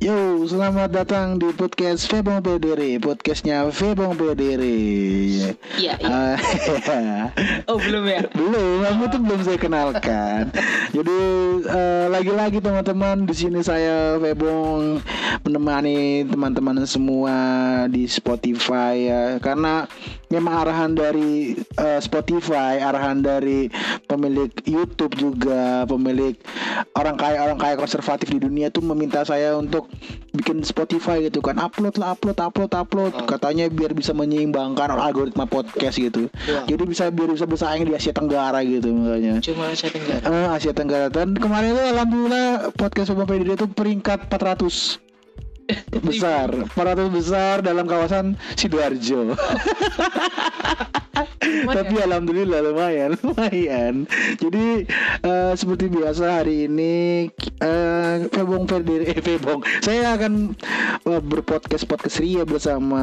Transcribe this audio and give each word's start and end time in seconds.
Yo, 0.00 0.48
selamat 0.48 0.96
datang 0.96 1.36
di 1.36 1.52
podcast 1.52 2.08
Febong 2.08 2.40
Pedere, 2.40 2.96
podcastnya 2.96 3.68
Febong 3.68 4.16
Pedere. 4.16 4.72
Iya. 5.76 6.00
Ah, 6.00 6.40
Oh 7.68 7.76
belum 7.76 8.08
ya? 8.08 8.24
belum, 8.32 8.80
kamu 8.80 9.04
tuh 9.12 9.20
belum 9.20 9.40
saya 9.44 9.60
kenalkan. 9.60 10.56
Jadi 10.96 11.18
eh, 11.68 12.06
lagi-lagi 12.08 12.64
teman-teman 12.64 13.28
di 13.28 13.34
sini 13.36 13.60
saya 13.60 14.16
Febong 14.16 15.04
menemani 15.44 16.24
teman-teman 16.24 16.80
semua 16.88 17.36
di 17.92 18.08
Spotify 18.08 19.04
ya, 19.04 19.36
karena 19.36 19.84
memang 20.30 20.62
arahan 20.62 20.94
dari 20.94 21.58
eh, 21.58 22.00
Spotify, 22.00 22.78
arahan 22.78 23.20
dari 23.20 23.66
pemilik 24.06 24.50
YouTube 24.62 25.18
juga, 25.18 25.84
pemilik 25.90 26.38
orang 26.94 27.18
kaya 27.18 27.42
orang 27.42 27.58
kaya 27.58 27.74
konservatif 27.74 28.30
di 28.30 28.38
dunia 28.38 28.70
tuh 28.70 28.86
meminta 28.86 29.26
saya 29.26 29.58
untuk 29.58 29.90
bikin 30.30 30.62
Spotify 30.62 31.26
gitu 31.26 31.42
kan, 31.42 31.58
upload 31.58 31.98
lah, 31.98 32.14
upload, 32.14 32.38
upload, 32.38 32.70
upload, 32.70 33.12
katanya 33.26 33.66
biar 33.66 33.90
bisa 33.90 34.14
menyeimbangkan 34.14 34.94
algoritma 34.94 35.50
podcast 35.50 35.98
gitu. 35.98 36.30
Wah. 36.46 36.64
Jadi 36.70 36.82
bisa 36.86 37.10
biar 37.10 37.34
bisa 37.34 37.50
bersaing 37.50 37.82
di 37.82 37.92
Asia 37.98 38.14
Tenggara 38.14 38.62
gitu 38.62 38.94
makanya. 38.94 39.42
Cuma 39.42 39.74
saya 39.74 39.90
tenggara. 39.90 40.22
Eh, 40.22 40.46
Asia 40.54 40.72
Tenggara 40.72 41.06
dan 41.10 41.34
kemarin 41.34 41.74
itu 41.74 41.82
alhamdulillah 41.90 42.46
podcast 42.78 43.10
Sobat 43.10 43.26
PDD 43.26 43.58
itu 43.58 43.66
peringkat 43.66 44.30
400 44.30 45.09
besar 46.02 46.48
400 46.72 47.10
besar 47.10 47.54
dalam 47.64 47.84
kawasan 47.86 48.38
Sidoarjo. 48.56 49.34
Tapi 51.70 51.94
alhamdulillah 52.00 52.60
lumayan 52.62 53.16
lumayan. 53.20 54.04
Jadi 54.36 54.86
eh, 55.24 55.52
seperti 55.56 55.88
biasa 55.90 56.42
hari 56.42 56.68
ini 56.68 57.28
eh 57.60 58.28
Febong 58.28 58.68
Ferdiri 58.68 59.10
eh 59.10 59.20
Febong. 59.20 59.64
Saya 59.80 60.14
akan 60.16 60.54
eh, 61.08 61.22
berpodcast 61.22 61.88
podcast 61.88 62.20
ria 62.20 62.44
bersama 62.44 63.02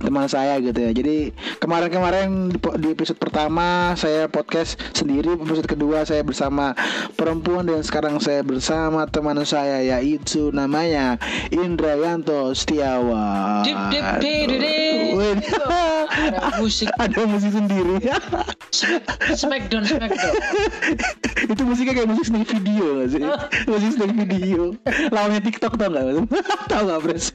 teman 0.00 0.26
saya 0.26 0.56
gitu 0.64 0.80
ya. 0.80 0.90
Jadi 0.96 1.30
kemarin-kemarin 1.60 2.50
di, 2.50 2.58
di 2.80 2.88
episode 2.96 3.20
pertama 3.20 3.92
saya 3.94 4.26
podcast 4.26 4.80
sendiri, 4.96 5.36
episode 5.36 5.68
kedua 5.68 6.02
saya 6.08 6.24
bersama 6.24 6.72
perempuan 7.14 7.68
dan 7.68 7.84
sekarang 7.84 8.16
saya 8.18 8.40
bersama 8.40 9.04
teman 9.06 9.36
saya 9.44 9.84
yaitu 9.84 10.48
namanya 10.50 11.20
Indrayanto 11.52 12.56
Setiawan. 12.56 13.68
Ada 16.10 16.50
musik 16.58 16.88
Ada 17.02 17.20
musik 17.28 17.52
sendiri. 17.52 17.94
Smackdown 19.36 19.84
Smackdown. 19.84 20.34
itu 21.52 21.62
musiknya 21.64 21.92
kayak 21.96 22.08
musik 22.08 22.24
snack 22.28 22.48
video 22.48 22.86
gak 23.00 23.08
sih? 23.12 23.22
musik 23.70 23.90
snack 23.96 24.12
video. 24.16 24.62
Lawannya 25.12 25.40
TikTok 25.44 25.76
tau 25.76 25.88
gak? 25.92 26.04
tau 26.68 26.82
gak 26.88 27.00
Pres? 27.04 27.32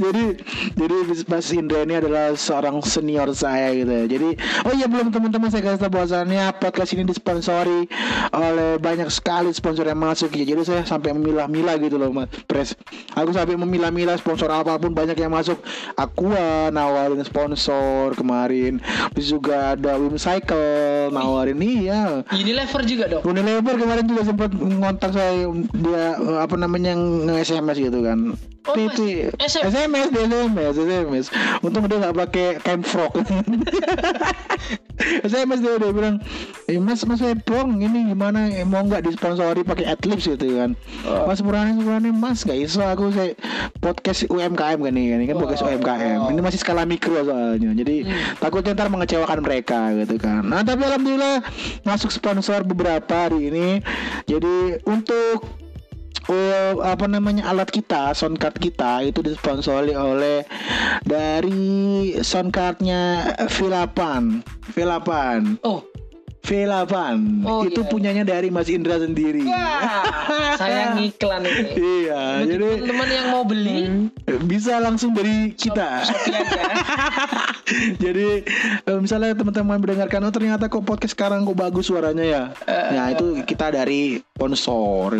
jadi 0.00 0.40
jadi 0.74 0.96
Mas 1.28 1.52
Indra 1.52 1.79
ini 1.84 1.94
adalah 2.00 2.32
seorang 2.36 2.80
senior 2.84 3.30
saya 3.32 3.72
gitu 3.74 3.90
ya. 3.90 4.04
Jadi 4.06 4.28
oh 4.66 4.72
iya 4.74 4.86
belum 4.86 5.12
teman-teman 5.12 5.48
saya 5.48 5.62
kasih 5.64 5.80
tahu 5.86 6.00
bahwasannya 6.00 6.44
podcast 6.60 6.90
ini 6.96 7.04
disponsori 7.08 7.88
oleh 8.34 8.76
banyak 8.80 9.08
sekali 9.08 9.50
sponsor 9.52 9.86
yang 9.86 10.00
masuk 10.00 10.32
ya. 10.34 10.44
Jadi 10.44 10.62
saya 10.66 10.82
sampai 10.84 11.14
memilah-milah 11.16 11.76
gitu 11.80 11.96
loh 11.96 12.10
Mas 12.12 12.28
Pres. 12.48 12.76
Aku 13.16 13.30
sampai 13.34 13.56
memilah-milah 13.56 14.16
sponsor 14.18 14.48
apa 14.50 14.76
pun 14.76 14.92
banyak 14.92 15.16
yang 15.16 15.32
masuk. 15.32 15.60
Aqua 15.96 16.72
nawarin 16.72 17.22
sponsor 17.26 18.14
kemarin. 18.16 18.78
Terus 19.16 19.28
juga 19.32 19.76
ada 19.76 19.96
Wimcycle 20.00 21.10
nawarin 21.14 21.60
iya. 21.60 22.24
Unilever 22.32 22.82
juga 22.86 23.04
dong. 23.06 23.22
Unilever 23.24 23.74
kemarin 23.78 24.04
juga 24.06 24.22
sempat 24.26 24.50
ngontak 24.54 25.12
saya 25.14 25.48
dia 25.76 26.16
apa 26.42 26.54
namanya 26.56 26.96
nge-SMS 26.96 27.78
gitu 27.78 28.00
kan. 28.02 28.34
Oh, 28.68 28.76
Mas, 28.76 28.92
SMS. 28.92 29.72
SMS 29.72 30.08
SMS 30.12 30.74
SMS. 30.76 31.26
Untung 31.64 31.88
dia 31.88 31.96
nggak 31.96 32.16
pakai 32.18 32.48
camfrog. 32.60 33.08
SMS 35.24 35.60
dia 35.64 35.80
dia 35.80 35.90
bilang, 35.90 36.20
eh, 36.68 36.76
Mas 36.76 37.00
Mas 37.08 37.24
Ebong 37.24 37.80
ini 37.80 38.12
gimana 38.12 38.52
Eh, 38.52 38.68
mau 38.68 38.84
nggak 38.84 39.08
disponsori 39.08 39.64
pakai 39.64 39.88
Adlibs 39.88 40.28
gitu 40.28 40.60
kan? 40.60 40.76
Oh. 41.08 41.24
Mas 41.24 41.40
Murani 41.40 41.72
Murani 41.72 42.12
Mas 42.12 42.44
gak 42.44 42.60
iso 42.60 42.84
aku 42.84 43.08
saya 43.10 43.32
podcast 43.80 44.28
UMKM 44.28 44.76
kan 44.76 44.92
ini 44.92 45.08
kan 45.08 45.18
ini 45.24 45.26
kan 45.26 45.36
podcast 45.40 45.64
Oh. 45.64 45.72
UMKM. 45.72 46.18
Ini 46.28 46.40
masih 46.44 46.60
skala 46.60 46.84
mikro 46.84 47.16
soalnya. 47.24 47.72
Jadi 47.72 48.04
Hmm. 48.04 48.12
takutnya 48.38 48.76
ntar 48.76 48.92
mengecewakan 48.92 49.40
mereka 49.40 49.96
gitu 49.96 50.20
kan. 50.20 50.44
Nah 50.44 50.60
tapi 50.60 50.84
alhamdulillah 50.84 51.40
masuk 51.82 52.12
sponsor 52.12 52.60
beberapa 52.62 53.08
hari 53.08 53.48
ini. 53.48 53.68
Jadi 54.28 54.84
untuk 54.84 55.48
eh, 56.32 56.72
apa 56.80 57.06
namanya 57.10 57.50
alat 57.50 57.68
kita 57.70 58.14
soundcard 58.14 58.56
kita 58.62 59.02
itu 59.04 59.20
disponsori 59.20 59.92
oleh 59.94 60.46
dari 61.04 62.14
soundcardnya 62.22 63.34
V8 63.50 63.98
V8 64.74 65.10
Oh, 65.66 65.84
V8 66.40 66.94
Oh, 67.46 67.62
itu 67.64 67.80
iya. 67.84 67.88
punyanya 67.90 68.24
dari 68.24 68.48
Mas 68.48 68.68
Indra 68.68 68.96
sendiri 68.98 69.44
wah, 69.44 70.56
saya 70.60 70.96
ngiklan 70.96 71.44
ini. 71.46 71.62
iya 71.78 72.20
Bagi 72.42 72.48
jadi 72.56 72.66
teman-teman 72.80 73.08
yang 73.08 73.26
mau 73.32 73.44
beli, 73.44 73.78
bisa 74.46 74.80
langsung 74.80 75.12
dari 75.12 75.52
kita 75.54 76.04
Shopee 76.04 76.34
aja. 76.34 76.62
Jadi 78.02 78.42
eh, 78.82 78.98
misalnya 78.98 79.30
teman-teman 79.34 79.78
mendengarkan 79.78 80.26
oh 80.26 80.34
ternyata 80.34 80.66
kok 80.66 80.82
podcast 80.82 81.14
sekarang 81.14 81.46
kok 81.46 81.54
bagus 81.54 81.86
suaranya 81.86 82.24
ya. 82.26 82.42
Eh. 82.66 82.90
Nah 82.98 83.06
itu 83.14 83.46
kita 83.46 83.70
dari 83.70 84.18
sponsor. 84.34 85.14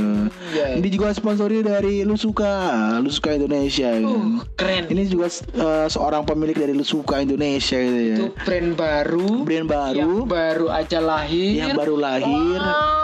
Iya. 0.51 0.81
Ini 0.81 0.89
juga 0.91 1.15
sponsori 1.15 1.63
dari 1.63 2.03
Lusuka, 2.03 2.99
Lusuka 2.99 3.37
Indonesia. 3.37 3.95
Uh, 4.03 4.43
keren. 4.59 4.91
Ini 4.91 5.03
juga 5.07 5.31
eh, 5.31 5.87
seorang 5.87 6.27
pemilik 6.27 6.57
dari 6.57 6.75
Lusuka 6.75 7.23
Indonesia 7.23 7.79
gitu 7.79 8.01
ya. 8.01 8.17
Itu 8.19 8.27
brand 8.43 8.71
baru. 8.75 9.29
Brand 9.47 9.69
baru 9.71 9.99
Yang 10.01 10.15
baru 10.27 10.67
aja 10.73 10.99
lahir. 11.11 11.51
yang 11.57 11.75
baru 11.75 11.97
lahir. 11.97 12.59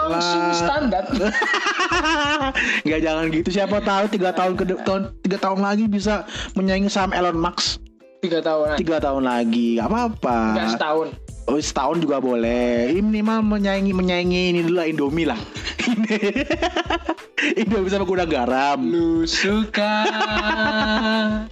Langsung 0.07 0.41
Lah. 0.41 0.55
standar. 0.55 1.03
Nggak 2.85 2.99
jangan 3.01 3.25
gitu 3.29 3.49
siapa 3.49 3.77
tahu 3.79 4.03
tiga 4.07 4.29
tahun 4.31 4.53
ke 4.55 4.63
depan 4.67 4.99
tiga 5.19 5.37
tahun 5.37 5.59
lagi 5.59 5.85
bisa 5.85 6.23
menyaingi 6.53 6.87
saham 6.87 7.11
Elon 7.11 7.35
Musk 7.35 7.83
Tiga 8.17 8.39
tahunan. 8.39 8.77
tiga 8.77 8.97
tahun 8.97 9.23
lagi 9.23 9.77
Gak 9.77 9.87
apa-apa 9.87 10.37
Enggak 10.51 10.67
setahun. 10.73 11.07
Oh 11.47 11.55
setahun 11.55 12.03
juga 12.03 12.19
boleh. 12.19 12.91
Ini 12.91 12.99
minimal 12.99 13.39
menyaingi 13.39 13.95
menyaingi 13.95 14.41
ini 14.51 14.59
dulu 14.67 14.83
lah 14.83 14.87
Indomie 14.91 15.23
lah. 15.23 15.39
Indomie 17.63 17.87
sama 17.87 18.03
gudang 18.03 18.27
garam. 18.27 18.83
Lu 18.83 19.23
suka 19.23 20.03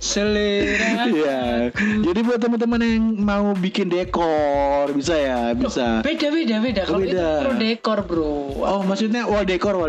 selera. 0.03 1.07
Iya. 1.07 1.71
Jadi 1.79 2.19
buat 2.27 2.43
teman-teman 2.43 2.83
yang 2.83 3.03
mau 3.23 3.55
bikin 3.55 3.87
dekor 3.87 4.91
bisa 4.91 5.15
ya, 5.15 5.55
bisa. 5.55 6.03
Beda 6.03 6.27
beda 6.27 6.55
beda. 6.59 6.81
Kalau 6.83 6.99
itu 6.99 7.15
pro 7.15 7.53
dekor 7.55 7.99
bro. 8.03 8.35
Oh 8.67 8.83
maksudnya 8.83 9.23
wall 9.23 9.47
decor, 9.47 9.79
wall 9.79 9.87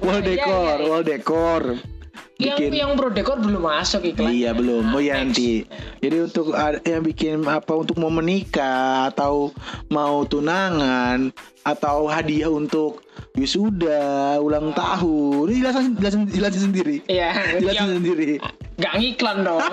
wall 0.00 0.24
Iya, 0.24 0.32
decor, 0.32 0.76
iya, 0.80 1.95
Yang 2.36 2.68
yang 2.68 2.92
pro 3.00 3.08
dekor 3.08 3.40
belum 3.40 3.64
masuk 3.64 4.04
iklan. 4.04 4.28
Iya 4.28 4.52
belum, 4.52 4.92
oh 4.92 5.00
ya 5.00 5.16
nanti. 5.16 5.64
Jadi 6.04 6.16
untuk 6.20 6.52
yang 6.84 7.00
bikin 7.00 7.48
apa 7.48 7.72
untuk 7.72 7.96
mau 7.96 8.12
menikah 8.12 9.08
atau 9.08 9.56
mau 9.88 10.20
tunangan 10.28 11.32
atau 11.64 12.04
hadiah 12.06 12.52
untuk 12.52 13.00
wisuda, 13.32 14.36
ulang 14.38 14.76
tahun, 14.76 15.48
ini 15.48 15.58
jelasin 15.64 15.96
jelasin, 15.96 16.20
jelasin 16.28 16.62
sendiri. 16.68 16.96
Iya. 17.08 17.56
Jelasin 17.56 18.04
sendiri. 18.04 18.36
Gak 18.76 18.94
ngiklan 19.00 19.40
dong. 19.40 19.64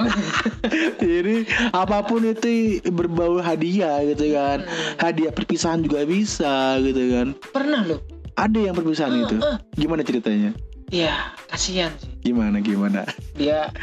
Jadi 1.04 1.44
apa 1.76 2.00
pun 2.02 2.24
itu 2.24 2.80
berbau 2.88 3.44
hadiah 3.44 4.00
gitu 4.08 4.32
kan. 4.32 4.64
Hadiah 4.96 5.36
perpisahan 5.36 5.84
juga 5.84 6.08
bisa 6.08 6.80
gitu 6.80 7.12
kan. 7.12 7.28
Pernah 7.52 7.84
loh. 7.84 8.00
Ada 8.34 8.72
yang 8.72 8.74
perpisahan 8.74 9.14
Eh, 9.14 9.22
itu. 9.28 9.36
eh. 9.38 9.58
Gimana 9.76 10.02
ceritanya? 10.02 10.56
Iya 10.94 11.34
kasihan 11.50 11.90
sih. 11.98 12.12
Gimana 12.22 12.62
gimana? 12.62 13.02
Dia 13.34 13.74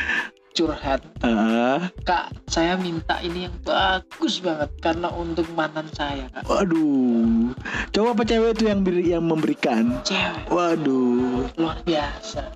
curhat. 0.55 1.03
Ah, 1.27 1.91
Kak, 2.07 2.31
saya 2.47 2.79
minta 2.79 3.19
ini 3.19 3.51
yang 3.51 3.55
bagus 3.67 4.39
banget 4.39 4.71
karena 4.79 5.11
untuk 5.11 5.47
mantan 5.59 5.91
saya 5.91 6.31
kak. 6.31 6.47
waduh. 6.47 7.51
Coba 7.91 8.15
apa 8.15 8.23
cewek 8.23 8.55
itu 8.55 8.65
yang 8.71 8.81
beri, 8.87 9.03
yang 9.11 9.27
memberikan? 9.27 9.99
Cewek 10.07 10.47
Waduh. 10.47 11.51
luar 11.59 11.83
biasa. 11.83 12.55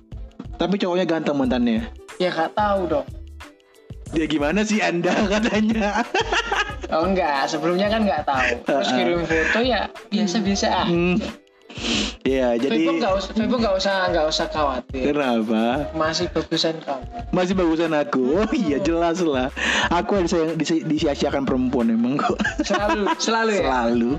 Tapi 0.55 0.79
cowoknya 0.79 1.03
ganteng 1.03 1.35
mantannya. 1.35 1.91
Ya 2.15 2.31
gak 2.31 2.55
tahu 2.55 2.87
dong. 2.87 3.07
Dia 4.15 4.23
gimana 4.23 4.63
sih 4.63 4.79
Anda 4.79 5.11
katanya? 5.35 5.99
Oh 6.95 7.03
enggak, 7.03 7.51
sebelumnya 7.51 7.91
kan 7.91 8.07
nggak 8.07 8.23
tahu. 8.23 8.47
Terus 8.63 8.87
kirim 8.93 9.19
foto 9.27 9.59
ya 9.59 9.91
biasa-biasa 10.07 10.67
ah. 10.71 10.87
Hmm. 10.87 11.19
Iya, 12.25 12.57
jadi 12.57 12.73
Febo 12.81 12.91
nggak 12.97 13.13
usah, 13.13 13.31
Febo 13.35 13.55
nggak 13.59 13.75
usah, 13.75 13.95
nggak 14.09 14.25
usah 14.25 14.45
khawatir. 14.47 15.03
kenapa? 15.05 15.63
Masih 15.91 16.25
bagusan 16.27 16.75
kamu. 16.79 17.05
Masih 17.29 17.53
bagusan 17.53 17.91
aku. 17.91 18.23
Oh 18.39 18.51
iya, 18.51 18.79
jelas 18.79 19.19
lah. 19.19 19.53
Aku 19.89 20.15
yang 20.15 20.25
disayang- 20.25 20.55
disi- 20.55 20.81
disia-siakan 20.81 21.43
perempuan 21.43 21.87
emang 21.87 22.17
kok. 22.17 22.33
Selalu, 22.63 23.05
selalu 23.17 23.51
ya. 23.53 23.61
Selalu. 23.61 24.11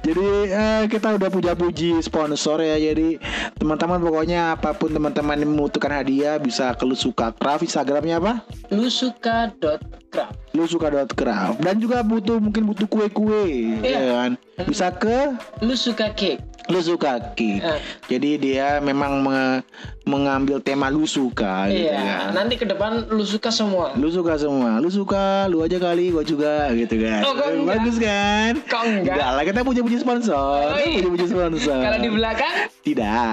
Jadi 0.00 0.26
eh, 0.48 0.82
kita 0.86 1.08
udah 1.12 1.28
punya 1.28 1.52
puji 1.52 2.00
sponsor 2.00 2.60
ya. 2.60 2.76
Jadi 2.76 3.18
teman-teman 3.54 4.00
pokoknya 4.00 4.54
apa 4.54 4.72
pun 4.72 4.88
teman-teman 4.88 5.36
yang 5.36 5.50
membutuhkan 5.50 5.92
hadiah 5.94 6.38
bisa 6.38 6.72
ke 6.72 6.82
lu 6.82 6.94
suka 6.94 7.28
craft 7.32 7.66
Instagramnya 7.66 8.16
apa? 8.16 8.32
Lu 8.70 8.86
suka 8.86 9.52
dot 9.54 9.82
craft. 10.08 10.38
Lu 10.52 10.64
suka 10.64 10.88
craft 11.10 11.58
dan 11.58 11.76
juga 11.76 12.00
butuh 12.00 12.38
mungkin 12.38 12.64
butuh 12.64 12.86
kue-kue 12.86 13.76
Iya. 13.82 13.98
ya 13.98 14.12
kan. 14.14 14.30
Bisa 14.64 14.88
ke 14.90 15.34
Lu 15.60 15.74
suka 15.74 16.08
cake. 16.10 16.53
Lu 16.66 16.80
suka 16.80 17.20
cake. 17.32 17.60
Eh. 17.60 17.80
Jadi 18.08 18.30
dia 18.38 18.80
memang 18.80 19.20
me- 19.20 19.60
mengambil 20.04 20.58
tema 20.58 20.88
lu 20.88 21.04
suka 21.04 21.68
gitu 21.68 21.88
Iya. 21.88 21.96
kan. 21.96 22.26
Nanti 22.34 22.54
ke 22.54 22.64
depan 22.64 23.04
lu 23.06 23.20
suka 23.22 23.48
semua. 23.48 23.92
Lu 23.92 24.08
suka 24.08 24.34
semua, 24.34 24.76
lu 24.76 24.88
suka, 24.88 25.44
lu 25.46 25.60
aja 25.60 25.76
kali, 25.76 26.08
gua 26.08 26.20
juga 26.22 26.72
gitu 26.72 26.96
kan. 26.98 27.20
Oh, 27.22 27.32
kok 27.32 27.48
enggak? 27.50 27.68
Bagus 27.78 27.96
kan? 27.98 28.52
Kok 28.62 28.82
enggak? 28.82 29.16
lah, 29.16 29.42
kita 29.42 29.60
punya 29.60 29.80
punya 29.80 29.98
sponsor. 29.98 30.60
Oh, 30.66 30.78
iya. 30.78 31.00
Punya 31.00 31.10
punya 31.10 31.26
sponsor. 31.26 31.78
Kalau 31.78 31.98
di 31.98 32.10
belakang, 32.10 32.54
Tidak. 32.80 33.32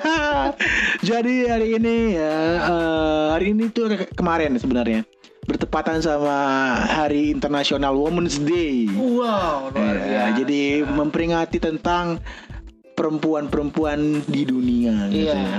Jadi 1.08 1.34
hari 1.44 1.68
ini 1.74 1.96
ya, 2.14 2.34
eh, 2.60 3.26
hari 3.30 3.46
ini 3.50 3.66
tuh 3.68 3.90
ke- 3.90 4.10
kemarin 4.12 4.54
sebenarnya 4.56 5.02
bertepatan 5.50 5.98
sama 5.98 6.38
Hari 6.78 7.34
Internasional 7.34 7.90
Women's 7.92 8.38
Day. 8.38 8.86
wow, 8.86 9.66
luar 9.66 9.94
Ya, 9.98 10.30
biasa. 10.30 10.38
jadi 10.38 10.62
memperingati 10.86 11.58
tentang 11.58 12.22
perempuan-perempuan 12.94 14.22
di 14.24 14.46
dunia. 14.46 15.10
gitu 15.10 15.26
Iya. 15.26 15.34
ya. 15.34 15.58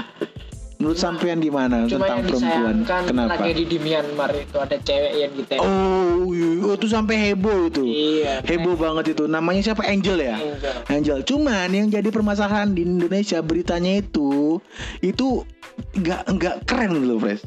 Menurut 0.82 0.98
sampean 0.98 1.38
gimana 1.38 1.86
Cuma 1.86 2.10
tentang 2.10 2.18
yang 2.18 2.26
perempuan? 2.26 2.76
Kenapa? 3.06 3.38
tragedi 3.38 3.64
di 3.68 3.78
Myanmar 3.78 4.34
itu 4.34 4.58
ada 4.58 4.78
cewek 4.82 5.14
yang 5.14 5.32
ditembak. 5.36 5.62
Oh, 5.62 6.26
iya. 6.34 6.74
itu 6.74 6.88
sampai 6.88 7.16
heboh 7.22 7.70
itu. 7.70 7.84
Iya. 7.86 8.42
Heboh 8.42 8.74
banget 8.74 9.14
itu. 9.14 9.30
Namanya 9.30 9.62
siapa? 9.62 9.86
Angel 9.86 10.18
ya? 10.18 10.40
Angel. 10.40 10.74
Angel. 10.90 11.18
Cuman 11.22 11.70
yang 11.70 11.86
jadi 11.86 12.10
permasalahan 12.10 12.74
di 12.74 12.82
Indonesia 12.82 13.38
beritanya 13.44 14.02
itu 14.02 14.58
itu 15.04 15.46
nggak 15.94 16.22
nggak 16.32 16.56
keren 16.66 16.98
gitu 16.98 17.06
loh, 17.06 17.20
Fresh. 17.20 17.46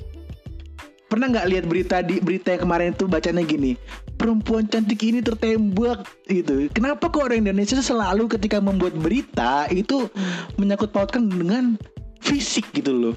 Pernah 1.05 1.27
nggak 1.31 1.47
lihat 1.53 1.65
berita 1.69 2.01
di 2.01 2.19
berita 2.19 2.57
yang 2.57 2.63
kemarin 2.67 2.91
itu 2.97 3.05
bacanya 3.07 3.43
gini, 3.45 3.79
perempuan 4.17 4.67
cantik 4.67 4.99
ini 5.05 5.21
tertembak 5.21 6.09
gitu. 6.27 6.67
Kenapa 6.73 7.13
kok 7.13 7.29
orang 7.29 7.45
Indonesia 7.45 7.79
selalu 7.79 8.27
ketika 8.35 8.59
membuat 8.59 8.97
berita 8.99 9.69
itu 9.71 10.09
menyangkut 10.57 10.91
pautkan 10.91 11.29
dengan 11.29 11.77
fisik 12.25 12.67
gitu 12.73 12.91
loh? 12.91 13.15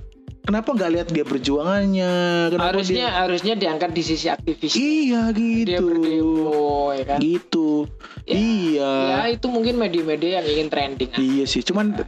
Kenapa 0.48 0.72
nggak 0.72 0.92
lihat 0.96 1.08
dia 1.12 1.28
perjuangannya? 1.28 2.14
Kenapa 2.56 2.72
Harusnya 2.72 3.12
dia... 3.12 3.20
harusnya 3.20 3.54
diangkat 3.60 3.92
di 3.92 4.04
sisi 4.04 4.32
aktivis. 4.32 4.72
Iya 4.80 5.36
Dia 5.36 5.76
gitu. 5.76 5.92
berdemo, 5.92 6.96
ya 6.96 7.04
kan? 7.04 7.20
Gitu. 7.20 7.70
Ya, 8.24 8.36
iya. 8.40 8.92
Ya 9.12 9.20
itu 9.36 9.48
mungkin 9.52 9.76
media-media 9.76 10.40
yang 10.40 10.48
ingin 10.48 10.68
trending. 10.72 11.12
Iya 11.20 11.44
sih, 11.44 11.68
cuman 11.68 12.00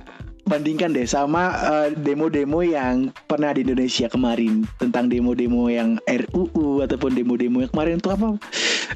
bandingkan 0.50 0.92
deh 0.92 1.06
sama 1.06 1.54
eh, 1.62 1.88
demo-demo 1.94 2.66
yang 2.66 3.14
pernah 3.30 3.54
di 3.54 3.62
Indonesia 3.62 4.10
kemarin 4.10 4.66
tentang 4.82 5.08
demo-demo 5.08 5.70
yang 5.70 6.02
RUU 6.10 6.82
ataupun 6.82 7.14
demo-demo 7.14 7.62
yang 7.62 7.72
kemarin 7.72 8.02
itu 8.02 8.10
apa 8.10 8.42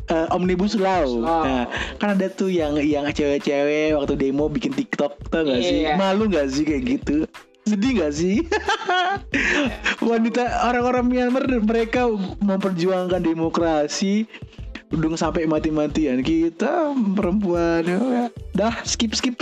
Eh, 0.10 0.28
omnibus 0.34 0.76
law. 0.76 1.06
Law. 1.06 1.46
Nah, 1.46 1.64
kan 2.02 2.18
ada 2.18 2.28
tuh 2.28 2.52
yang 2.52 2.76
yang 2.82 3.08
cewek-cewek 3.08 3.96
waktu 3.96 4.14
demo 4.20 4.50
bikin 4.50 4.74
TikTok 4.74 5.16
tau 5.30 5.46
gak 5.46 5.62
sih? 5.64 5.86
Iya. 5.86 5.96
Malu 5.96 6.28
gak 6.28 6.50
sih 6.52 6.66
kayak 6.66 6.84
gitu? 7.00 7.30
Sedih 7.64 8.04
gak 8.04 8.12
sih? 8.12 8.44
Wanita 10.10 10.68
orang-orang 10.68 11.06
Myanmar 11.08 11.48
mereka 11.48 12.10
memperjuangkan 12.44 13.24
demokrasi 13.24 14.28
udah 14.94 15.18
sampai 15.18 15.50
mati-matian 15.50 16.22
kita 16.22 16.94
perempuan 17.18 17.82
ya, 17.82 18.30
dah 18.54 18.74
skip 18.84 19.12
skip 19.12 19.34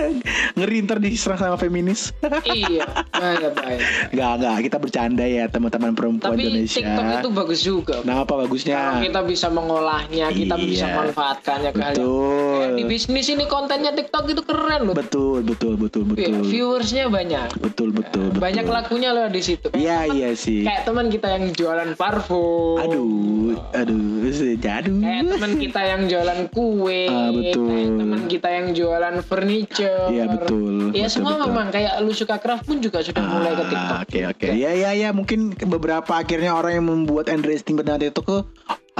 ngeri 0.56 0.84
ntar 0.84 0.98
diserang 0.98 1.36
sama 1.36 1.56
feminis 1.56 2.12
iya, 2.46 2.84
bahaya 3.10 3.48
bahaya. 3.50 3.80
nggak 4.10 4.30
nggak 4.36 4.56
kita 4.68 4.76
bercanda 4.76 5.24
ya 5.24 5.48
teman-teman 5.48 5.92
perempuan 5.92 6.36
Tapi 6.36 6.44
Indonesia 6.44 6.76
TikTok 6.76 7.04
itu 7.14 7.28
bagus 7.30 7.60
juga. 7.60 7.94
nah 8.02 8.20
apa 8.20 8.28
Kalau 8.30 8.44
bagusnya 8.46 9.00
kita 9.00 9.20
bisa 9.22 9.46
mengolahnya, 9.48 10.26
kita 10.30 10.56
bisa 10.56 10.86
Iya. 10.86 10.96
manfaatkannya 10.96 11.70
hal 11.70 11.92
yang- 11.92 11.96
betul 11.96 12.58
Kayak 12.60 12.72
di 12.74 12.84
bisnis 12.84 13.26
ini 13.28 13.44
kontennya 13.44 13.92
TikTok 13.92 14.24
itu 14.28 14.42
keren 14.42 14.80
loh. 14.82 14.94
betul 14.94 15.40
betul 15.40 15.74
betul 15.74 16.02
Iya, 16.10 16.28
betul 16.28 16.44
Viewersnya 16.46 17.04
banyak. 17.08 17.48
betul 17.58 17.88
betul 17.90 18.24
betul 18.28 18.40
Banyak 18.40 18.66
lakunya 18.66 19.10
loh 19.10 19.26
di 19.26 19.40
situ. 19.40 19.68
Iya 19.72 20.04
iya 20.06 20.28
sih 20.34 20.62
Kayak 20.62 20.84
teman 20.84 21.08
kita 21.08 21.28
yang 21.30 21.44
jualan 21.50 21.90
parfum. 21.94 22.76
aduh 22.78 23.56
aduh 23.72 24.28
jadu 24.56 25.00
Kayak 25.00 25.24
teman 25.30 25.52
kita 25.56 25.80
yang 25.82 26.02
jualan 26.06 26.40
kue. 26.50 27.02
Ah, 27.06 27.30
betul. 27.30 27.84
Teman 27.96 28.20
kita 28.26 28.49
yang 28.50 28.66
jualan 28.74 29.16
furniture. 29.22 30.10
Iya, 30.10 30.24
betul. 30.26 30.90
Ya 30.90 31.06
Betul, 31.06 31.14
semua 31.14 31.34
betul. 31.38 31.46
memang 31.46 31.66
kayak 31.70 31.92
lu 32.02 32.12
suka 32.12 32.36
craft 32.42 32.64
pun 32.66 32.82
juga 32.82 32.98
sudah 33.00 33.22
mulai 33.22 33.52
ke 33.54 33.64
TikTok. 33.70 33.94
Ah, 33.94 34.02
Oke 34.02 34.20
oke. 34.26 34.48
Ya 34.50 34.70
ya 34.74 34.90
ya 34.92 35.08
mungkin 35.14 35.54
beberapa 35.54 36.12
akhirnya 36.18 36.52
orang 36.54 36.72
yang 36.82 36.86
membuat 36.90 37.30
Andrew 37.30 37.54
Sting 37.54 37.78
bernama 37.78 38.02
itu 38.02 38.20
ke 38.20 38.42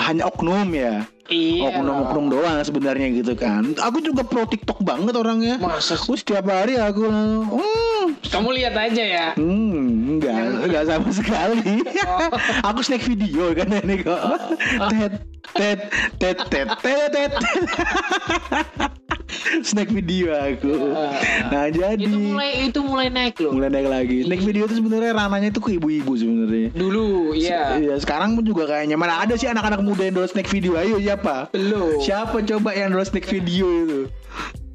hanya 0.00 0.26
oknum 0.30 0.70
ya. 0.72 1.04
Iya. 1.30 1.78
Oknum-oknum 1.78 2.26
doang 2.26 2.58
sebenarnya 2.66 3.06
gitu 3.14 3.38
kan. 3.38 3.78
Aku 3.78 4.02
juga 4.02 4.26
pro 4.26 4.42
TikTok 4.50 4.82
banget 4.82 5.14
orangnya. 5.14 5.62
Masa? 5.62 5.94
Aku 5.94 6.18
setiap 6.18 6.50
hari 6.50 6.74
aku 6.74 7.06
hmm, 7.06 8.18
Kamu 8.26 8.50
lihat 8.50 8.74
aja 8.74 8.98
ya. 9.02 9.26
Hmm, 9.38 10.18
enggak, 10.18 10.66
enggak 10.66 10.84
sama 10.90 11.10
sekali. 11.14 11.86
Oh. 11.86 12.28
aku 12.74 12.82
snack 12.82 13.06
video 13.06 13.54
kan 13.54 13.70
ini 13.78 14.02
kok. 14.02 14.18
Tet, 14.90 15.14
tet, 15.54 15.78
tet, 16.18 16.38
tet, 16.50 16.68
tet, 16.82 17.10
tet. 17.14 17.32
snack 19.68 19.90
video 19.90 20.32
aku. 20.34 20.72
Nah, 21.50 21.70
jadi 21.70 22.00
Itu 22.00 22.16
mulai 22.18 22.50
itu 22.70 22.80
mulai 22.82 23.08
naik 23.08 23.36
loh. 23.40 23.52
mulai 23.56 23.70
naik 23.70 23.88
lagi. 23.88 24.18
Snack 24.26 24.42
video 24.42 24.62
itu 24.66 24.74
sebenarnya 24.78 25.10
ranahnya 25.16 25.48
itu 25.52 25.60
ke 25.62 25.76
ibu-ibu 25.76 26.12
sebenarnya. 26.16 26.68
Dulu, 26.74 27.36
iya. 27.36 27.78
Iya, 27.78 27.94
sekarang 28.00 28.38
pun 28.38 28.44
juga 28.44 28.66
kayaknya 28.70 28.96
mana 28.98 29.22
ada 29.22 29.34
sih 29.36 29.48
anak-anak 29.50 29.80
muda 29.82 30.06
yang 30.06 30.14
download 30.20 30.32
snack 30.32 30.48
video. 30.50 30.76
Ayo 30.78 30.98
siapa? 30.98 31.50
Belum. 31.54 32.00
Siapa 32.02 32.42
coba 32.44 32.70
yang 32.74 32.94
download 32.94 33.10
snack 33.10 33.26
video 33.28 33.66
itu? 33.86 34.00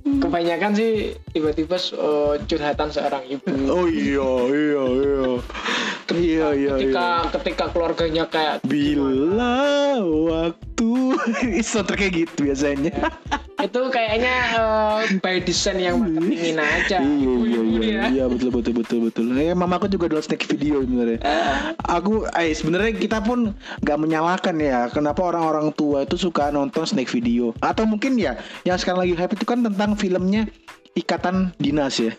Kebanyakan 0.06 0.78
sih 0.78 1.18
tiba-tiba 1.34 1.82
uh, 1.98 2.38
curhatan 2.46 2.94
seorang 2.94 3.26
ibu. 3.26 3.50
Oh 3.66 3.90
iya, 3.90 4.30
iya, 4.54 4.84
iya. 4.86 5.24
Iya, 6.06 6.48
iya, 6.54 6.74
ketika 6.78 7.06
iya. 7.26 7.30
ketika 7.34 7.66
keluarganya 7.74 8.24
kayak 8.30 8.62
Bila 8.62 9.58
waktu 10.06 10.65
Soundtrack 11.72 12.00
kayak 12.00 12.14
gitu 12.26 12.52
biasanya. 12.52 12.92
Itu 13.56 13.88
kayaknya 13.90 14.36
uh, 14.60 15.00
by 15.24 15.40
design 15.42 15.80
yang 15.80 15.96
marketingin 16.04 16.60
aja. 16.60 16.98
Iya 17.00 17.34
iya 17.48 17.62
iya 17.64 17.82
ya. 17.82 18.04
Iya 18.12 18.24
betul 18.28 18.50
betul 18.52 18.74
betul 18.84 19.00
betul. 19.08 19.26
Ya 19.40 19.56
mamaku 19.56 19.88
juga 19.88 20.12
download 20.12 20.28
snack 20.28 20.44
video 20.46 20.84
sebenarnya. 20.84 21.20
Aku 21.88 22.28
eh 22.36 22.52
sebenarnya 22.52 22.94
kita 23.00 23.24
pun 23.24 23.56
nggak 23.82 24.00
menyalahkan 24.00 24.56
ya 24.60 24.92
Kenapa 24.92 25.24
orang-orang 25.24 25.72
tua 25.74 26.04
itu 26.04 26.20
suka 26.20 26.52
nonton 26.52 26.84
snack 26.84 27.08
video. 27.08 27.56
Atau 27.64 27.88
mungkin 27.88 28.20
ya 28.20 28.36
Yang 28.68 28.86
sekarang 28.86 29.08
lagi 29.08 29.14
hype 29.16 29.34
itu 29.40 29.46
kan 29.48 29.64
tentang 29.64 29.96
filmnya 29.96 30.46
Ikatan 30.96 31.52
Dinas 31.60 32.00
ya 32.00 32.16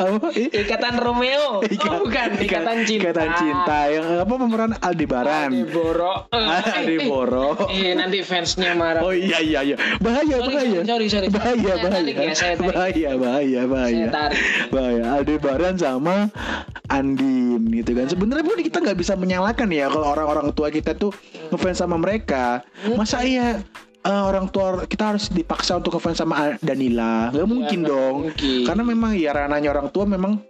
Apa? 0.00 0.28
Ikatan 0.32 0.94
Romeo. 0.96 1.60
Ikat- 1.66 1.92
oh 1.92 2.00
bukan, 2.02 2.28
ikat- 2.34 2.44
ikatan 2.64 2.76
cinta. 2.82 3.04
Ikatan 3.06 3.30
cinta 3.36 3.78
Yang 3.86 4.06
apa 4.18 4.32
pemeran 4.34 4.72
Aldebaran 4.76 5.50
Adeboro. 5.52 6.14
Adeboro 6.80 7.48
Eh, 7.70 7.92
nanti 7.92 8.18
fansnya 8.20 8.72
marah. 8.72 9.00
Oh 9.00 9.12
iya 9.12 9.38
iya 9.38 9.60
iya. 9.62 9.76
Bahaya 9.98 10.36
Sorry, 10.38 10.48
bahaya. 10.50 10.80
sorry, 10.82 11.06
sorry, 11.06 11.06
sorry. 11.08 11.28
Bahaya 11.28 11.52
Saya 11.52 11.76
bahaya. 11.78 11.92
tarik 11.92 12.16
ya, 12.16 12.32
saya 12.32 12.54
tarik. 12.56 12.68
Bahaya 12.70 13.10
bahaya 13.14 13.60
bahaya. 13.66 13.96
Saya 14.00 14.08
tarik. 14.10 14.40
Bahaya. 14.70 15.02
Aldebaran 15.12 15.74
sama 15.76 16.16
Andin 16.88 17.62
gitu 17.70 17.90
kan. 17.92 18.06
Sebenarnya 18.06 18.42
pun 18.42 18.58
kita 18.58 18.78
nggak 18.78 18.98
bisa 18.98 19.12
menyalahkan 19.14 19.68
ya 19.68 19.86
kalau 19.86 20.06
orang-orang 20.08 20.50
tua 20.50 20.68
kita 20.68 20.92
tuh 20.92 21.12
ngefans 21.50 21.78
sama 21.78 21.94
mereka. 21.94 22.64
Masa 22.90 23.20
iya 23.20 23.60
eh, 24.00 24.22
orang 24.24 24.48
tua 24.48 24.84
kita 24.84 25.14
harus 25.14 25.28
dipaksa 25.28 25.76
untuk 25.76 25.96
ngefans 25.96 26.18
sama 26.20 26.56
Danila? 26.60 27.28
Gak 27.30 27.48
mungkin 27.48 27.78
nggak 27.84 27.90
dong. 27.90 28.16
mungkin. 28.28 28.64
Karena 28.64 28.82
memang 28.82 29.10
ya 29.16 29.30
ranahnya 29.32 29.70
orang 29.70 29.88
tua 29.92 30.04
memang 30.04 30.40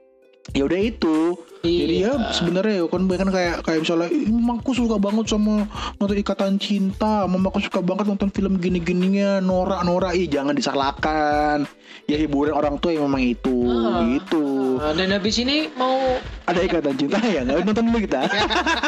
ya 0.54 0.64
udah 0.66 0.80
itu. 0.80 1.36
Jadi 1.60 1.94
ya 2.00 2.16
Iya. 2.16 2.32
sebenarnya 2.32 2.74
ya 2.80 2.84
kan 2.88 3.04
kan 3.04 3.28
kayak 3.28 3.56
kayak 3.68 3.80
misalnya 3.84 4.08
"Ih, 4.08 4.32
mamaku 4.32 4.72
suka 4.72 4.96
banget 4.96 5.28
sama 5.28 5.68
nonton 6.00 6.16
ikatan 6.16 6.56
cinta, 6.56 7.28
mamaku 7.28 7.60
suka 7.60 7.84
banget 7.84 8.08
nonton 8.08 8.32
film 8.32 8.56
gini-gininya 8.56 9.44
Nora 9.44 9.84
Nora 9.84 10.16
ih 10.16 10.24
jangan 10.24 10.56
disalahkan. 10.56 11.68
Ya 12.04 12.16
hiburan 12.16 12.52
orang 12.52 12.74
tua 12.76 12.90
yang 12.90 13.06
memang 13.06 13.24
itu 13.24 13.56
Ah. 13.62 14.02
gitu 14.08 14.46
Nah, 14.72 14.92
dan 14.92 15.12
habis 15.12 15.36
ini 15.36 15.68
mau 15.74 16.16
ada 16.44 16.56
ikatan 16.58 16.96
cinta 16.96 17.20
ya 17.20 17.42
nggak 17.42 17.62
nonton 17.62 17.84
dulu 17.86 18.00
kita 18.00 18.24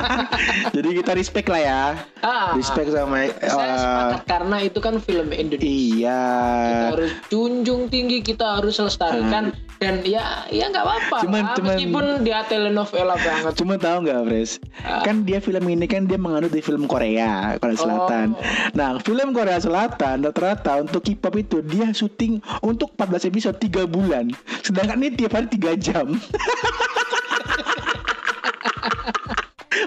jadi 0.75 0.89
kita 0.95 1.13
respect 1.13 1.47
lah 1.47 1.61
ya 1.61 1.83
ah, 2.21 2.53
respect 2.55 2.89
sama 2.89 3.29
saya 3.37 3.53
uh, 3.69 3.77
sepakat 3.77 4.21
karena 4.25 4.57
itu 4.63 4.79
kan 4.79 4.95
film 4.99 5.29
Indonesia 5.31 5.69
iya 5.69 6.25
kita 6.65 6.87
harus 6.91 7.13
junjung 7.29 7.83
tinggi 7.87 8.19
kita 8.21 8.59
harus 8.59 8.77
lestarikan 8.77 9.53
dan 9.77 10.01
ya 10.03 10.47
ya 10.49 10.67
nggak 10.67 10.81
apa-apa 10.81 11.11
Ah. 11.13 11.21
Cuman- 11.21 11.43
lah, 11.43 11.55
cuman- 11.55 11.69
meskipun 11.69 12.05
dia 12.23 12.41
telenovela 12.43 13.15
banget 13.17 13.53
Cuma 13.55 13.75
tahu 13.77 13.97
nggak, 14.01 14.19
Pres? 14.25 14.51
Ah. 14.81 15.03
Kan 15.03 15.23
dia 15.23 15.39
film 15.39 15.63
ini 15.67 15.85
kan 15.85 16.05
dia 16.05 16.17
menganut 16.17 16.49
di 16.49 16.59
film 16.59 16.85
Korea, 16.85 17.59
Korea 17.59 17.77
Selatan. 17.77 18.33
Oh. 18.33 18.43
Nah, 18.73 18.97
film 18.99 19.31
Korea 19.31 19.59
Selatan 19.59 20.23
rata-rata 20.23 20.79
untuk 20.79 21.03
K-pop 21.03 21.35
itu 21.37 21.57
dia 21.61 21.91
syuting 21.91 22.39
untuk 22.61 22.92
14 22.97 23.29
episode 23.31 23.57
3 23.59 23.87
bulan. 23.89 24.31
Sedangkan 24.63 25.01
ini 25.03 25.15
tiap 25.17 25.35
hari 25.35 25.49
3 25.51 25.77
jam. 25.79 26.07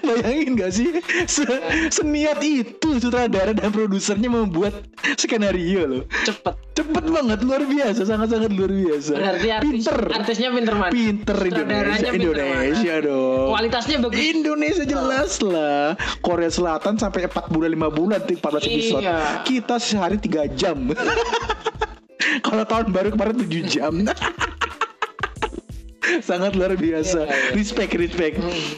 Bayangin 0.06 0.54
gak 0.54 0.72
sih? 0.74 0.90
Se- 1.26 1.90
seniat 1.90 2.38
itu 2.46 3.02
sutradara 3.02 3.58
dan 3.58 3.74
produsernya 3.74 4.30
membuat 4.30 4.86
skenario 5.18 5.82
loh. 5.86 6.04
Cepet. 6.26 6.56
Cepet 6.76 7.06
banget 7.08 7.40
luar 7.42 7.64
biasa 7.66 8.06
sangat-sangat 8.06 8.52
luar 8.54 8.70
biasa. 8.70 9.14
Berarti 9.16 9.50
artis, 9.50 9.72
pinter. 9.72 10.00
artisnya 10.12 10.50
pinter 10.54 10.76
mana 10.76 10.92
pinter 10.92 11.38
Indonesia. 11.40 11.58
Sutradaranya 11.64 12.12
pinter 12.12 12.30
Indonesia 12.36 12.94
dong. 13.02 13.48
Kualitasnya 13.50 13.98
bagus. 14.04 14.20
Indonesia 14.20 14.84
jelas 14.86 15.32
lah. 15.42 15.84
Korea 16.22 16.52
Selatan 16.52 16.94
sampai 17.00 17.26
4 17.26 17.54
bulan 17.54 17.70
5 17.74 17.98
bulan 17.98 18.20
tuh 18.22 18.36
14 18.38 18.70
episode. 18.70 19.02
Iya. 19.02 19.18
Kita 19.42 19.76
sehari 19.82 20.18
3 20.22 20.52
jam 20.54 20.78
Kalau 22.42 22.64
tahun 22.66 22.94
baru 22.94 23.10
kemarin 23.14 23.36
7 23.46 23.66
jam. 23.68 23.94
Sangat 26.22 26.54
luar 26.54 26.78
biasa. 26.78 27.26
Iya, 27.26 27.34
iya. 27.34 27.54
Respect 27.58 27.92
respect. 27.98 28.36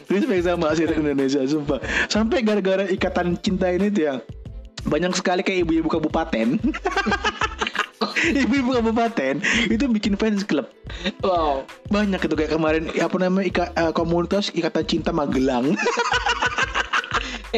Respect 0.08 0.42
sama 0.48 0.72
asli 0.72 0.88
Indonesia 0.88 1.44
Sumpah. 1.44 1.84
Sampai 2.08 2.40
gara-gara 2.42 2.88
ikatan 2.88 3.36
cinta 3.44 3.68
ini 3.68 3.92
tuh 3.92 4.04
yang 4.08 4.20
Banyak 4.88 5.20
sekali 5.20 5.44
kayak 5.44 5.68
ibu-ibu 5.68 5.92
kabupaten. 5.92 6.56
Ibu-ibu 8.18 8.78
kabupaten 8.78 9.42
Itu 9.70 9.86
bikin 9.92 10.16
fans 10.18 10.42
club. 10.48 10.70
Wow. 11.22 11.68
Banyak 11.92 12.24
itu 12.24 12.36
kayak 12.40 12.56
kemarin 12.56 12.90
apa 12.96 13.18
namanya 13.20 13.46
ika- 13.46 13.74
eh, 13.76 13.92
komunitas 13.94 14.50
ikatan 14.56 14.86
cinta 14.88 15.12
Magelang 15.12 15.76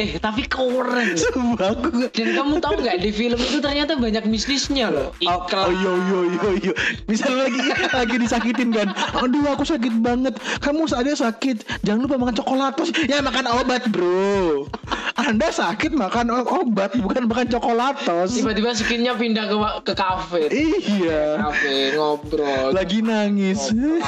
eh 0.00 0.10
tapi 0.16 0.48
keren. 0.48 1.12
Nggak- 1.14 2.12
dan 2.16 2.28
kamu 2.32 2.54
tahu 2.58 2.74
nggak 2.80 2.96
di 3.04 3.10
film 3.12 3.36
itu 3.36 3.58
ternyata 3.60 4.00
banyak 4.00 4.24
bisnisnya 4.32 4.88
loh. 4.88 5.12
Oh, 5.28 5.44
oh 5.44 5.72
yo 5.72 5.92
yo 6.08 6.20
yo 6.40 6.50
yo. 6.70 6.72
Misalnya 7.04 7.46
lagi 7.46 7.60
lagi 7.92 8.16
disakitin 8.16 8.72
kan? 8.72 8.88
Aduh 9.20 9.44
aku 9.52 9.68
sakit 9.68 10.00
banget. 10.00 10.40
Kamu 10.64 10.88
saatnya 10.88 11.12
sakit 11.16 11.84
Jangan 11.84 12.06
lupa 12.06 12.16
makan 12.16 12.36
coklatos 12.40 12.88
Ya 13.04 13.20
makan 13.20 13.44
obat 13.50 13.84
bro. 13.92 14.64
Anda 15.20 15.52
sakit 15.52 15.92
makan 15.92 16.32
obat 16.32 16.96
Bukan 16.96 17.28
makan 17.28 17.46
coklatos 17.52 18.40
tiba-tiba 18.40 18.72
skinnya 18.72 19.12
pindah 19.18 19.44
ke 19.50 19.56
ke 19.84 19.92
kafe. 19.92 20.48
Iya. 20.48 21.44
Kafe 21.44 21.92
ngobrol. 21.98 22.72
Lagi 22.72 23.04
nangis. 23.04 23.68
Ngobrol. 23.68 24.00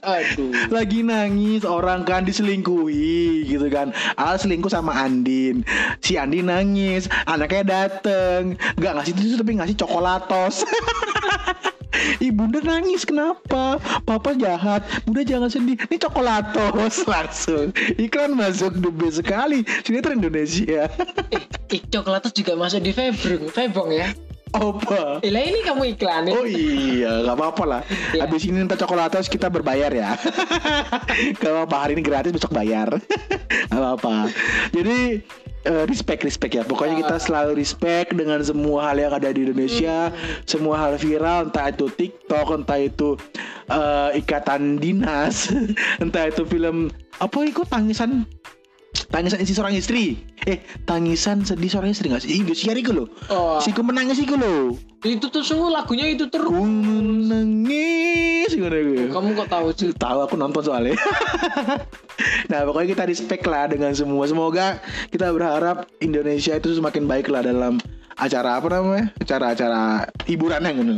aduh. 0.00 0.52
Lagi 0.72 1.00
nangis 1.04 1.62
orang 1.68 2.08
kan 2.08 2.24
diselingkuhi 2.24 3.44
gitu 3.44 3.66
kan. 3.68 3.92
Al 4.16 4.40
selingkuh 4.40 4.72
sama 4.72 4.96
Andin 5.34 5.66
si 5.98 6.14
Andin 6.14 6.46
nangis 6.46 7.10
anaknya 7.26 7.66
dateng 7.66 8.54
nggak 8.78 8.92
ngasih 8.94 9.14
tisu 9.18 9.34
tapi 9.42 9.58
ngasih 9.58 9.76
coklatos 9.78 10.62
Ibunda 12.18 12.58
nangis 12.58 13.06
kenapa? 13.06 13.78
Papa 14.02 14.34
jahat. 14.34 14.82
Bunda 15.06 15.22
jangan 15.22 15.46
sedih. 15.46 15.78
Ini 15.78 15.96
coklatos 16.02 17.00
langsung. 17.14 17.70
Iklan 17.94 18.34
masuk 18.34 18.74
best 18.90 19.22
sekali. 19.22 19.62
Sinetron 19.86 20.18
Indonesia. 20.18 20.90
eh 21.34 21.80
coklatos 21.94 22.34
juga 22.34 22.58
masuk 22.58 22.82
di 22.82 22.90
Febong 22.90 23.46
Febong 23.46 23.90
ya 23.94 24.10
Apa? 24.54 25.18
lah 25.18 25.42
ini 25.42 25.60
kamu 25.66 25.82
iklanin 25.98 26.30
Oh 26.30 26.46
iya, 26.46 27.26
nggak 27.26 27.36
apa-apa 27.36 27.64
lah. 27.66 27.82
Iya. 28.14 28.22
Habis 28.22 28.46
ini 28.46 28.62
minta 28.62 28.78
coklatos 28.78 29.26
kita 29.26 29.50
berbayar 29.50 29.90
ya. 29.90 30.14
Kalau 31.42 31.66
apa 31.66 31.76
hari 31.82 31.98
ini 31.98 32.02
gratis 32.06 32.30
besok 32.30 32.54
bayar. 32.54 32.86
Nggak 33.70 33.80
apa-apa. 33.82 34.30
Jadi 34.70 35.26
eh, 35.66 35.84
respect 35.90 36.22
respect 36.22 36.54
ya. 36.54 36.62
Pokoknya 36.62 37.02
kita 37.02 37.16
selalu 37.18 37.58
respect 37.58 38.14
dengan 38.14 38.38
semua 38.46 38.92
hal 38.92 39.02
yang 39.02 39.12
ada 39.16 39.34
di 39.34 39.42
Indonesia, 39.42 40.14
semua 40.46 40.78
hal 40.78 40.94
viral, 41.02 41.50
entah 41.50 41.74
itu 41.74 41.90
TikTok, 41.90 42.46
entah 42.54 42.78
itu 42.78 43.18
eh, 43.66 44.22
ikatan 44.22 44.78
dinas, 44.78 45.50
entah 46.02 46.30
itu 46.30 46.46
film 46.46 46.94
apa 47.18 47.46
itu 47.46 47.62
tangisan 47.66 48.26
tangisan 49.10 49.42
isi 49.42 49.52
seorang 49.54 49.74
istri 49.74 50.22
eh 50.46 50.62
tangisan 50.86 51.42
sedih 51.42 51.70
seorang 51.70 51.90
istri 51.90 52.10
nggak 52.10 52.22
sih 52.22 52.38
Indosiar 52.38 52.78
itu 52.78 52.94
loh 52.94 53.08
oh 53.30 53.58
si 53.58 53.74
ku 53.74 53.82
menangis 53.82 54.22
itu 54.22 54.38
loh 54.38 54.74
itu 55.04 55.28
tuh 55.28 55.44
sungguh 55.44 55.68
lagunya 55.68 56.08
itu 56.08 56.24
terus 56.32 56.48
Ku 56.48 56.64
menangis 56.64 58.48
gue? 58.56 59.12
kamu 59.12 59.28
kok 59.36 59.48
tahu 59.52 59.68
sih 59.76 59.92
Tahu 59.92 60.18
aku 60.24 60.34
nonton 60.40 60.64
soalnya. 60.64 60.96
nah 62.50 62.64
pokoknya 62.64 62.88
kita 62.96 63.04
respect 63.04 63.44
lah 63.44 63.68
dengan 63.68 63.92
semua. 63.92 64.24
Semoga 64.24 64.80
kita 65.12 65.28
berharap 65.28 65.84
Indonesia 66.00 66.56
itu 66.56 66.72
semakin 66.72 67.04
baik 67.04 67.28
lah 67.28 67.44
dalam 67.44 67.76
acara 68.16 68.56
apa 68.60 68.68
namanya? 68.72 69.12
Acara-acara 69.20 70.08
hiburan 70.24 70.64
yang 70.64 70.76
gitu. 70.80 70.94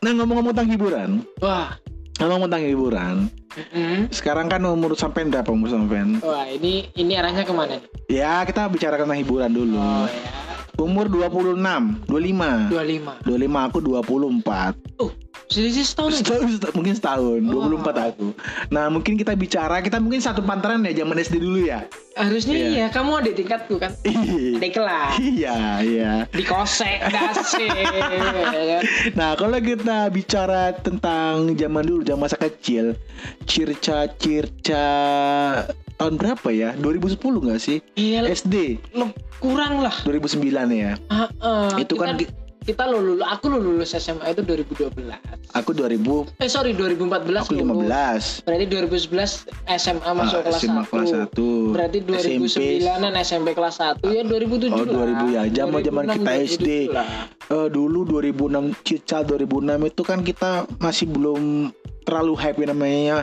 Nah 0.00 0.10
ngomong-ngomong 0.14 0.54
tentang 0.54 0.70
hiburan, 0.72 1.10
wah 1.42 1.74
ngomong 2.20 2.50
tentang 2.50 2.64
hiburan. 2.64 3.16
mm-mm. 3.54 4.10
Sekarang 4.10 4.46
kan 4.46 4.58
umur 4.62 4.94
sampai 4.94 5.24
berapa 5.24 5.46
umur 5.48 5.68
sampai? 5.68 6.18
wah 6.18 6.44
ini 6.44 6.90
ini 6.92 7.14
arahnya 7.14 7.42
ke 7.42 7.52
mana 7.52 7.78
nih 7.78 7.86
Ya 8.10 8.42
kita 8.42 8.66
bicara 8.66 8.98
tentang 8.98 9.14
hiburan 9.16 9.50
dulu. 9.50 9.78
oh 9.78 10.06
ya 10.06 10.32
Umur 10.78 11.10
26, 11.10 11.58
25. 12.06 12.70
25 12.70 13.26
25 13.26 13.66
aku 13.66 13.78
24. 13.82 14.78
oh 14.98 15.10
selisih 15.48 15.80
setahun 15.82 16.12
aja 16.12 16.20
Setahun, 16.22 16.48
setahun- 16.54 16.74
mungkin 16.74 16.94
setahun, 16.94 17.40
Oh. 17.42 17.66
24 17.66 17.96
aku. 18.06 18.28
Nah, 18.68 18.86
mungkin 18.86 19.16
kita 19.16 19.32
bicara, 19.32 19.80
kita 19.80 19.96
mungkin 19.96 20.20
satu 20.20 20.40
pantaran 20.40 20.80
ya 20.82 20.92
zaman 20.94 21.16
SD 21.16 21.36
dulu 21.38 21.60
ya. 21.62 21.88
harusnya 22.12 22.50
Iya. 22.52 22.66
iya 22.68 22.86
kamu 22.90 23.10
ada 23.16 23.30
tingkatku 23.30 23.78
kan 23.78 23.94
ada 23.94 24.68
kelas 24.68 25.22
Iya, 25.22 25.54
iya. 25.78 26.12
di 26.26 26.42
kosek 26.42 26.98
kasih 27.06 27.70
kan? 28.74 28.82
Nah, 29.14 29.30
kalau 29.32 29.54
kita 29.56 30.10
bicara 30.10 30.74
tentang 30.74 31.54
zaman 31.54 31.78
dulu, 31.80 32.02
zaman 32.02 32.18
masa 32.20 32.34
kecil, 32.34 32.98
circa-circa 33.46 34.84
tahun 35.94 36.14
berapa 36.16 36.48
ya? 36.50 36.74
2010 36.74 37.16
nggak 37.40 37.60
sih? 37.60 37.78
iya 37.94 38.26
SD 38.26 38.82
kurang 39.38 39.78
lah 39.78 39.94
2009 40.02 40.42
ya. 40.68 40.98
Ah, 41.06 41.30
ah, 41.38 41.70
Itu 41.78 41.94
kan 41.94 42.18
kita, 42.68 42.84
lo 42.84 43.00
lulus 43.00 43.24
aku 43.24 43.44
lo 43.46 43.58
lulus 43.58 43.90
SMA 43.92 44.28
itu 44.28 44.44
2012 44.44 44.92
Aku 45.50 45.72
2000, 45.72 46.28
eh 46.36 46.46
sorry 46.46 46.72
2014 46.72 47.40
aku 47.40 47.56
lulus. 47.56 48.44
15. 48.44 48.44
berarti 48.44 48.64
2011 48.68 49.48
SMA 49.74 50.10
masuk 50.12 50.38
Ah, 50.38 50.44
kelas 50.44 50.60
SMA 50.60 50.82
1 50.82 50.92
kelas 50.92 51.10
1. 51.32 51.72
berarti 51.72 51.98
2009an 52.02 53.14
SMP 53.18 53.48
kelas 53.50 53.76
1 53.80 54.04
ya 54.06 54.22
2007 54.22 54.68
Oh, 54.70 54.84
2000 54.84 55.24
ya. 55.26 55.40
lah. 55.40 55.46
Zaman-zaman 55.48 56.04
kita 56.10 56.30
2006, 56.30 56.52
SD. 56.52 56.68
2007 56.84 56.92
lah. 56.92 57.08
Eh, 57.48 57.68
dulu 57.70 58.00
2006 58.04 58.64
Cica 58.82 59.18
2006 59.22 59.48
itu 59.86 60.02
kan 60.02 60.18
kita 60.20 60.50
masih 60.76 61.06
belum 61.08 61.72
terlalu 62.02 62.34
hype 62.34 62.58
yang 62.58 62.70
namanya 62.70 63.16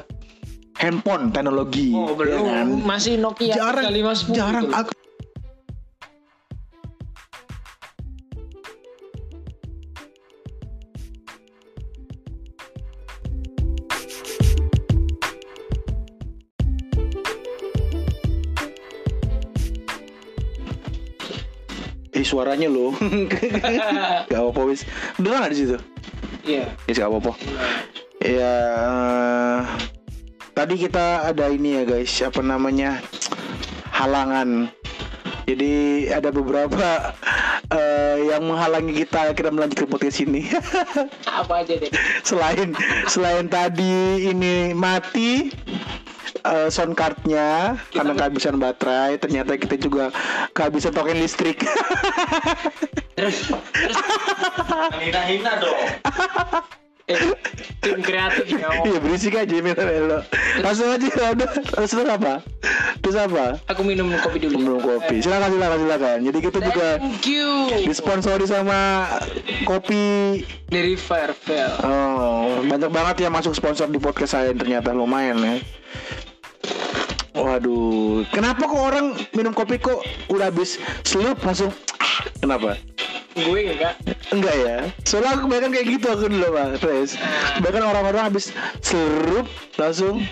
handphone 0.75 1.30
teknologi 1.30 1.94
Oh 1.94 2.10
ya 2.10 2.14
belum 2.16 2.44
kan? 2.44 2.68
masih 2.84 3.14
Nokia 3.16 3.54
jarang 3.54 3.86
3510 3.88 4.34
jarang 4.34 4.64
gitu 4.66 4.75
aku 4.75 4.92
suaranya 22.25 22.67
loh. 22.67 22.91
Gak 24.29 24.39
apa-apa 24.41 24.62
wis. 24.67 24.84
Dengar 25.22 25.46
gak 25.48 25.51
di 25.53 25.58
situ? 25.62 25.77
Iya. 26.46 26.65
Ya 26.86 26.94
gak 26.94 27.10
apa-apa. 27.10 27.34
Ya 28.22 28.53
Tadi 30.55 30.75
kita 30.79 31.29
ada 31.29 31.46
ini 31.51 31.82
ya 31.82 31.84
guys. 31.86 32.13
Apa 32.22 32.41
namanya? 32.41 33.01
Halangan. 33.94 34.70
Jadi 35.46 36.10
ada 36.10 36.34
beberapa 36.34 37.13
eh, 37.70 38.34
Yang 38.34 38.44
menghalangi 38.50 39.05
kita 39.05 39.29
Kita 39.38 39.53
melanjutkan 39.53 39.86
podcast 39.86 40.25
ini. 40.25 40.50
Apa 41.29 41.62
aja 41.62 41.77
deh? 41.77 41.94
Selain 42.27 42.74
Selain 43.05 43.46
tadi 43.46 44.25
ini 44.34 44.74
mati 44.74 45.53
eh, 46.44 46.70
sound 46.74 46.98
cardnya 46.98 47.80
karena 47.94 48.12
kehabisan 48.18 48.60
baterai 48.60 49.15
ternyata 49.22 49.56
kita 49.56 49.75
juga 49.80 50.12
kehabisan 50.51 50.92
token 50.92 51.20
listrik 51.20 51.63
Terus, 53.15 53.48
terus 53.48 53.98
hina-hina 55.00 55.56
dong 55.63 55.80
eh, 57.08 57.22
tim 57.86 58.01
kreatif 58.01 58.46
ya 58.50 58.82
Iya 58.82 58.98
berisik 58.98 59.38
aja 59.38 59.54
minta 59.62 59.86
melo. 59.86 60.25
Langsung 60.62 60.89
aja 60.89 61.08
udah. 61.38 61.50
Terus 61.54 61.94
apa? 62.10 62.34
Terus 63.01 63.18
apa? 63.18 63.46
aku 63.70 63.82
minum 63.86 64.10
kopi 64.18 64.42
dulu 64.42 64.56
Minum 64.58 64.80
kopi. 64.82 65.22
Silakan 65.22 65.54
silakan 65.54 65.80
silakan. 65.86 66.18
Jadi 66.25 66.38
kita 66.42 66.58
juga 66.65 66.88
thank 66.98 67.25
you 67.30 67.46
disponsori 67.86 68.46
sama 68.50 69.06
kopi 69.70 70.42
dari 70.70 70.98
Fairfield 70.98 71.86
Oh, 71.86 72.65
banyak 72.65 72.89
banget 72.89 73.15
yang 73.30 73.34
masuk 73.34 73.54
sponsor 73.54 73.86
di 73.86 74.01
podcast 74.01 74.34
saya 74.42 74.51
ternyata 74.58 74.89
lumayan 74.89 75.38
ya. 75.38 75.56
Waduh, 77.46 78.25
kenapa 78.34 78.66
kok 78.66 78.82
orang 78.90 79.14
minum 79.38 79.54
kopi 79.54 79.78
kok 79.78 80.02
udah 80.34 80.50
habis 80.50 80.82
selup 81.06 81.38
langsung 81.46 81.70
ah, 82.02 82.25
kenapa? 82.42 82.74
gue 83.38 83.60
enggak 83.70 84.02
Enggak 84.34 84.56
ya. 84.58 84.78
Soalnya 85.06 85.38
aku 85.38 85.46
kebanyakan 85.46 85.72
kayak 85.78 85.88
gitu 85.94 86.08
aku 86.10 86.25
dulu 86.25 86.48
Pak 86.58 86.82
Tres. 86.82 87.20
Bahkan 87.62 87.84
orang-orang 87.86 88.34
habis 88.34 88.50
selup 88.82 89.46
langsung 89.78 90.25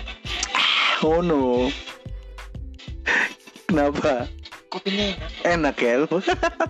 ah, 0.58 1.06
oh 1.06 1.22
no. 1.22 1.70
Kenapa? 3.70 4.26
Kopinya 4.74 5.06
enak 5.06 5.30
Enak 5.44 5.76
ya 5.78 5.94
lu. 6.00 6.18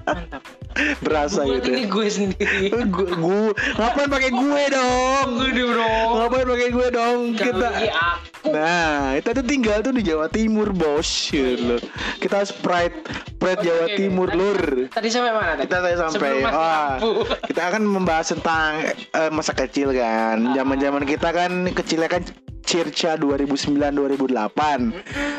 mantap 0.04 0.42
Berasa 1.04 1.40
buat 1.42 1.62
gitu. 1.62 1.70
ini 1.70 1.80
ya. 1.80 1.88
gue 1.88 2.06
sendiri 2.08 2.66
Gue, 2.94 3.08
gue, 3.10 3.40
ngapain 3.74 4.08
pakai 4.08 4.30
gue 4.30 4.62
dong? 4.68 5.26
gue 5.38 5.64
bro 5.64 5.94
Ngapain 6.18 6.46
pakai 6.46 6.68
gue 6.68 6.86
dong? 6.90 7.18
kita 7.32 7.48
Kita 7.48 7.68
aku 7.90 8.32
Nah, 8.44 9.16
kita 9.16 9.40
tuh 9.40 9.42
tinggal 9.42 9.80
tuh 9.80 9.90
di 9.90 10.04
Jawa 10.04 10.28
Timur, 10.28 10.68
bos. 10.70 11.08
Gitu 11.26 11.64
loh. 11.64 11.80
Kita 12.20 12.44
Sprite, 12.44 12.92
Sprite 13.32 13.64
Jawa 13.64 13.88
Oke, 13.88 13.96
Timur, 13.96 14.28
tadi- 14.28 14.36
lur. 14.36 14.60
tadi 14.92 15.08
sampai 15.08 15.32
mana 15.32 15.52
tadi 15.54 15.64
Kita 15.64 15.76
tadi 15.80 15.96
sampai, 15.96 16.30
wah, 16.44 16.52
lampu. 17.00 17.10
kita 17.48 17.62
akan 17.64 17.82
membahas 17.88 18.26
tentang 18.30 18.84
eh, 18.92 19.30
masa 19.32 19.56
kecil 19.56 19.96
kan. 19.96 20.52
Zaman-zaman 20.52 21.02
kita 21.02 21.32
kan 21.32 21.52
kecilnya 21.72 22.06
kan 22.06 22.20
Circa 22.60 23.16
2009-2008. 23.16 24.92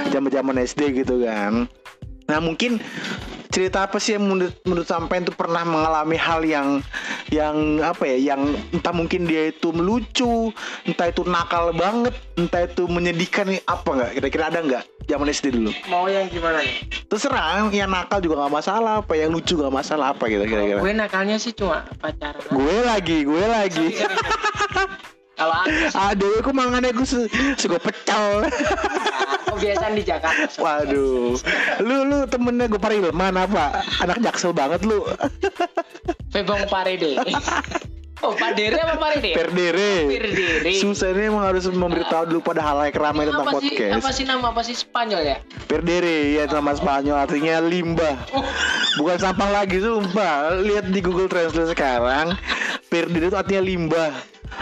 Zaman-zaman 0.09 0.55
SD 0.59 0.81
gitu 0.97 1.21
kan. 1.21 1.69
Nah, 2.25 2.41
mungkin 2.41 2.81
cerita 3.55 3.87
apa 3.87 4.03
sih 4.03 4.19
yang 4.19 4.27
menurut 4.27 4.51
menurut 4.67 4.83
sampean 4.83 5.23
tuh 5.23 5.31
pernah 5.31 5.63
mengalami 5.63 6.19
hal 6.19 6.43
yang 6.43 6.83
yang 7.31 7.79
apa 7.79 8.03
ya 8.03 8.35
yang 8.35 8.51
entah 8.75 8.91
mungkin 8.91 9.23
dia 9.23 9.47
itu 9.55 9.71
melucu 9.71 10.51
entah 10.83 11.07
itu 11.07 11.23
nakal 11.23 11.71
banget 11.71 12.11
entah 12.35 12.67
itu 12.67 12.83
menyedihkan 12.91 13.47
nih 13.47 13.63
apa 13.63 13.89
nggak? 13.95 14.11
Kira-kira 14.19 14.43
ada 14.51 14.59
nggak? 14.59 14.83
Zaman 15.07 15.31
SD 15.31 15.55
dulu. 15.55 15.71
Mau 15.87 16.09
yang 16.11 16.27
gimana 16.27 16.59
nih? 16.65 16.83
Terserah 17.07 17.69
yang 17.71 17.87
nakal 17.87 18.19
juga 18.19 18.43
nggak 18.43 18.53
masalah 18.59 18.93
apa 19.05 19.13
yang 19.15 19.31
lucu 19.31 19.55
nggak 19.55 19.71
masalah 19.71 20.11
apa 20.11 20.27
gitu 20.27 20.43
kira-kira. 20.43 20.83
Gue 20.83 20.91
nakalnya 20.91 21.39
sih 21.39 21.55
cuma 21.55 21.87
pacaran. 22.03 22.51
Gue 22.51 22.75
lagi 22.83 23.23
gue 23.23 23.45
lagi 23.47 23.87
sih. 25.35 25.95
Aduh 25.95 26.39
aku 26.39 26.51
mangannya 26.55 26.95
aku 26.95 27.03
su 27.03 27.19
suka 27.59 27.77
pecel 27.79 28.47
kebiasaan 29.51 29.93
di 29.95 30.03
Jakarta. 30.03 30.47
Waduh. 30.59 31.35
Lu 31.83 31.95
lu 32.07 32.17
temennya 32.27 32.71
gue 32.71 32.81
Parilman 32.81 33.35
apa? 33.35 33.83
Anak 34.03 34.23
jaksel 34.23 34.55
banget 34.55 34.83
lu. 34.87 35.03
Febong 36.31 36.67
Parede 36.67 37.15
oh 38.25 38.33
Padere 38.33 38.79
apa 38.81 38.95
Parede 38.97 39.31
perdere 39.37 39.93
Perdere. 40.09 40.71
susah 40.79 41.13
ini 41.13 41.29
emang 41.29 41.45
harus 41.45 41.69
memberitahu 41.69 42.31
dulu 42.31 42.41
pada 42.41 42.61
hal 42.65 42.77
yang 42.89 42.97
ramai 42.97 43.29
tentang 43.29 43.47
apa 43.47 43.59
sih 43.61 43.69
apa 43.69 43.99
podcast 43.99 44.15
sih 44.17 44.25
nama 44.25 44.45
apa 44.49 44.61
sih 44.65 44.75
Spanyol 44.75 45.21
ya? 45.21 45.37
Perdere 45.69 46.17
ya 46.33 46.43
nama 46.49 46.71
Spanyol 46.73 47.17
artinya 47.19 47.55
limbah. 47.61 48.15
Oh, 48.33 48.45
bukan 49.01 49.17
sampah 49.19 49.49
lagi 49.51 49.77
sumpah. 49.81 50.57
Lihat 50.61 50.89
di 50.89 50.99
Google 51.03 51.29
Translate 51.29 51.75
sekarang. 51.75 52.33
Perdere 52.87 53.29
itu 53.29 53.37
artinya 53.37 53.63
limbah 53.65 54.11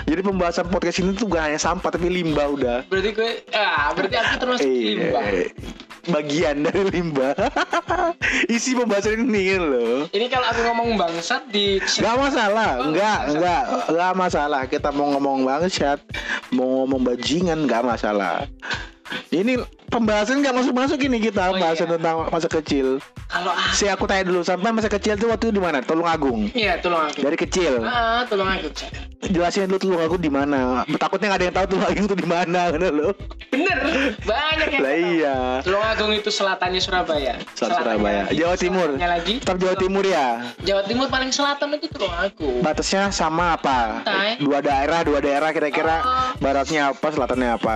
jadi 0.04 0.22
pembahasan 0.22 0.68
podcast 0.68 1.00
ini 1.00 1.14
tuh 1.14 1.26
bukan 1.26 1.48
hanya 1.48 1.58
sampah 1.58 1.90
tapi 1.90 2.08
limbah 2.08 2.48
udah. 2.50 2.78
Berarti 2.88 3.10
gue 3.12 3.30
ah 3.52 3.92
berarti 3.92 4.16
aku 4.16 4.34
termasuk 4.38 4.66
Eh, 4.66 4.80
limbah. 4.94 5.24
bagian 6.06 6.56
dari 6.62 6.84
limbah. 6.90 7.34
Isi 8.56 8.74
pembahasan 8.74 9.24
ini 9.24 9.56
loh. 9.56 10.06
Ini 10.10 10.26
kalau 10.28 10.48
aku 10.48 10.62
ngomong 10.66 10.90
bangsat 10.96 11.48
di 11.48 11.80
Gak 11.80 12.16
masalah, 12.16 12.80
Oh, 12.80 12.92
enggak, 12.92 13.20
enggak, 13.32 13.64
enggak 13.88 14.12
masalah. 14.14 14.62
Kita 14.66 14.90
mau 14.92 15.16
ngomong 15.16 15.44
bangsat, 15.44 16.00
mau 16.52 16.84
ngomong 16.84 17.02
bajingan, 17.04 17.64
enggak 17.64 17.84
masalah. 17.84 18.44
Ini 19.30 19.60
pembahasan 19.94 20.42
nggak 20.42 20.56
masuk-masuk 20.56 20.98
ini 21.00 21.18
kita 21.22 21.44
Oh, 21.46 21.56
bahasan 21.56 21.86
iya. 21.86 21.94
tentang 21.96 22.16
masa 22.26 22.50
kecil. 22.50 22.98
kalau 23.28 23.50
ah 23.50 23.70
Si 23.72 23.86
aku 23.86 24.04
tanya 24.04 24.26
dulu, 24.26 24.42
sampai 24.42 24.70
masa 24.70 24.90
kecil 24.90 25.14
tuh 25.16 25.30
waktu 25.30 25.50
di 25.50 25.58
mana? 25.58 25.80
Tulung 25.80 26.06
Agung. 26.06 26.50
iya 26.52 26.78
tolong 26.78 27.06
aku 27.06 27.22
Dari 27.22 27.38
kecil. 27.38 27.78
ah 27.80 28.26
tolong 28.26 28.50
Cak. 28.66 28.90
Jelasin 29.24 29.66
dulu 29.66 29.80
Tulung 29.80 30.02
Agung 30.02 30.18
di 30.18 30.28
mana. 30.28 30.82
Takutnya 30.90 31.30
nggak 31.30 31.40
ada 31.40 31.46
yang 31.46 31.56
tahu 31.56 31.66
Tulung 31.70 31.86
Agung 31.86 32.06
itu 32.08 32.18
di 32.18 32.28
mana, 32.28 32.62
kan 32.74 32.82
lo? 32.84 33.10
bener 33.48 33.80
banyak 34.20 34.68
yang 34.72 34.82
Lah 34.82 34.96
iya. 34.98 35.36
Tulung 35.62 35.84
Agung 35.84 36.12
itu 36.12 36.28
selatannya 36.28 36.82
Surabaya 36.82 37.38
Selat 37.54 37.78
Surabaya. 37.78 38.22
lagi, 38.26 38.34
Jawa 38.36 38.56
Timur. 38.58 38.90
lagi 38.98 39.34
Tetap 39.38 39.58
Jawa 39.58 39.76
Timur 39.78 40.04
ya. 40.04 40.28
Jawa 40.60 40.82
Timur 40.84 41.08
paling 41.08 41.30
selatan 41.30 41.70
itu 41.72 41.86
Tulung 41.88 42.12
Agung 42.12 42.60
Batasnya 42.60 43.10
sama 43.10 43.54
apa? 43.54 44.02
Dua 44.38 44.58
daerah, 44.60 45.02
dua 45.02 45.20
daerah 45.20 45.50
kira-kira. 45.50 46.02
Oh. 46.02 46.30
Baratnya 46.40 46.90
apa, 46.90 47.08
selatannya 47.08 47.50
apa? 47.54 47.76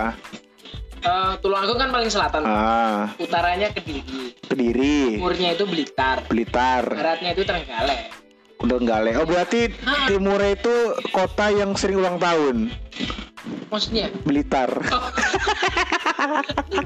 Eh, 0.98 1.32
Tulung 1.38 1.60
Agung 1.62 1.78
kan 1.78 1.90
paling 1.94 2.10
selatan. 2.10 2.42
Ah, 2.42 3.14
utaranya 3.22 3.70
Kediri. 3.70 4.34
Kediri. 4.42 4.98
timurnya 5.18 5.54
itu 5.54 5.64
Blitar. 5.64 6.26
Blitar, 6.26 6.84
baratnya 6.90 7.30
itu 7.34 7.42
Trenggalek. 7.46 8.10
Donggale. 8.58 9.14
Oh 9.14 9.22
berarti 9.22 9.70
timur 10.10 10.42
itu 10.42 10.98
kota 11.14 11.46
yang 11.54 11.78
sering 11.78 12.02
ulang 12.02 12.18
tahun. 12.18 12.74
Maksudnya 13.68 14.08
Blitar. 14.22 14.68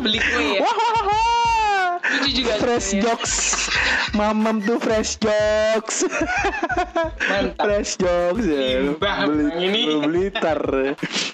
beli 0.03 0.19
kue 0.19 0.59
ya 0.59 0.67
lucu 2.13 2.45
juga 2.45 2.53
Fresh 2.61 2.93
sebenarnya. 2.93 3.03
jokes. 3.09 3.35
Mamam 4.13 4.61
tuh 4.61 4.77
fresh 4.77 5.17
jokes. 5.17 6.05
Mantap. 7.25 7.63
fresh 7.65 7.97
jokes 7.97 8.45
ya. 8.45 8.93
Beli, 9.25 9.45
ini. 9.57 9.81
Blitar. 9.99 10.61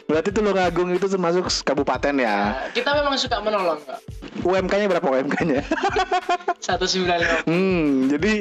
Berarti 0.07 0.31
Tulungagung 0.31 0.95
itu 0.95 1.11
termasuk 1.11 1.51
kabupaten 1.67 2.15
ya. 2.15 2.37
Nah, 2.55 2.71
kita 2.71 2.95
memang 2.95 3.19
suka 3.19 3.43
menolong 3.43 3.81
kok 3.83 3.99
UMK-nya 4.39 4.87
berapa 4.89 5.03
UMK-nya? 5.05 5.61
satu 6.59 6.87
sembilan 6.91 7.17
lima 7.19 7.37
hmm, 7.45 7.87
jadi 8.09 8.35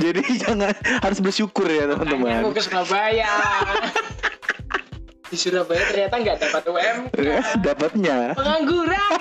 jadi 0.00 0.22
jangan 0.42 0.72
harus 1.02 1.18
bersyukur 1.20 1.66
ya 1.66 1.84
aku 1.86 1.92
teman-teman. 1.98 2.56
ke 2.56 2.62
Surabaya 2.62 3.32
di 5.32 5.40
Surabaya 5.40 5.80
ternyata 5.88 6.14
nggak 6.20 6.36
dapat 6.44 6.62
UMK 6.68 7.16
Dapatnya. 7.64 8.36
Pengangguran. 8.36 9.12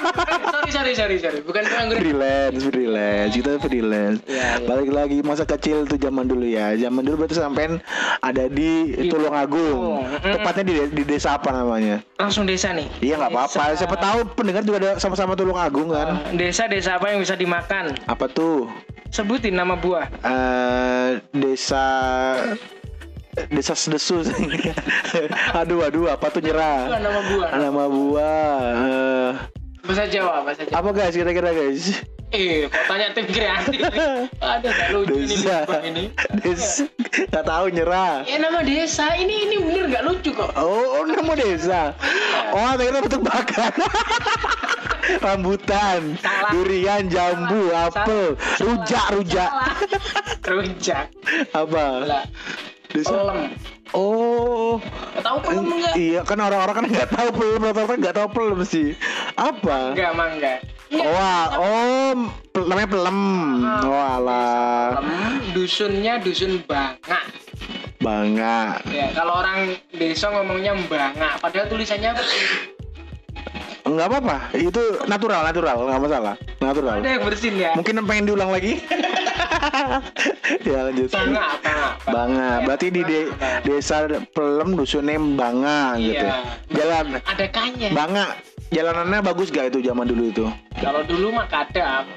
Sorry 0.51 0.71
sorry 0.75 0.93
sorry 0.93 1.17
sorry. 1.23 1.39
Bukan 1.39 1.63
pengangguran. 1.63 2.03
Freelance 2.03 2.61
freelance. 2.67 3.31
Kita 3.31 3.51
freelance. 3.63 4.19
Iya, 4.27 4.59
iya. 4.59 4.67
balik 4.67 4.91
lagi 4.91 5.17
masa 5.23 5.47
kecil 5.47 5.87
tuh 5.87 5.95
zaman 5.95 6.27
dulu 6.27 6.43
ya. 6.43 6.75
Zaman 6.75 7.07
dulu 7.07 7.23
berarti 7.23 7.39
sampean 7.39 7.79
ada 8.19 8.51
di 8.51 8.91
Di 8.91 9.07
Tulungagung. 9.07 10.03
Mm. 10.03 10.33
tepatnya 10.35 10.63
di, 10.67 10.73
di 10.91 11.03
desa 11.07 11.39
apa 11.39 11.55
namanya? 11.55 12.03
Langsung 12.19 12.43
desa 12.43 12.75
nih. 12.75 12.91
Iya 12.99 13.15
nggak 13.15 13.31
apa-apa. 13.31 13.63
Siapa 13.79 13.95
tahu 13.95 14.19
pendengar 14.35 14.67
juga 14.67 14.77
ada 14.83 14.91
sama-sama 14.99 15.39
Tulungagung 15.39 15.95
kan? 15.95 16.19
Eh, 16.35 16.35
desa 16.35 16.67
desa 16.67 16.99
apa 16.99 17.15
yang 17.15 17.23
bisa 17.23 17.39
dimakan? 17.39 17.95
Apa 18.11 18.27
tuh? 18.27 18.67
Sebutin 19.07 19.55
nama 19.55 19.79
buah. 19.79 20.11
Eh 20.27 21.23
desa 21.31 21.87
desa 23.49 23.73
sedesu 23.73 24.21
aduh 25.59 25.87
aduh 25.87 26.11
apa 26.11 26.27
tuh 26.29 26.41
nyerah 26.43 26.91
nama 26.91 27.19
buah 27.31 27.49
nama 27.55 27.83
buah 27.87 28.61
eh, 28.75 29.31
bahasa 29.81 30.05
Jawa 30.07 30.43
bahasa 30.43 30.63
Jawa 30.67 30.75
apa 30.77 30.89
guys 30.91 31.15
kira-kira 31.15 31.49
guys 31.51 31.85
eh 32.31 32.71
kok 32.71 32.83
tanya 32.87 33.11
tim 33.11 33.27
kreatif 33.27 33.79
ada 34.39 34.63
nggak 34.63 34.89
lucu 34.95 35.19
desa 35.27 35.67
ini 35.83 36.03
desa 36.39 36.87
nggak 37.27 37.43
tahu 37.43 37.65
nyerah 37.71 38.23
ya 38.23 38.39
nama 38.39 38.63
desa 38.63 39.15
ini 39.19 39.51
ini 39.51 39.55
bener 39.59 39.85
nggak 39.91 40.03
lucu 40.07 40.31
kok 40.31 40.51
Oh, 40.55 40.99
oh 40.99 41.03
nama 41.07 41.33
desa. 41.35 41.91
Oh, 42.51 42.75
akhirnya 42.75 43.01
bentuk 43.03 43.23
bakan. 43.23 43.71
Rambutan, 45.19 46.15
Salah. 46.21 46.51
durian, 46.53 47.09
jambu, 47.09 47.71
Salah. 47.71 47.87
apel, 47.89 48.25
Salah. 48.37 48.63
rujak, 48.63 49.05
rujak. 49.11 49.49
Salah. 49.51 49.75
rujak 50.55 51.05
Apa? 51.51 51.85
Desa. 52.91 53.11
pelem 53.11 53.39
Oh, 53.91 54.79
tahu 55.19 55.37
pelem 55.43 55.67
nggak 55.67 55.93
iya 55.99 56.21
kan 56.23 56.39
orang-orang 56.39 56.75
kan 56.79 56.85
nggak 56.87 57.09
tahu 57.11 57.29
pelem, 57.35 57.59
rata-rata 57.59 57.95
nggak 57.99 58.15
tahu 58.15 58.27
pelem 58.31 58.59
sih. 58.63 58.87
Apa? 59.35 59.91
Enggak, 59.91 60.11
mangga. 60.15 60.53
Oh, 60.91 61.15
ah, 61.15 61.45
oh, 61.55 62.11
pel- 62.51 62.67
namanya 62.67 62.87
pelem. 62.87 63.19
Oh, 63.83 63.95
alah, 63.95 64.95
Pelem, 64.95 65.15
dusunnya 65.51 66.19
dusun 66.19 66.63
banga. 66.63 67.19
bangga. 67.99 68.79
Ya, 68.87 69.11
kalau 69.11 69.39
orang 69.39 69.75
desa 69.91 70.31
ngomongnya 70.31 70.71
banga, 70.87 71.35
padahal 71.39 71.67
tulisannya? 71.67 72.15
Enggak 73.81 74.07
apa-apa, 74.13 74.37
itu 74.53 74.81
natural, 75.09 75.41
natural, 75.41 75.75
nggak 75.89 76.01
masalah, 76.05 76.35
natural. 76.61 77.01
Ada 77.01 77.09
yang 77.17 77.23
bersin 77.25 77.53
ya. 77.57 77.71
Mungkin 77.73 77.97
pengen 78.05 78.29
diulang 78.29 78.53
lagi? 78.53 78.77
ya 80.69 80.79
lanjut. 80.89 81.09
Banga, 81.09 81.45
banga. 81.61 81.89
Banga. 82.05 82.49
Berarti 82.65 82.87
di 82.93 83.01
de- 83.01 83.31
desa 83.65 84.05
Pelem 84.33 84.77
dusunnya 84.77 85.17
Banga 85.17 85.97
gitu. 85.97 86.25
Iya. 86.25 86.37
Jalan 86.71 87.05
Ada 87.25 87.45
kanya. 87.49 87.87
Banga. 87.93 88.25
Jalanannya 88.71 89.19
bagus 89.19 89.51
gak 89.51 89.75
itu 89.75 89.83
zaman 89.83 90.07
dulu 90.07 90.23
itu? 90.31 90.45
Kalau 90.79 91.03
dulu 91.03 91.35
mah 91.35 91.47
kadang. 91.51 92.07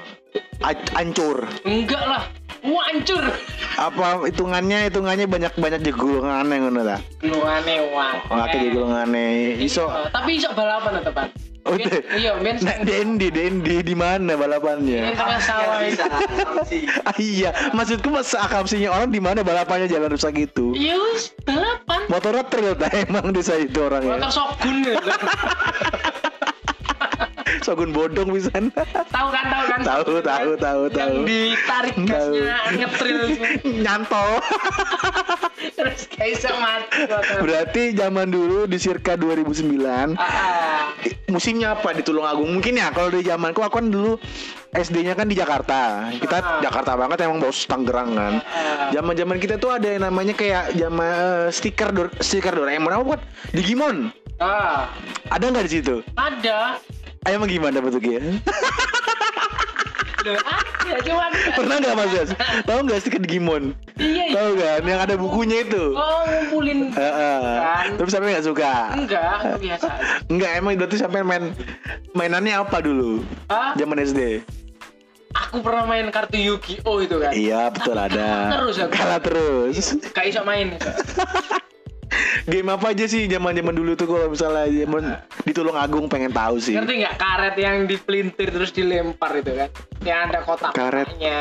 Ancur. 0.95 1.43
Enggak 1.67 2.03
lah. 2.07 2.23
Wah, 2.65 2.81
hancur. 2.89 3.21
Apa 3.77 4.25
hitungannya 4.25 4.89
hitungannya 4.89 5.27
banyak 5.29 5.53
banyak 5.59 5.81
jegulungannya 5.85 6.55
ngono 6.65 6.81
ta? 6.81 6.97
Gelungane 7.21 7.75
wah. 7.91 8.15
Oke 8.47 8.57
jegulungane. 8.57 9.59
Iso. 9.59 9.85
Iya, 9.85 10.09
Tapi 10.09 10.31
iso 10.39 10.49
balapan 10.55 11.03
teman. 11.03 11.27
Oh, 11.65 11.73
Biyen- 11.73 11.89
deh. 11.89 12.01
Iya, 12.13 12.31
men 12.37 12.61
Nah, 12.61 12.77
Dendi, 12.79 13.27
Dendi 13.33 13.81
di 13.81 13.95
mana 13.97 14.37
balapannya? 14.37 15.17
tengah 15.17 15.41
sawah 15.41 15.81
itu. 15.81 16.05
Ah, 17.01 17.15
iya, 17.17 17.49
maksudku 17.73 18.05
mas 18.07 18.29
akamsinya 18.31 18.93
orang 18.93 19.09
di 19.09 19.17
mana 19.17 19.41
balapannya 19.41 19.89
jalan 19.89 20.13
rusak 20.13 20.37
gitu. 20.37 20.77
Iya, 20.77 20.93
balapan. 21.41 22.05
Motornya 22.05 22.45
trail 22.45 22.77
emang 23.09 23.33
desa 23.33 23.57
itu 23.57 23.73
Motor 23.75 23.97
orangnya. 23.97 24.29
Shogun 24.29 24.77
ya. 24.83 24.93
Sogun 27.61 27.89
bodong 27.89 28.29
bisa. 28.29 28.49
tahu 28.51 29.27
kan, 29.29 29.45
tahu 29.45 29.63
kan? 29.67 29.79
Tahu, 29.81 30.03
kan? 30.17 30.23
tahu, 30.23 30.51
tahu, 30.57 30.81
Yang 30.87 30.93
tahu. 30.95 31.15
ditarik 31.23 31.95
Tahu. 31.95 32.05
gasnya 32.07 32.57
ngetril 32.73 33.19
Nyantol. 33.79 34.29
terus 35.77 36.01
kayak 36.07 36.55
mati. 36.55 36.99
Berarti 37.37 37.83
zaman 37.93 38.27
dulu 38.27 38.65
di 38.65 38.77
circa 38.77 39.13
2009 39.13 40.15
Ah, 40.15 40.21
ah. 40.21 40.81
musimnya 41.27 41.73
apa 41.73 41.91
di 41.91 42.01
Tulungagung? 42.01 42.47
Mungkin 42.49 42.73
ya 42.75 42.89
kalau 42.89 43.09
di 43.09 43.21
zamanku 43.21 43.59
aku 43.59 43.77
kan 43.77 43.87
dulu 43.87 44.15
SD-nya 44.71 45.13
kan 45.13 45.25
di 45.25 45.35
Jakarta. 45.35 46.09
Kita 46.13 46.37
Ah. 46.37 46.59
Jakarta 46.61 46.93
banget 46.95 47.23
emang 47.23 47.39
bos 47.39 47.65
Tangerang 47.65 48.13
kan. 48.13 48.33
Zaman-zaman 48.91 49.37
kita 49.37 49.55
tuh 49.55 49.71
ada 49.71 49.87
yang 49.87 50.03
namanya 50.03 50.33
kayak 50.33 50.73
zaman 50.73 51.09
eh, 51.09 51.47
stiker 51.49 51.89
stiker 52.19 52.53
Doraemon 52.53 52.91
apa 52.91 53.03
buat 53.05 53.21
Digimon. 53.51 54.11
Ah, 54.35 54.91
Ada 55.27 55.47
nggak 55.47 55.65
di 55.65 55.73
situ? 55.73 55.95
ada. 56.13 56.77
Emang 57.25 57.49
gimana 57.49 57.77
bentuknya? 57.81 58.21
Loh, 60.25 60.41
ada 60.81 61.01
cuma 61.05 61.25
Pernah 61.53 61.75
nggak 61.77 61.95
Mas 61.95 62.11
Yas? 62.13 62.29
Tahu 62.65 62.79
nggak 62.81 62.97
stiker 62.97 63.21
Digimon? 63.21 63.77
Iya, 63.95 64.23
iya. 64.25 64.33
Tahu 64.33 64.49
kan? 64.57 64.79
Yang 64.81 64.99
ada 65.05 65.15
bukunya 65.15 65.57
itu. 65.61 65.83
Oh, 65.93 66.21
ngumpulin. 66.25 66.89
Heeh. 66.89 67.41
Kan. 67.61 67.85
Tapi 67.93 68.09
sampai 68.09 68.33
nggak 68.33 68.45
suka. 68.45 68.73
Enggak, 68.97 69.37
biasa. 69.61 69.85
aja. 69.85 70.05
Enggak, 70.25 70.51
emang 70.57 70.71
berarti 70.77 70.97
sampai 70.97 71.21
main 71.21 71.53
mainannya 72.13 72.57
apa 72.57 72.81
dulu? 72.81 73.21
Ah, 73.49 73.77
Zaman 73.77 74.01
SD. 74.01 74.41
aku 75.35 75.59
pernah 75.59 75.83
main 75.83 76.07
kartu 76.09 76.39
Yu-Gi-Oh 76.39 77.03
itu 77.03 77.19
kan. 77.19 77.29
Iya, 77.35 77.67
betul 77.69 77.93
ada. 77.99 78.55
Terus 78.55 78.75
aku. 78.81 78.91
Kalah 78.95 79.19
terus. 79.21 79.93
Kayak 80.09 80.27
iso 80.31 80.41
main. 80.41 80.73
Game 82.45 82.67
apa 82.67 82.91
aja 82.91 83.05
sih 83.05 83.25
zaman-zaman 83.25 83.71
dulu 83.71 83.93
tuh 83.93 84.05
kalau 84.05 84.27
misalnya 84.27 84.65
zaman 84.65 85.03
di 85.41 85.51
Tulungagung 85.51 86.05
pengen 86.05 86.29
tahu 86.29 86.57
sih. 86.57 86.73
Ngerti 86.73 86.93
nggak 87.01 87.15
karet 87.15 87.55
yang 87.55 87.85
dipelintir 87.85 88.49
terus 88.49 88.69
dilempar 88.69 89.33
itu 89.33 89.51
kan? 89.51 89.69
Yang 90.01 90.19
ada 90.21 90.39
kotak-kotaknya, 90.41 91.37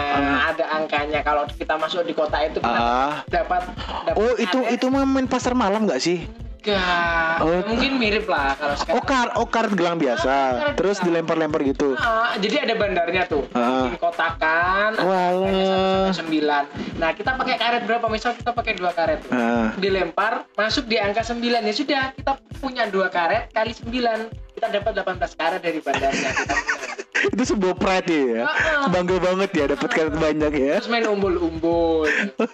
ada 0.48 0.64
angkanya. 0.72 1.20
Kalau 1.20 1.44
kita 1.46 1.76
masuk 1.76 2.02
di 2.02 2.12
kotak 2.12 2.48
itu 2.48 2.58
kita 2.58 2.72
Ah. 2.74 3.20
dapat 3.26 3.62
dapat 4.04 4.16
Oh, 4.16 4.34
itu 4.34 4.58
karet. 4.58 4.74
itu 4.74 4.86
mah 4.88 5.04
main 5.04 5.26
pasar 5.26 5.52
malam 5.52 5.84
nggak 5.84 6.00
sih? 6.00 6.24
Enggak. 6.64 7.36
Oh. 7.44 7.60
Mungkin 7.68 7.90
mirip 8.00 8.24
lah 8.24 8.56
kalau 8.56 8.72
sekarang. 8.80 8.96
Oh, 8.96 9.04
kar 9.04 9.28
oh 9.36 9.46
gelang 9.70 10.00
biasa. 10.00 10.32
karet 10.56 10.76
Terus 10.80 10.96
gelang. 10.96 11.06
dilempar-lempar 11.20 11.60
gitu. 11.62 11.92
Ah, 11.94 12.32
jadi 12.40 12.64
ada 12.64 12.74
bandarnya 12.74 13.22
tuh, 13.28 13.44
Ah. 13.52 13.84
bikin 13.84 14.00
kotakan, 14.00 14.90
ada 14.96 15.04
Walah. 15.04 16.08
sembilan. 16.10 16.64
Nah 16.96 17.10
kita 17.12 17.36
pakai 17.36 17.56
karet 17.60 17.82
berapa? 17.84 18.06
Misal 18.08 18.32
kita 18.32 18.50
pakai 18.50 18.72
dua 18.74 18.96
karet, 18.96 19.20
tuh. 19.22 19.30
Ah. 19.30 19.76
dilempar, 19.76 20.48
masuk 20.56 20.88
di 20.88 20.96
angka 20.96 21.20
sembilan 21.20 21.60
ya 21.62 21.74
sudah 21.74 22.02
kita 22.16 22.32
punya 22.56 22.88
dua 22.88 23.12
karet 23.12 23.52
kali 23.52 23.76
sembilan, 23.76 24.18
kita 24.54 24.66
dapat 24.72 24.92
18 24.96 25.36
karet 25.36 25.60
dari 25.60 25.78
bandarnya. 25.78 26.30
Kita 26.32 26.54
punya. 26.56 26.93
Itu 27.32 27.42
sebuah 27.54 27.74
pride 27.78 28.10
ya. 28.10 28.44
Bangga 28.90 29.16
banget 29.22 29.50
ya 29.56 29.64
dapat 29.70 29.90
karet 29.90 30.16
banyak 30.16 30.52
ya. 30.52 30.74
Terus 30.82 30.90
main 30.92 31.06
umbul-umbul. 31.08 32.08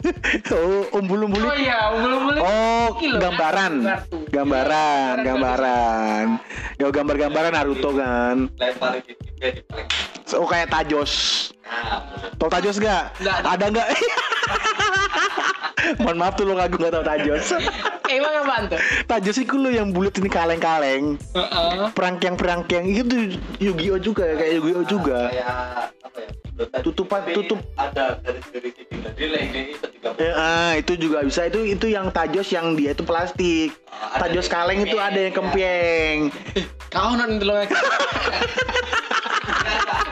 oh, 0.54 0.82
umbul-umbul. 0.94 1.42
Oh 1.42 1.56
iya, 1.56 1.90
umbul-umbul. 1.94 2.34
Oh, 2.38 2.88
loh, 2.94 3.18
gambaran. 3.18 3.72
kartu. 3.82 4.18
Gambaran, 4.30 5.14
Iya, 5.20 5.24
gambaran. 5.26 6.24
Ya 6.78 6.86
gambar-gambaran 6.90 7.52
Naruto 7.54 7.90
kan. 7.96 8.36
di 9.02 10.19
Oh 10.34 10.46
kayak 10.46 10.70
Tajos. 10.70 11.12
Tau 12.38 12.48
Tajos 12.50 12.78
gak? 12.78 13.14
Nggak. 13.18 13.36
Ada 13.46 13.64
nggak? 13.70 13.88
Mohon 16.02 16.16
maaf 16.20 16.34
tuh 16.38 16.44
lo 16.46 16.54
ngaku 16.58 16.76
gak 16.78 16.92
tau 16.92 17.04
Tajos. 17.04 17.46
Emang 18.10 18.34
apaan 18.42 18.62
tuh? 18.66 18.80
Tajos 19.06 19.38
itu 19.38 19.54
lo 19.54 19.70
yang 19.70 19.94
bulat 19.94 20.14
ini 20.18 20.26
kaleng-kaleng. 20.26 21.14
Heeh. 21.34 21.90
Perangkeng-perangkeng 21.94 22.84
itu 22.90 23.02
tuh 23.06 23.22
Yu-Gi-Oh 23.62 24.00
juga 24.02 24.34
kayak 24.34 24.52
Yu-Gi-Oh 24.60 24.84
juga. 24.86 25.30
kayak 25.30 25.48
apa 26.02 26.18
ya. 26.18 26.30
Tutupan- 26.82 27.22
Tapi 27.22 27.32
tutup. 27.32 27.60
ada 27.74 28.20
dari 28.20 28.40
dari 28.52 28.68
jadi 29.00 29.24
lainnya 29.26 29.62
itu 29.70 29.86
juga 29.90 30.08
Eh, 30.16 30.32
ah, 30.32 30.72
itu 30.76 30.92
juga 30.96 31.18
bisa 31.22 31.40
itu 31.42 31.60
itu 31.66 31.86
yang 31.88 32.08
tajos 32.10 32.48
yang 32.48 32.72
dia 32.74 32.92
itu 32.92 33.00
plastik. 33.00 33.72
Ah, 33.88 34.20
Tajos 34.20 34.44
kaleng 34.46 34.80
itu 34.82 34.96
ada 34.96 35.16
yang 35.16 35.32
ya. 35.32 35.36
kempeng. 35.36 36.16
Kau 36.88 37.12
nanti 37.14 37.42
lo 37.42 37.54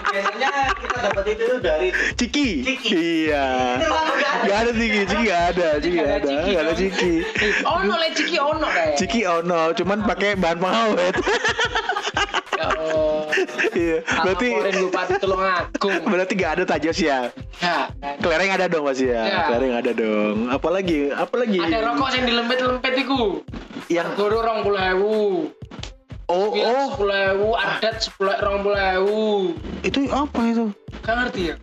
biasanya 0.09 0.51
kita 0.75 0.99
dapat 1.05 1.25
itu 1.29 1.55
dari 1.61 1.89
Ciki. 2.17 2.49
Ciki. 2.65 3.29
Iya. 3.29 3.77
Nggak 3.79 3.93
ada. 3.93 4.31
Gak 4.41 4.59
ada 4.59 4.73
Ciki, 4.73 5.01
Ciki 5.05 5.25
gak 5.27 5.43
ada, 5.53 5.69
Ciki 5.79 5.97
gak 5.99 6.15
ada, 6.17 6.33
gak 6.47 6.63
ada 6.65 6.73
Ciki. 6.73 7.13
Oh, 7.63 7.79
no, 7.83 7.95
le 7.95 8.09
ciki 8.11 8.37
ono 8.39 8.67
kayak. 8.67 8.97
Ciki 8.97 9.21
oh 9.27 9.41
no, 9.43 9.71
cuman 9.75 9.99
pakai 10.03 10.35
bahan 10.35 10.59
pengawet. 10.59 11.15
Oh. 12.59 13.23
Iya, 13.71 14.03
berarti 14.03 14.49
Bupati 14.83 15.15
Tulungagung. 15.23 16.03
berarti 16.05 16.33
gak 16.35 16.53
ada 16.59 16.65
tajos 16.67 16.99
ya. 16.99 17.31
Ya. 17.59 17.87
Kelereng 18.19 18.51
ada 18.51 18.67
dong 18.67 18.83
pasti 18.83 19.07
ya. 19.07 19.23
Ya. 19.23 19.39
Kelereng 19.47 19.75
ada 19.79 19.91
dong. 19.95 20.37
Apalagi, 20.51 21.11
apalagi 21.11 21.59
Ada 21.61 21.79
rokok 21.87 22.09
yang 22.15 22.27
dilempet-lempet 22.27 22.93
iku. 22.99 23.23
yang 23.87 24.09
Guru 24.15 24.43
rong 24.43 24.61
puluh 24.63 24.81
ewu. 24.81 25.19
oh 26.29 26.53
oh 26.53 26.85
sepuluh 26.93 27.57
adat 27.57 28.05
sepuluh 28.05 28.37
rong 28.37 28.61
puluh 28.61 28.77
ewu. 28.77 29.25
itu 29.81 30.05
apa 30.11 30.41
itu? 30.45 30.67
Gak 31.01 31.15
ngerti 31.25 31.41
ya? 31.51 31.55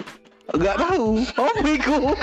Gak 0.55 0.75
tahu. 0.79 1.21
Oh 1.35 1.53
Miku. 1.61 1.97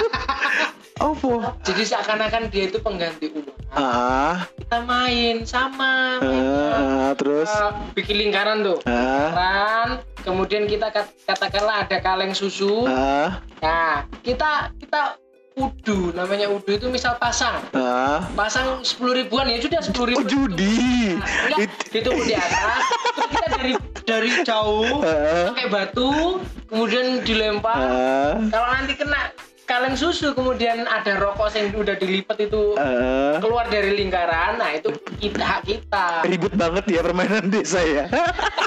Apa? 1.03 1.59
Jadi 1.67 1.83
seakan-akan 1.83 2.47
dia 2.47 2.71
itu 2.71 2.79
pengganti 2.79 3.27
uang. 3.35 3.51
Ah, 3.75 4.47
main 4.79 5.43
sama. 5.43 6.17
ah, 6.19 6.73
ah, 6.73 7.11
terus 7.13 7.45
Kita 7.45 7.67
bikin 7.93 8.17
lingkaran 8.19 8.63
tuh. 8.63 8.79
ah, 8.83 8.95
Lingkaran, 8.95 9.89
kemudian 10.19 10.65
kita 10.65 10.89
kat- 10.89 11.13
katakanlah 11.23 11.85
ada 11.85 11.99
kaleng 11.99 12.33
susu. 12.33 12.85
ah, 12.85 13.37
Nah, 13.59 13.93
kita 14.21 14.73
kita 14.77 15.21
udu, 15.53 16.11
namanya 16.11 16.49
udu 16.49 16.73
itu 16.73 16.89
misal 16.89 17.15
pasang. 17.17 17.61
ah. 17.73 18.25
Pasang 18.33 18.81
sepuluh 18.81 19.13
ribuan 19.15 19.45
ya 19.47 19.61
sudah 19.61 19.81
sepuluh 19.81 20.15
Oh 20.15 20.25
ribu. 20.25 20.31
judi. 20.49 21.13
Enggak, 21.13 21.59
It- 21.61 21.91
ditumpuk 21.91 22.25
di 22.25 22.33
atas. 22.33 22.81
Terus 23.13 23.29
kita 23.31 23.47
dari 23.53 23.73
dari 24.03 24.31
jauh 24.43 24.99
Ah, 25.01 25.53
pakai 25.53 25.69
batu, 25.69 26.41
kemudian 26.65 27.21
dilempar. 27.21 27.77
ah, 27.77 28.35
Kalau 28.49 28.69
nanti 28.73 28.97
kena 28.97 29.29
kaleng 29.73 29.97
susu, 29.97 30.37
kemudian 30.37 30.85
ada 30.85 31.17
rokok 31.17 31.49
yang 31.57 31.73
udah 31.73 31.97
dilipat 31.97 32.37
itu 32.45 32.77
ah. 32.77 33.41
keluar 33.41 33.65
dari 33.73 33.97
lingkaran, 33.97 34.61
nah 34.61 34.69
itu 34.77 34.93
kita 35.17 35.41
hak 35.41 35.63
kita. 35.65 36.29
Ribet 36.29 36.53
banget 36.61 36.85
ya 36.93 37.01
permainan 37.01 37.49
desa 37.49 37.81
ya. 37.81 38.05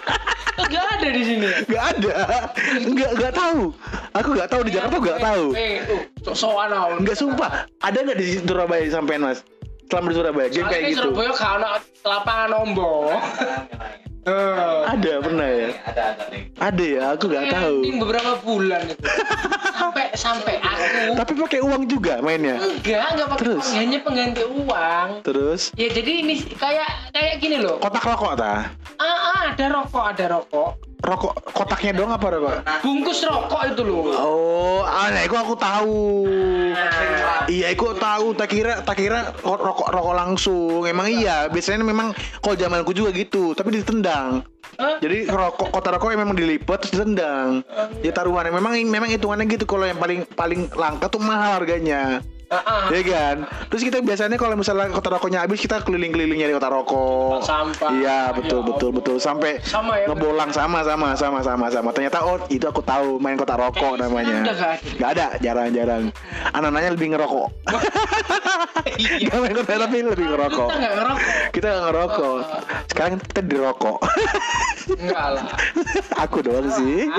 Enggak 0.65 0.86
ada 0.98 1.08
di 1.12 1.22
sini. 1.22 1.48
Gak 1.68 1.84
ada. 2.00 2.13
Enggak 2.80 3.10
enggak 3.12 3.34
tahu. 3.36 3.76
Aku 4.15 4.28
nggak 4.39 4.48
tahu 4.48 4.62
di 4.63 4.72
Jakarta 4.72 4.96
nggak 5.04 5.20
tahu. 5.20 5.46
Eh, 5.52 5.84
awal. 6.32 6.96
Enggak 7.04 7.18
sumpah. 7.20 7.68
Ada 7.84 7.98
nggak 8.08 8.18
di 8.24 8.28
Surabaya 8.39 8.88
sampean 8.88 9.28
mas? 9.28 9.44
Selama 9.91 10.08
di 10.10 10.15
Surabaya 10.15 10.48
game 10.48 10.68
kayak 10.72 10.96
gitu. 10.96 11.12
Surabaya 11.12 11.32
gak 11.36 11.52
ada 11.60 11.68
lapangan 12.08 12.52
ombo. 12.63 13.12
Eh. 14.26 14.80
Ada 14.88 15.22
pernah 15.22 15.46
ya? 15.46 15.70
ada 15.86 16.02
ada 16.12 16.24
nih 16.34 16.42
Ada 16.58 16.84
ya. 16.84 17.02
Aku 17.14 17.24
nggak 17.28 17.46
tahu. 17.48 17.78
Ending 17.80 17.98
beberapa 18.02 18.32
bulan 18.42 18.82
itu. 18.88 19.06
Sampai 19.76 20.06
sampai 20.18 20.56
aku 20.58 21.14
Tapi 21.14 21.32
pakai 21.38 21.60
uang 21.62 21.84
juga 21.86 22.18
mainnya. 22.20 22.58
enggak 22.58 23.06
enggak 23.14 23.28
pakai 23.30 23.42
Terus? 23.46 23.64
uang, 23.64 23.78
hanya 23.78 24.00
pengganti 24.02 24.44
uang. 24.44 25.08
Terus 25.22 25.62
Ya 25.76 25.88
jadi 25.88 26.12
ini 26.20 26.36
kayak 26.52 26.90
kayak 27.12 27.34
gini 27.38 27.62
loh. 27.62 27.78
kotak 27.78 28.02
rokok 28.02 28.34
ta? 28.36 28.74
Ah, 28.96 29.06
ah, 29.06 29.42
ada 29.54 29.66
rokok, 29.70 30.06
ada 30.08 30.26
rokok. 30.32 30.72
Rokok 31.06 31.34
kotaknya 31.54 32.02
doang 32.02 32.18
apa 32.18 32.26
rokok? 32.34 32.56
Bungkus 32.82 33.22
rokok 33.30 33.62
itu 33.70 33.82
loh. 33.86 34.10
Oh, 34.18 34.82
aneh, 34.82 35.30
itu 35.30 35.38
aku 35.38 35.54
tahu. 35.54 36.26
Iya, 37.46 37.78
aku 37.78 37.94
tahu. 38.02 38.34
Tak 38.34 38.50
kira, 38.50 38.82
tak 38.82 38.98
kira 38.98 39.30
rokok 39.46 39.94
rokok 39.94 40.15
langsung. 40.18 40.82
Emang 40.89 41.06
iya, 41.13 41.46
biasanya 41.46 41.86
memang 41.86 42.10
kalau 42.41 42.58
zamanku 42.58 42.89
juga 42.98 43.13
gitu. 43.13 43.54
Tapi 43.54 43.86
ditendang. 43.86 44.41
Jadi 44.76 45.30
rokok 45.30 45.70
kota 45.70 45.94
rokok 45.94 46.10
yang 46.10 46.26
memang 46.26 46.36
dilipat 46.36 46.84
terus 46.84 46.98
ditendang. 46.98 47.62
Ya 48.02 48.10
taruhannya 48.10 48.50
memang 48.50 48.74
memang 48.89 49.10
hitungannya 49.13 49.46
gitu 49.46 49.70
kalau 49.70 49.86
yang 49.86 50.02
paling 50.02 50.26
paling 50.34 50.68
langka 50.74 51.06
tuh 51.08 51.22
mahal 51.22 51.62
harganya. 51.62 52.26
Ah, 52.56 52.63
ah. 52.63 52.84
Ya 52.94 53.02
kan? 53.04 53.36
Terus 53.68 53.82
kita 53.84 53.98
biasanya 54.00 54.38
kalau 54.39 54.56
misalnya 54.56 54.88
kota 54.94 55.12
rokoknya 55.12 55.44
habis 55.44 55.60
kita 55.60 55.84
keliling-keliling 55.84 56.39
nyari 56.39 56.54
kota 56.56 56.70
rokok. 56.72 57.44
Sampah. 57.44 57.91
Iya, 57.91 58.32
betul 58.32 58.60
Ya 58.63 58.68
betul 58.72 58.89
betul 58.96 59.18
sampai 59.20 59.60
Sama 59.68 60.00
ya, 60.00 60.08
ngebolang 60.08 60.52
sama 60.56 60.80
sama 60.88 61.12
sama 61.20 61.39
sama 61.44 61.68
sama. 61.68 61.89
Ternyata 61.91 62.24
oh 62.24 62.39
itu 62.48 62.63
aku 62.63 62.80
tahu 62.80 63.20
main 63.20 63.36
kota 63.36 63.60
rokok 63.60 64.00
Kayaknya 64.00 64.08
namanya. 64.08 64.38
nggak 64.96 65.10
ada. 65.18 65.28
Jarang-jarang. 65.44 66.04
Anak-anaknya 66.56 66.91
lebih 66.96 67.08
ngerokok. 67.15 67.48
Iya. 68.96 69.18
Nggak 69.28 69.39
main 69.41 69.56
kota 69.60 69.74
tapi 69.82 69.98
lebih 70.06 70.26
ngerokok. 70.32 70.68
Kita 70.70 70.78
nggak 70.80 70.96
ngerokok. 70.96 71.52
Kita 71.52 71.68
nggak 71.68 71.84
ngerokok. 71.89 72.38
Sekarang 72.88 73.13
kita 73.20 73.41
dirokok. 73.44 73.98
Enggak 75.02 75.28
lah. 75.36 75.46
aku 76.24 76.38
doang 76.46 76.68
sih. 76.72 77.10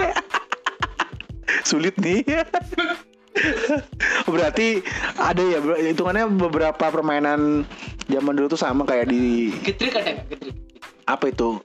Sulit 1.66 1.94
nih. 1.98 2.22
Berarti 4.32 4.80
ada 5.16 5.42
ya 5.42 5.58
hitungannya 5.90 6.26
beberapa 6.30 6.84
permainan 6.90 7.62
zaman 8.06 8.32
dulu 8.36 8.46
tuh 8.52 8.60
sama 8.60 8.82
kayak 8.86 9.10
di 9.10 9.50
Getrik 9.62 9.94
ada 9.94 10.10
nggak 10.14 10.26
getrik? 10.30 10.54
apa 11.06 11.30
itu? 11.30 11.62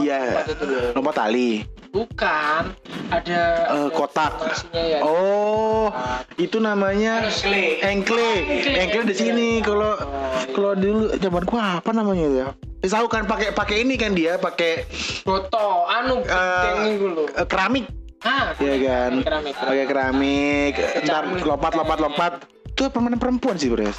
Iya, 0.00 0.48
lompat 0.48 0.96
lompat 0.96 1.14
tali. 1.20 1.60
Bukan. 1.92 2.72
Ada. 3.12 3.68
Ada 3.68 3.92
kotak. 3.92 4.32
ya. 4.72 5.04
Oh, 5.04 5.92
itu 6.40 6.56
namanya 6.56 7.28
Engkle. 7.28 7.84
engkle. 7.84 8.32
Engkle. 8.72 9.04
Di 9.12 9.14
sini. 9.14 9.48
Kalau 9.60 9.92
Oh, 10.00 10.40
iya. 10.40 10.56
kalau 10.56 10.72
dulu 10.72 11.12
zaman 11.20 11.44
gua 11.44 11.84
apa 11.84 11.92
namanya 11.92 12.26
ya? 12.32 12.46
Eh, 12.80 12.88
Tahu 12.88 13.06
kan 13.12 13.28
pakai 13.28 13.52
pakai 13.52 13.84
ini 13.84 14.00
kan 14.00 14.16
dia 14.16 14.40
pakai 14.40 14.88
Foto, 15.20 15.84
anu 15.84 16.24
eh, 16.24 17.44
keramik. 17.44 17.84
Ah, 18.22 18.54
Iya 18.56 18.74
kan? 18.80 19.12
keramik. 19.20 19.54
Pakai 19.56 19.86
keramik. 19.86 20.72
Ntar 21.02 21.22
Keramik. 21.26 21.42
lompat 21.42 21.72
lompat 21.74 21.98
lompat. 21.98 22.32
Itu 22.68 22.86
permainan 22.88 23.18
perempuan 23.18 23.58
sih, 23.58 23.66
Bres. 23.68 23.98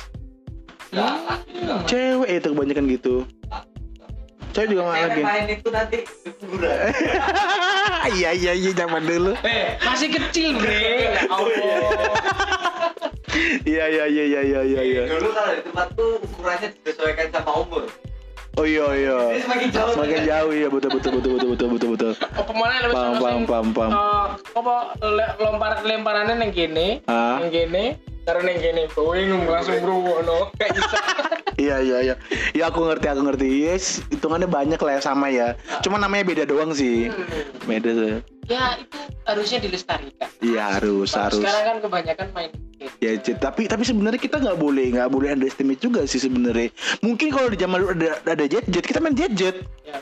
Hmm. 0.94 1.84
Cewek 1.84 2.30
itu 2.32 2.48
kebanyakan 2.50 2.86
gitu. 2.88 3.16
Cewek 4.54 4.68
juga 4.70 4.82
malah 4.86 5.10
lagi. 5.10 5.22
main 5.22 5.46
itu 5.50 5.68
nanti. 5.70 5.98
Iya 8.04 8.36
iya 8.36 8.52
iya 8.52 8.72
zaman 8.76 9.00
dulu. 9.02 9.32
Eh, 9.42 9.80
masih 9.80 10.12
kecil, 10.12 10.60
Bre. 10.60 11.08
Ya. 11.08 11.24
Iya 13.64 13.86
iya 13.96 14.04
iya 14.06 14.24
iya 14.24 14.42
iya 14.44 14.62
iya. 14.62 14.82
iya. 14.84 15.04
Dulu 15.08 15.32
kalau 15.32 15.52
di 15.56 15.62
tempatku 15.64 16.06
ukurannya 16.22 16.68
disesuaikan 16.76 17.28
sama 17.32 17.52
umur. 17.64 17.88
Oh 18.54 18.66
iya 18.70 18.86
iya. 18.94 19.18
Jadi 19.34 19.42
semakin 19.42 19.68
jauh. 19.74 19.92
Semakin 19.98 20.20
jauh 20.30 20.52
ya 20.54 20.68
betul 20.70 20.90
betul 20.94 21.12
betul 21.18 21.32
betul 21.34 21.50
betul 21.50 21.68
betul 21.74 21.90
betul. 21.98 22.12
Apa 22.22 22.52
mana 22.54 22.74
lebih 22.86 22.94
Paham, 22.94 23.14
paham, 23.18 23.42
paham, 23.50 23.68
paham. 23.74 23.92
eh, 23.92 24.26
apa 24.54 24.76
lempar 25.42 25.72
lemparannya 25.82 26.36
neng 26.38 26.52
gini, 26.54 27.02
Ah. 27.10 27.42
neng 27.42 27.50
gini, 27.50 27.98
karena 28.22 28.42
neng 28.46 28.58
gini, 28.62 28.82
bingung 28.94 29.44
langsung 29.50 29.82
no 29.82 30.54
kayak 30.54 30.70
gitu. 30.78 30.96
Iya 31.54 31.86
iya 31.86 31.98
iya. 32.02 32.16
Ya 32.58 32.74
aku 32.74 32.82
ngerti 32.82 33.06
aku 33.08 33.22
ngerti. 33.24 33.46
Yes, 33.62 34.02
hitungannya 34.10 34.50
banyak 34.50 34.82
lah 34.82 34.98
ya 34.98 35.02
sama 35.06 35.30
ya. 35.30 35.54
Cuma 35.86 36.02
namanya 36.02 36.26
beda 36.26 36.44
doang 36.50 36.74
sih. 36.74 37.14
Beda 37.64 37.94
sih. 37.94 38.14
ya 38.50 38.76
itu 38.76 38.98
harusnya 39.24 39.62
dilestarikan. 39.62 40.28
Iya 40.42 40.64
harus 40.76 41.14
harus. 41.14 41.40
Sekarang 41.40 41.64
kan 41.64 41.78
kebanyakan 41.80 42.28
main. 42.34 42.52
Ya, 43.04 43.20
Cid. 43.20 43.44
tapi 43.44 43.68
tapi 43.68 43.84
sebenarnya 43.84 44.16
kita 44.16 44.40
nggak 44.40 44.56
boleh 44.56 44.96
nggak 44.96 45.12
boleh 45.12 45.36
underestimate 45.36 45.84
juga 45.84 46.08
sih 46.08 46.24
sebenarnya. 46.24 46.72
Mungkin 47.04 47.36
kalau 47.36 47.52
di 47.52 47.60
zaman 47.60 47.84
dulu 47.84 47.92
ada 48.00 48.16
ada 48.24 48.46
jet 48.48 48.64
jet 48.72 48.88
kita 48.88 49.04
main 49.04 49.12
jet 49.12 49.36
jet, 49.36 49.60
Ya 49.84 50.00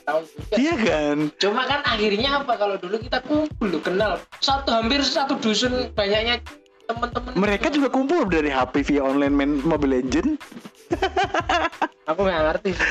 tahu 0.00 0.24
juga. 0.24 0.54
iya 0.56 0.74
kan? 0.80 1.16
Cuma 1.36 1.68
kan 1.68 1.84
akhirnya 1.84 2.40
apa 2.40 2.56
kalau 2.56 2.80
dulu 2.80 2.96
kita 2.96 3.20
kumpul 3.20 3.68
kenal 3.84 4.16
satu 4.40 4.72
hampir 4.72 5.04
satu 5.04 5.36
dusun 5.36 5.92
banyaknya 5.92 6.40
teman-teman. 6.86 7.30
Mereka 7.34 7.66
juga 7.74 7.88
kumpul 7.90 8.24
dari 8.30 8.48
HP 8.48 8.86
via 8.86 9.02
online 9.02 9.34
main 9.34 9.52
Mobile 9.66 10.00
Legend. 10.00 10.38
Aku 12.10 12.22
nggak 12.22 12.42
ngerti. 12.54 12.70
sih. 12.78 12.86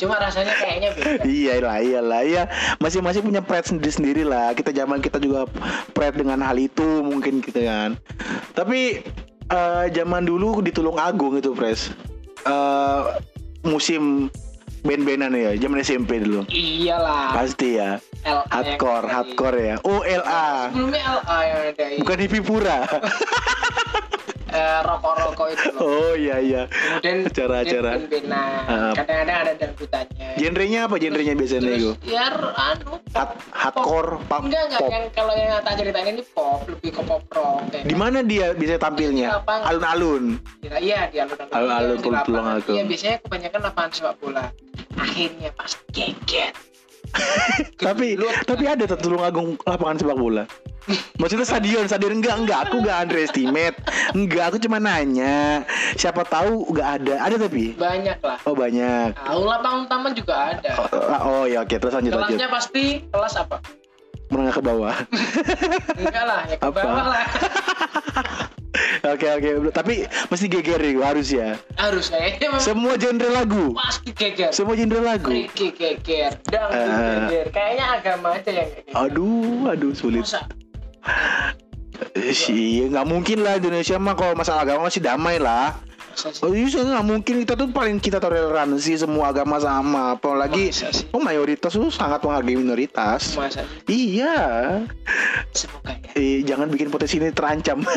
Cuma 0.00 0.16
rasanya 0.16 0.56
kayaknya 0.56 0.90
beda. 0.96 1.22
Iya 1.28 1.54
lah, 1.60 1.76
iyalah, 1.84 2.22
iya. 2.24 2.42
Masing-masing 2.80 3.20
punya 3.20 3.44
pride 3.44 3.68
sendiri-sendiri 3.68 4.24
lah. 4.24 4.56
Kita 4.56 4.72
zaman 4.72 5.04
kita 5.04 5.20
juga 5.20 5.44
pride 5.92 6.24
dengan 6.24 6.40
hal 6.40 6.56
itu 6.56 7.04
mungkin 7.04 7.44
gitu 7.44 7.60
kan. 7.60 8.00
Tapi 8.56 9.04
eh, 9.52 9.84
zaman 9.92 10.24
dulu 10.24 10.64
di 10.64 10.72
Tulung 10.72 10.96
Agung 10.96 11.36
itu, 11.36 11.52
Pres. 11.52 11.92
Eh 12.48 13.02
musim 13.64 14.28
band-bandan 14.84 15.32
ya, 15.32 15.50
zaman 15.56 15.80
SMP 15.80 16.20
dulu. 16.20 16.44
Iyalah. 16.52 17.32
Pasti 17.32 17.80
ya. 17.80 17.96
LA 18.24 18.44
Hardcore, 18.52 19.06
hardcore 19.08 19.60
ya. 19.60 19.76
Oh, 19.84 20.04
LA. 20.04 20.68
Sebelumnya 20.70 21.00
LA 21.24 21.38
yang 21.44 21.60
ada. 21.72 21.84
Bukan 22.04 22.16
hippie 22.20 22.44
pura. 22.44 22.78
Eh, 24.54 24.80
rokok-rokok 24.80 25.46
itu 25.50 25.66
loh. 25.74 25.80
oh 25.82 26.12
iya 26.14 26.38
iya. 26.38 26.62
Kemudian 26.70 27.26
Acara-acara. 27.26 27.90
Ah. 28.30 28.94
Kadang-kadang 28.94 29.38
ada 29.42 29.52
dangdutannya. 29.58 30.28
Genrenya 30.34 30.80
apa 30.86 30.94
genrenya 30.96 31.34
biasanya 31.34 31.70
itu? 31.74 31.90
ya 32.00 32.30
anu 32.54 33.02
Hard, 33.10 33.30
hardcore, 33.50 34.18
pop, 34.24 34.42
enggak 34.42 34.62
enggak 34.66 34.80
pop. 34.80 34.90
yang 34.90 35.04
kalau 35.10 35.32
yang 35.32 35.58
tak 35.60 35.74
ceritain 35.76 36.06
ini 36.08 36.22
pop 36.28 36.66
lebih 36.66 36.90
ke 36.90 37.02
pop 37.02 37.22
rock 37.30 37.62
Di 37.82 37.94
mana 37.94 38.22
dia 38.22 38.50
bisa 38.52 38.74
tampilnya? 38.74 39.38
Lapangan. 39.38 39.66
Alun-alun. 39.68 40.24
gitu. 40.58 40.74
iya 40.78 41.06
di 41.06 41.18
alun-alun 41.18 41.50
Alun-alun 41.50 41.96
Iya, 41.96 42.10
lapangan. 42.12 42.54
Agung. 42.56 42.74
iya 42.74 42.82
biasanya 42.84 43.16
kebanyakan 43.20 43.60
lapangan 43.64 43.90
sepak 43.90 44.14
bola 44.18 44.44
akhirnya 44.94 45.50
pas 45.50 45.72
geget 45.90 46.54
tapi 47.78 48.14
Gelut. 48.14 48.34
tapi 48.42 48.64
ada 48.64 48.84
tuh 48.84 48.98
Tulung 48.98 49.20
Agung 49.20 49.48
lapangan 49.60 49.96
sepak 49.96 50.16
bola. 50.16 50.44
Maksudnya 51.16 51.44
stadion, 51.44 51.84
stadion 51.84 52.12
enggak 52.14 52.36
enggak 52.36 52.58
aku 52.62 52.76
enggak 52.78 52.98
underestimate. 53.02 53.76
Enggak, 54.12 54.44
aku 54.46 54.58
cuma 54.58 54.76
nanya. 54.76 55.64
Siapa 55.94 56.22
tahu 56.22 56.68
enggak 56.68 56.88
ada. 56.98 57.14
Ada 57.22 57.36
tapi. 57.40 57.72
banyak 57.74 58.18
lah 58.18 58.38
Oh 58.44 58.52
banyak. 58.52 59.14
nah, 59.14 59.32
lapangan 59.34 59.84
taman 59.86 60.12
juga 60.12 60.34
ada 60.50 60.70
Oh, 60.76 60.88
oh 61.40 61.44
ya 61.44 61.60
oke 61.60 61.72
terus 61.74 61.90
lanjut 61.90 62.12
lanjut. 62.12 62.28
kelasnya 62.30 62.48
pasti 62.48 62.84
kelas 63.06 63.34
apa 63.38 63.56
Menengah 64.26 64.52
ke 64.52 64.62
bawah. 64.62 64.96
enggak 65.94 66.24
lah 66.24 66.40
ya 66.44 66.56
ke 66.56 66.64
Apa? 66.64 66.78
bawah 66.78 67.06
lah 67.06 67.24
Oke 69.04 69.26
oke, 69.26 69.48
tapi 69.70 69.94
mesti 70.26 70.46
geger 70.46 70.78
nih 70.78 70.96
harus 70.98 71.28
ya. 71.28 71.56
harus 71.76 72.08
memang 72.10 72.58
Semua 72.58 72.94
genre 72.94 73.28
lagu. 73.28 73.72
pasti 73.72 74.10
geger 74.10 74.50
Semua 74.50 74.74
genre 74.74 75.00
lagu. 75.00 75.28
Ricky 75.28 75.70
geger 75.70 76.36
dangdut 76.42 76.74
Eh. 76.74 76.96
geger 77.24 77.46
kayaknya 77.50 77.84
agama 77.92 78.28
aja 78.32 78.50
yang 78.50 78.68
kayak 78.68 78.84
gitu 78.84 78.94
Aduh, 78.94 79.68
aduh 79.68 79.92
sulit. 79.92 80.22
Masa? 80.22 80.44
Sih 82.32 82.90
nggak 82.90 83.06
mungkin 83.06 83.38
lah 83.40 83.56
Indonesia 83.56 83.96
mah 83.96 84.14
kalau 84.14 84.34
masalah 84.34 84.64
agama 84.64 84.88
masih 84.88 84.98
damai 85.00 85.38
lah. 85.38 85.78
Oh 86.42 86.54
iya 86.54 86.80
nggak 86.80 87.04
mungkin 87.04 87.34
kita 87.42 87.54
tuh 87.58 87.68
paling 87.70 87.98
kita 87.98 88.22
toleransi 88.22 89.02
semua 89.02 89.34
agama 89.34 89.58
sama 89.58 90.14
apalagi 90.14 90.70
oh 91.10 91.20
mayoritas 91.20 91.74
tuh 91.74 91.90
sangat 91.90 92.22
menghargai 92.22 92.56
minoritas. 92.56 93.34
Masa 93.34 93.66
sih? 93.86 94.18
Iya. 94.20 94.36
Semoga 95.52 95.94
ya. 95.98 96.10
Eh, 96.14 96.40
jangan 96.46 96.70
bikin 96.70 96.88
potensi 96.88 97.18
ini 97.18 97.34
terancam. 97.34 97.82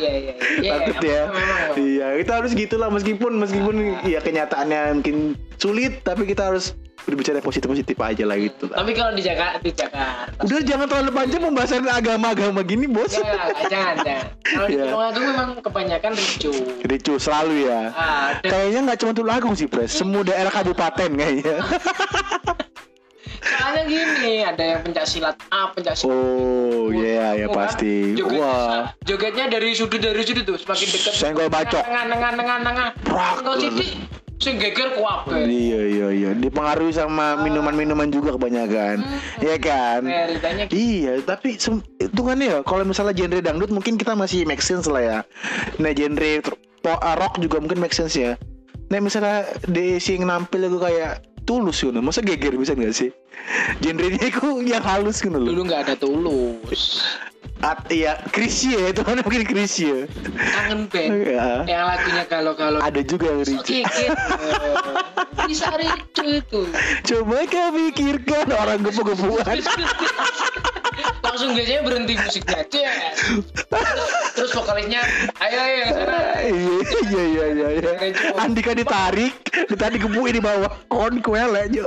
Iya 0.00 0.12
iya 0.16 0.34
iya. 0.40 0.72
Takut 0.80 0.96
Iya, 1.04 1.12
ya. 1.12 1.22
memang, 1.28 1.36
memang. 1.36 1.76
Iya, 1.76 2.06
kita 2.24 2.32
harus 2.40 2.52
gitulah 2.56 2.88
meskipun 2.88 3.32
meskipun 3.36 3.74
ya 4.08 4.20
kenyataannya 4.24 4.80
mungkin 4.96 5.16
sulit 5.60 6.00
tapi 6.00 6.24
kita 6.24 6.48
harus 6.48 6.72
berbicara 7.00 7.40
positif-positif 7.40 7.96
aja 7.96 8.24
lah 8.24 8.36
gitu 8.36 8.68
lah. 8.68 8.76
Tapi 8.76 8.92
kalau 8.92 9.12
di 9.12 9.20
Jakarta, 9.20 9.56
di 9.58 9.72
Jakarta. 9.72 10.36
Udah 10.38 10.60
jangan 10.62 10.86
terlalu 10.86 11.10
panjang 11.10 11.42
pembahasan 11.42 11.84
agama-agama 11.86 12.60
gini, 12.62 12.84
Bos. 12.86 13.12
Ya, 13.14 13.24
jangan, 13.66 13.94
jangan. 13.98 14.26
Kalau 14.42 14.66
di 14.66 14.74
Iya. 14.74 14.84
Tulungagung 14.86 15.26
memang 15.26 15.48
kebanyakan 15.58 16.12
ricu. 16.12 16.52
Ricu 16.82 17.14
selalu 17.16 17.66
ya. 17.66 17.80
Ah, 17.90 18.36
Kayaknya 18.42 18.80
nggak 18.84 18.98
cuma 18.98 19.12
Tulungagung 19.12 19.54
sih, 19.54 19.64
Pres. 19.64 19.90
Semua 19.90 20.20
daerah 20.22 20.48
kabupaten 20.50 21.08
kayaknya. 21.10 21.56
soalnya 23.40 23.82
gini, 23.86 24.34
ada 24.42 24.60
yang 24.66 24.80
pencak 24.82 25.06
silat 25.06 25.36
A, 25.48 25.72
pencak 25.72 25.96
silat 25.96 26.12
Oh, 26.12 26.92
iya 26.92 27.32
ya 27.34 27.46
Kan? 27.46 27.56
pasti. 27.56 28.12
Joget- 28.12 28.36
Wah. 28.36 28.92
Jogetnya 29.00 29.48
dari 29.48 29.72
sudut 29.72 29.96
dari 29.96 30.20
sudut 30.20 30.44
tuh 30.44 30.56
semakin 30.58 30.86
dekat. 30.86 31.12
Senggol 31.14 31.48
bacok. 31.48 31.80
Nengah 31.80 32.04
nengah 32.06 32.30
nengah 32.34 32.58
nengah. 32.60 32.88
Prak. 33.00 33.40
Enggak 33.40 33.56
sih, 33.80 33.96
sing 34.40 34.56
geger 34.56 34.96
kuape. 34.96 35.46
Iya 35.46 35.80
iya 35.84 36.08
iya. 36.10 36.30
Dipengaruhi 36.32 36.96
sama 36.96 37.36
minuman-minuman 37.44 38.08
juga 38.08 38.34
kebanyakan. 38.40 39.04
Iya 39.38 39.56
kan? 39.60 40.00
Realitanya 40.08 40.64
gitu. 40.66 40.74
Iya, 40.80 41.12
tapi 41.22 41.60
sem- 41.60 41.84
hitungannya 42.00 42.46
ya 42.48 42.58
kalau 42.64 42.88
misalnya 42.88 43.12
genre 43.12 43.40
dangdut 43.44 43.70
mungkin 43.70 44.00
kita 44.00 44.16
masih 44.16 44.48
make 44.48 44.64
sense 44.64 44.88
lah 44.88 45.02
ya. 45.04 45.18
Nah, 45.76 45.92
genre 45.92 46.40
rock 47.20 47.36
juga 47.38 47.60
mungkin 47.60 47.78
make 47.84 47.92
sense 47.92 48.16
ya. 48.16 48.40
Nah, 48.90 48.98
misalnya 48.98 49.46
di 49.70 50.02
sing 50.02 50.26
nampil 50.26 50.66
itu 50.66 50.80
kayak 50.82 51.29
tulus 51.44 51.82
ngono 51.84 52.00
masa 52.04 52.20
geger 52.24 52.54
bisa 52.56 52.76
nggak 52.76 52.94
sih? 52.94 53.10
Genrenya 53.80 54.28
itu 54.28 54.62
yang 54.64 54.84
halus 54.84 55.24
ngono 55.24 55.44
loh. 55.44 55.48
Dulu 55.52 55.60
nggak 55.68 55.80
ada 55.88 55.94
tulus. 55.96 57.04
At, 57.60 57.84
iya 57.92 58.16
Krisye. 58.32 58.88
Itu 58.88 59.04
kan 59.04 59.20
mungkin 59.20 59.44
Krisye. 59.44 60.08
Kangen 60.36 60.88
band. 60.88 61.12
Ya. 61.28 61.64
yang 61.68 61.84
lagunya 61.88 62.24
kalau-kalau 62.24 62.80
ada 62.80 63.00
juga 63.04 63.28
yang 63.32 63.44
Ricu 63.44 63.84
bisa 65.48 65.68
ricu 65.76 66.24
itu. 66.24 66.62
Coba 67.04 67.44
kau 67.48 67.68
pikirkan 67.74 68.48
orang 68.54 68.80
gepu-gepuan 68.86 69.60
langsung 71.20 71.54
biasanya 71.54 71.82
berhenti 71.86 72.14
musiknya 72.18 72.62
terus, 72.66 74.10
terus 74.34 74.50
vokalisnya 74.50 75.00
ayo 75.38 75.58
ayo. 75.62 75.84
Iya 76.50 76.78
iya 77.06 77.22
iya 77.22 77.46
iya 77.54 77.68
iya. 77.78 77.92
Andika 78.34 78.74
ditarik 78.74 79.49
ditarik 79.70 80.02
gepuin 80.02 80.34
di 80.34 80.42
bawah 80.42 80.70
kon 80.90 81.22
kuele 81.22 81.70
aja 81.70 81.84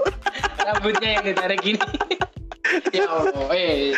rambutnya 0.64 1.20
yang 1.20 1.24
ditarik 1.28 1.60
gini. 1.60 1.80
Ya 2.90 3.06
Allah 3.06 3.54
eh. 3.54 3.92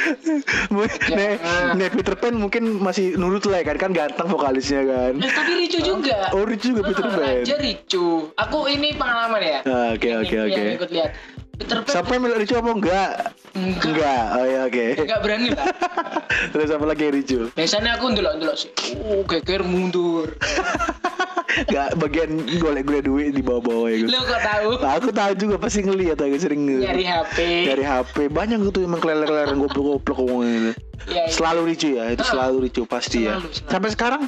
Nih 1.13 1.31
nih 1.77 1.87
Peter 1.95 2.17
Pan 2.17 2.35
mungkin 2.35 2.81
masih 2.81 3.15
nurut 3.15 3.45
lah 3.47 3.63
ya 3.63 3.71
kan 3.71 3.77
kan 3.77 3.91
ganteng 3.95 4.27
vokalisnya 4.27 4.83
kan. 4.83 5.11
Nah, 5.15 5.31
tapi 5.31 5.63
ricu 5.63 5.79
juga. 5.79 6.33
Oh 6.35 6.43
Ricu 6.43 6.75
juga 6.75 6.91
Peter 6.91 7.05
Ah, 7.07 7.13
Pan. 7.13 7.23
Raja 7.45 7.55
ricu. 7.61 8.33
Aku 8.35 8.67
ini 8.67 8.91
pengalaman 8.97 9.39
ya. 9.39 9.59
Ah, 9.63 9.87
oke 9.95 10.09
oke 10.27 10.35
oke. 10.49 10.63
ikut 10.81 10.91
lihat. 10.91 11.11
Peter 11.55 11.77
Pan 11.85 11.93
sampai 11.93 12.19
melok 12.19 12.37
Ricu 12.41 12.55
apa 12.57 12.71
enggak? 12.73 13.11
Enggak. 13.55 13.85
Enggak. 13.85 14.25
Oh 14.33 14.45
ya 14.49 14.61
oke. 14.67 14.85
Enggak 15.07 15.19
berani 15.23 15.49
lah. 15.55 15.67
Terus 16.51 16.69
apa 16.73 16.85
lagi 16.89 17.05
Ricu? 17.15 17.39
Biasanya 17.55 17.91
aku 17.95 18.05
ndelok 18.11 18.33
ndelok 18.43 18.57
sih. 18.59 18.71
Oh 19.07 19.23
geger 19.23 19.61
mundur 19.63 20.35
Gak 21.65 21.95
bagian 21.95 22.29
golek-golek 22.57 23.03
duit 23.03 23.31
di 23.31 23.39
bawah-bawah 23.39 23.87
ya 23.87 24.03
lo 24.03 24.19
kok 24.19 24.41
tahu 24.41 24.69
Nah, 24.77 24.91
aku 24.93 25.09
tahu 25.09 25.31
juga 25.35 25.55
pasti 25.55 25.79
ngeliat 25.81 26.17
aku 26.17 26.35
sering 26.35 26.61
nyari 26.65 27.03
HP 27.03 27.37
dari 27.65 27.83
HP 27.83 28.15
banyak 28.27 28.59
gitu 28.63 28.81
emang 28.81 28.97
keleler-keleler 28.97 29.53
goblok-goblok 29.53 30.17
ngomongnya 30.17 30.51
itu. 30.51 30.71
ya, 31.05 31.21
ya. 31.21 31.23
Selalu 31.27 31.61
ricu 31.67 31.87
ya, 31.93 32.05
itu 32.09 32.21
Ah. 32.21 32.27
selalu 32.27 32.55
ricu 32.63 32.81
pasti 32.83 33.23
ya. 33.23 33.37
Selalu. 33.37 33.47
Sampai 33.67 33.89
sekarang 33.91 34.21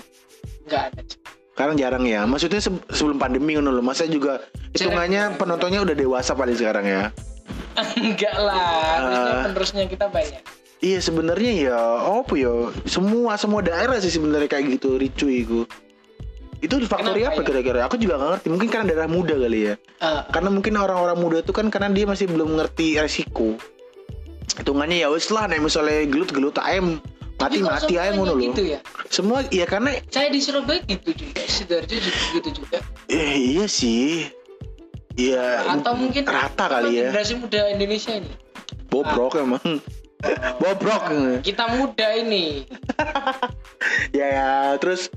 enggak 0.63 0.83
ada 0.87 1.01
sekarang 1.51 1.75
jarang 1.75 2.03
ya. 2.05 2.21
Maksudnya 2.23 2.59
se- 2.59 2.83
sebelum 2.87 3.17
pandemi 3.17 3.57
ngono 3.57 3.71
loh. 3.71 3.81
Masa 3.81 4.05
juga 4.05 4.45
hitungannya 4.71 5.35
penontonnya 5.35 5.81
udah 5.81 5.95
dewasa 5.95 6.31
paling 6.31 6.53
sekarang 6.53 6.85
ya. 6.85 7.03
enggak 7.97 8.35
lah 8.35 8.61
harusnya 8.93 9.31
Ah. 9.31 9.43
penerusnya 9.43 9.83
kita 9.85 10.05
banyak 10.07 10.41
Iya 10.77 11.01
sebenarnya 11.01 11.51
ya 11.63 11.77
apa 12.13 12.33
ya 12.33 12.53
semua 12.85 13.33
semua 13.33 13.65
daerah 13.65 13.97
sih 13.97 14.13
sebenarnya 14.13 14.45
kayak 14.47 14.77
gitu 14.77 14.95
ricu 14.95 15.25
itu. 15.25 15.59
Itu 16.57 16.81
faktornya 16.89 17.29
Kenapa 17.29 17.37
apa 17.37 17.41
ya? 17.41 17.47
kira-kira? 17.47 17.79
Aku 17.85 17.95
juga 18.01 18.17
gak 18.17 18.29
ngerti. 18.33 18.47
Mungkin 18.49 18.67
karena 18.73 18.85
daerah 18.89 19.09
muda 19.09 19.35
kali 19.37 19.59
ya. 19.69 19.73
Eh, 19.77 20.21
Karena 20.33 20.49
mungkin 20.49 20.73
orang-orang 20.73 21.17
muda 21.21 21.37
itu 21.45 21.53
kan 21.53 21.69
karena 21.69 21.93
dia 21.93 22.05
masih 22.09 22.25
belum 22.25 22.57
ngerti 22.57 22.97
resiko. 22.97 23.57
Hitungannya 24.57 25.05
ya 25.05 25.13
wes 25.13 25.29
lah, 25.29 25.45
nih 25.45 25.61
misalnya 25.61 26.01
gelut-gelut 26.09 26.57
ayam 26.57 26.97
tapi 27.37 27.61
kok 27.61 27.69
mati-mati 27.69 28.01
ayam 28.01 28.17
ngono 28.17 28.33
loh. 28.33 28.41
gitu 28.49 28.61
ya 28.65 28.79
Semua 29.13 29.45
ya 29.53 29.69
karena 29.69 30.01
saya 30.09 30.33
di 30.33 30.41
Surabaya 30.41 30.81
gitu 30.89 31.13
juga 31.13 31.41
sidoarjo 31.45 31.95
juga 32.01 32.21
gitu 32.33 32.49
juga 32.49 32.77
eh, 33.13 33.37
iya 33.37 33.65
sih. 33.69 34.25
Iya 35.13 35.69
atau 35.69 35.93
mungkin 35.93 36.25
rata 36.25 36.65
kali 36.65 36.97
ya. 36.97 37.13
generasi 37.13 37.37
muda 37.37 37.69
Indonesia 37.69 38.17
ini 38.17 38.33
Bobrok 38.89 39.37
emang. 39.37 39.61
Bobrok. 40.57 41.03
kita 41.41 41.65
muda 41.71 42.07
ini. 42.15 42.65
Ya, 44.09 44.27
ya. 44.27 44.51
Terus 44.77 45.07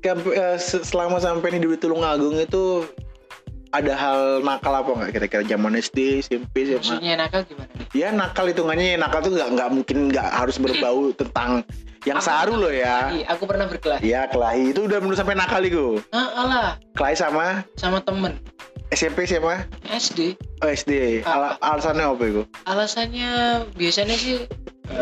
ke- 0.00 0.16
eh, 0.32 0.56
se- 0.56 0.82
selama 0.82 1.20
sampai 1.20 1.52
nih 1.52 1.62
di 1.62 1.76
Tulungagung 1.76 2.34
itu 2.34 2.88
ada 3.70 3.92
hal 3.92 4.18
nakal 4.40 4.72
apa 4.72 4.90
nggak? 4.90 5.10
Kira-kira 5.12 5.42
zaman 5.46 5.76
SD, 5.76 5.98
SMP, 6.20 6.66
SMA? 6.66 6.80
maksudnya 6.80 7.12
nakal 7.16 7.40
gimana 7.44 7.70
Ya 7.92 8.08
nakal 8.10 8.48
hitungannya 8.48 8.96
ya. 8.96 8.98
Nakal 8.98 9.20
tuh 9.20 9.32
nggak 9.32 9.48
nggak 9.52 9.68
mungkin 9.70 9.96
nggak 10.10 10.28
harus 10.32 10.56
berbau 10.56 11.12
tentang 11.20 11.62
yang 12.02 12.16
Aku 12.16 12.26
saru 12.26 12.54
loh 12.56 12.72
ya. 12.72 13.12
berkelahi, 13.12 13.22
aku 13.28 13.42
pernah 13.44 13.66
berkelahi. 13.68 14.02
Ya 14.02 14.20
kelahi. 14.24 14.62
Itu 14.72 14.80
udah 14.88 14.98
menurut 14.98 15.18
sampai 15.20 15.36
nakal 15.36 15.62
itu. 15.62 16.00
ah 16.10 16.28
alah. 16.34 16.68
Kelahi 16.96 17.14
sama? 17.14 17.46
Sama 17.76 18.00
temen 18.00 18.40
SMP 18.90 19.22
siapa? 19.22 19.70
SD 19.84 20.34
Oh 20.60 20.68
SD. 20.68 21.22
Al- 21.22 21.56
alasannya 21.56 22.04
apa 22.04 22.22
itu? 22.24 22.42
alasannya 22.64 23.30
biasanya 23.72 24.14
sih 24.14 24.44
di 24.84 24.96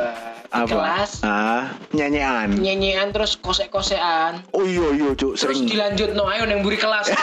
Apa? 0.51 0.69
kelas 0.69 1.21
Ah, 1.21 1.73
nyanyian. 1.91 2.53
nyanyian 2.55 3.09
terus 3.11 3.37
kosek-kosean 3.37 4.45
Oh 4.51 4.63
iya 4.63 4.93
iya 4.95 5.09
cuk 5.11 5.35
terus 5.35 5.41
sering. 5.57 5.65
dilanjut 5.67 6.13
no 6.13 6.25
ayo 6.27 6.45
neng 6.45 6.61
buri 6.61 6.77
kelas 6.77 7.09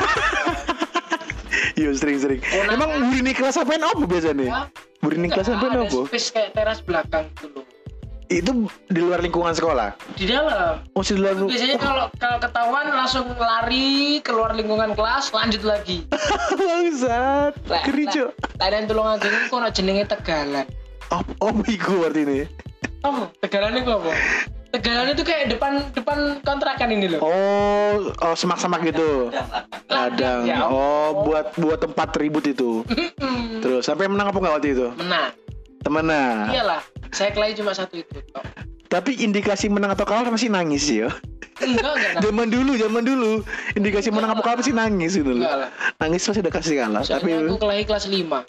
Iya 1.76 1.92
sering 1.94 2.18
sering. 2.18 2.40
Konangan. 2.42 2.72
Emang 2.74 2.90
burini 3.06 3.32
kelas 3.32 3.56
apaan 3.58 3.84
apa 3.84 4.00
biasanya? 4.02 4.48
Wah, 4.48 4.66
Burini 4.98 5.28
kelas 5.28 5.46
enggak, 5.46 5.60
apaan 5.62 5.76
ada 5.76 5.84
apa? 5.86 6.02
space 6.08 6.28
kayak 6.32 6.52
teras 6.54 6.80
belakang 6.80 7.26
loh 7.46 7.68
Itu 8.26 8.52
di 8.90 9.00
luar 9.00 9.22
lingkungan 9.22 9.54
sekolah. 9.54 9.94
di 10.14 10.26
dalam 10.26 10.82
Oh 10.92 11.02
di 11.02 11.14
luar. 11.14 11.38
biasanya 11.46 11.78
kalau 11.78 12.06
kalau 12.18 12.38
ketahuan 12.42 12.86
langsung 12.90 13.26
lari 13.36 14.18
keluar 14.20 14.52
lingkungan 14.52 14.98
kelas 14.98 15.30
lanjut 15.30 15.62
lagi 15.62 16.10
Bangsat. 16.60 17.54
Lah, 17.66 17.82
Keri 17.86 18.06
lah, 18.06 18.14
cuk. 18.14 18.30
Lain 18.58 18.86
tulung 18.86 19.08
agung 19.08 19.30
kok 19.30 19.72
jenenge 19.72 20.06
tegalan 20.08 20.66
Apa 21.08 21.32
apa 21.40 21.62
iku 21.68 22.10
ini? 22.10 22.50
apa 23.06 23.30
tegalan 23.38 23.78
itu 23.78 23.92
apa 23.94 24.12
tegalan 24.74 25.14
itu 25.14 25.22
kayak 25.22 25.46
depan 25.48 25.72
depan 25.94 26.18
kontrakan 26.42 26.90
ini 26.90 27.14
loh 27.14 27.22
Oh, 27.22 28.10
oh 28.12 28.34
semak-semak 28.34 28.82
gitu. 28.84 29.30
Ladang, 29.86 30.44
ya 30.44 30.66
Oh, 30.66 31.22
buat 31.22 31.54
buat 31.56 31.78
tempat 31.78 32.18
ribut 32.18 32.44
itu. 32.44 32.82
Terus 33.62 33.86
sampai 33.86 34.10
menang 34.10 34.34
apa 34.34 34.38
nggak 34.42 34.54
waktu 34.58 34.70
itu? 34.74 34.88
menang 34.98 35.30
Temenan. 35.86 36.50
iyalah 36.50 36.82
saya 37.14 37.30
kelahi 37.30 37.54
cuma 37.54 37.72
satu 37.72 38.02
itu. 38.02 38.18
Tapi 38.90 39.22
indikasi 39.22 39.70
menang 39.70 39.94
atau 39.94 40.04
kalah 40.04 40.26
masih 40.28 40.50
nangis 40.50 40.90
ya. 40.90 41.14
enggak 41.56 41.94
enggak 41.94 42.10
enggak 42.12 42.22
Zaman 42.26 42.48
dulu, 42.50 42.72
zaman 42.76 43.04
dulu 43.06 43.32
indikasi 43.74 44.10
menang 44.10 44.34
apa 44.34 44.42
kalah 44.42 44.58
pasti 44.60 44.74
nangis 44.74 45.14
gitu 45.14 45.32
loh. 45.32 45.46
Nangis 46.02 46.26
pasti 46.26 46.42
udah 46.42 46.54
kasih 46.54 46.76
kalah. 46.82 47.02
Tapi 47.06 47.30
aku 47.32 47.56
kelahi 47.56 47.84
kelas 47.86 48.10
5 48.10 48.42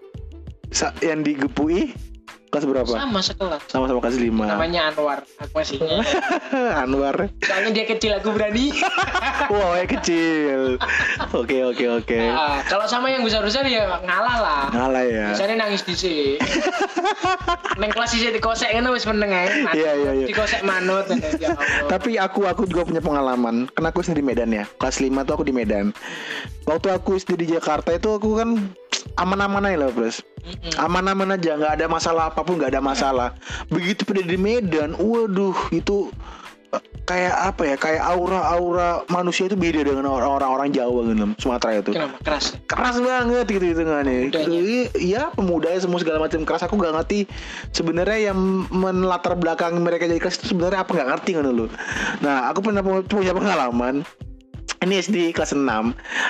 sa- 0.72 0.96
yang 0.98 1.20
digepui 1.20 1.92
kelas 2.46 2.64
berapa? 2.64 2.88
sama 2.88 3.20
sekelas 3.20 3.62
Sama-sama 3.66 3.98
kelas 4.00 4.16
5. 4.16 4.30
namanya 4.30 4.80
Anwar 4.88 5.18
aku 5.36 5.52
masih 5.54 5.78
Anwar. 6.82 7.28
soalnya 7.42 7.70
dia 7.72 7.84
kecil 7.84 8.12
aku 8.14 8.30
berani 8.30 8.70
Wow, 9.46 9.78
ya 9.78 9.86
kecil. 9.86 10.80
Oke, 11.30 11.62
oke, 11.62 11.84
oke. 12.02 12.18
Nah, 12.18 12.66
kalau 12.66 12.82
sama 12.84 13.12
yang 13.12 13.22
besar-besar 13.22 13.62
ya 13.62 13.86
ngalah 14.00 14.36
lah 14.42 14.62
Ngalah 14.74 15.02
ya. 15.06 15.24
biasanya 15.30 15.54
nangis 15.62 15.86
di 15.86 15.94
sini 15.94 16.28
neng 17.80 17.92
kelas 17.92 18.10
di 18.10 18.32
dikosek 18.32 18.72
kan 18.72 18.88
wis 18.90 19.04
meneng 19.04 19.30
ya 19.30 19.42
Iya, 19.70 19.92
iya, 19.94 20.10
iya. 20.22 20.26
dikosek 20.26 20.64
manut 20.64 21.06
ya 21.38 21.54
Tapi 21.86 22.16
aku 22.16 22.48
aku 22.48 22.66
juga 22.66 22.82
punya 22.84 22.98
pengalaman. 22.98 23.68
Karena 23.70 23.88
aku 23.92 24.02
di 24.02 24.24
Medan 24.24 24.50
ya. 24.50 24.64
Kelas 24.80 24.98
5 24.98 25.12
tuh 25.22 25.32
aku 25.36 25.44
di 25.44 25.54
Medan. 25.54 25.92
Waktu 26.64 26.88
aku 26.90 27.14
di 27.36 27.46
Jakarta 27.46 27.92
itu 27.92 28.08
aku 28.10 28.40
kan 28.40 28.56
aman-aman 29.22 29.68
aja 29.68 29.86
lah, 29.86 29.90
Bros. 29.92 30.24
Aman-aman 30.76 31.34
aja, 31.34 31.56
nggak 31.56 31.74
ada 31.76 31.86
masalah 31.86 32.30
apa 32.30 32.40
pun, 32.40 32.56
nggak 32.56 32.70
ada 32.70 32.82
masalah. 32.82 33.28
Begitu 33.66 34.04
pada 34.04 34.22
di 34.22 34.36
Medan, 34.36 34.94
waduh 34.94 35.56
itu 35.70 36.10
eh, 36.70 36.82
kayak 37.02 37.34
apa 37.50 37.62
ya? 37.66 37.76
Kayak 37.76 38.02
aura-aura 38.06 39.02
manusia 39.06 39.46
itu 39.46 39.54
beda 39.54 39.82
dengan 39.82 40.06
orang-orang 40.06 40.70
Jawa 40.70 41.10
gitu, 41.10 41.24
Sumatera 41.38 41.78
itu. 41.78 41.90
kenapa? 41.94 42.16
Keras? 42.22 42.54
Keras 42.66 42.96
banget 43.02 43.46
gitu 43.50 43.64
gitu 43.74 43.82
kan 43.82 44.06
iya 44.94 45.30
pemudanya 45.30 45.80
semua 45.82 45.98
segala 45.98 46.22
macam 46.22 46.42
keras. 46.42 46.62
Aku 46.62 46.78
gak 46.78 46.94
ngerti 46.94 47.26
sebenarnya 47.70 48.30
yang 48.30 48.38
melatar 48.70 49.34
belakang 49.34 49.78
mereka 49.82 50.06
jadi 50.06 50.18
keras 50.18 50.38
itu 50.42 50.54
sebenarnya 50.54 50.86
apa 50.86 50.90
nggak 50.94 51.08
ngerti 51.10 51.30
kan 51.38 51.46
lo 51.46 51.66
nah 52.22 52.50
aku 52.50 52.60
pernah 52.62 52.82
pu- 52.82 53.06
punya 53.06 53.34
pengalaman. 53.34 54.06
Ini 54.76 55.00
SD 55.00 55.32
kelas 55.32 55.56
6 55.56 55.64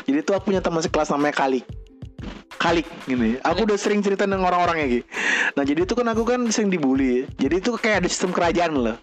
jadi 0.07 0.19
tuh 0.23 0.39
aku 0.39 0.55
punya 0.55 0.63
teman 0.63 0.79
sekelas 0.79 1.11
namanya 1.11 1.35
Kalik 1.35 1.67
Kalik 2.57 2.89
gini. 3.05 3.37
Aku 3.43 3.63
udah 3.63 3.77
sering 3.77 4.01
cerita 4.01 4.25
dengan 4.25 4.45
orang-orang 4.45 4.77
ya 4.79 4.89
Ki. 4.89 5.01
Nah 5.53 5.63
jadi 5.63 5.85
itu 5.85 5.93
kan 5.93 6.07
aku 6.07 6.25
kan 6.25 6.41
sering 6.49 6.69
dibully. 6.69 7.29
Jadi 7.37 7.55
itu 7.59 7.71
kayak 7.73 8.03
ada 8.03 8.09
sistem 8.09 8.31
kerajaan 8.31 8.73
loh. 8.75 8.97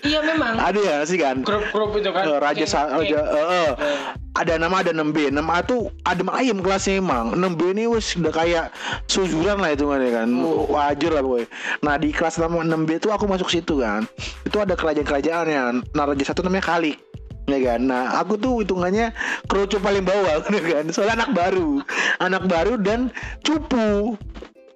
iya 0.00 0.22
memang 0.22 0.54
Ada 0.56 0.78
ya 0.78 0.96
sih 1.02 1.18
kan. 1.18 1.42
grup-grup 1.42 1.90
itu 1.96 2.06
kan 2.08 2.22
Eh, 2.22 2.38
Raja 2.38 2.62
Sa- 2.64 2.86
Geng- 2.88 3.02
Raja 3.02 3.18
eh, 3.18 3.34
eh. 3.34 3.70
Eh, 3.74 3.98
ada 4.32 4.54
nama 4.54 4.78
ada 4.78 4.94
6B 4.94 5.26
6A 5.28 5.58
tuh 5.60 5.90
ada 6.00 6.22
ayam 6.32 6.62
kelasnya 6.62 6.96
emang 6.96 7.34
6B 7.34 7.74
ini 7.74 7.84
wes 7.86 8.14
udah 8.14 8.30
kayak 8.30 8.70
suzuran 9.04 9.58
lah 9.58 9.74
itu 9.74 9.82
kan 9.84 10.30
Oh. 10.32 10.70
wajar 10.70 11.10
lah 11.12 11.20
pokoknya 11.20 11.48
nah 11.82 11.94
di 11.96 12.08
kelas 12.08 12.38
nama 12.38 12.62
6B 12.62 12.90
tuh 12.98 13.10
aku 13.10 13.26
masuk 13.26 13.50
situ 13.50 13.74
kan 13.76 14.06
itu 14.42 14.54
ada 14.56 14.72
kerajaan-kerajaan 14.72 15.46
ya 15.46 15.62
nah 15.90 16.04
raja 16.04 16.24
satu 16.24 16.40
namanya 16.40 16.62
Kalik 16.64 17.02
ya 17.48 17.58
kan? 17.62 17.80
Nah 17.86 18.18
aku 18.20 18.38
tuh 18.38 18.62
hitungannya 18.62 19.10
kerucu 19.46 19.78
paling 19.82 20.04
bawah 20.04 20.42
ya 20.56 20.62
kan? 20.62 20.84
Soalnya 20.90 21.24
anak 21.24 21.30
baru. 21.34 21.80
Anak 22.22 22.42
baru 22.46 22.74
dan 22.78 23.10
cupu. 23.42 24.16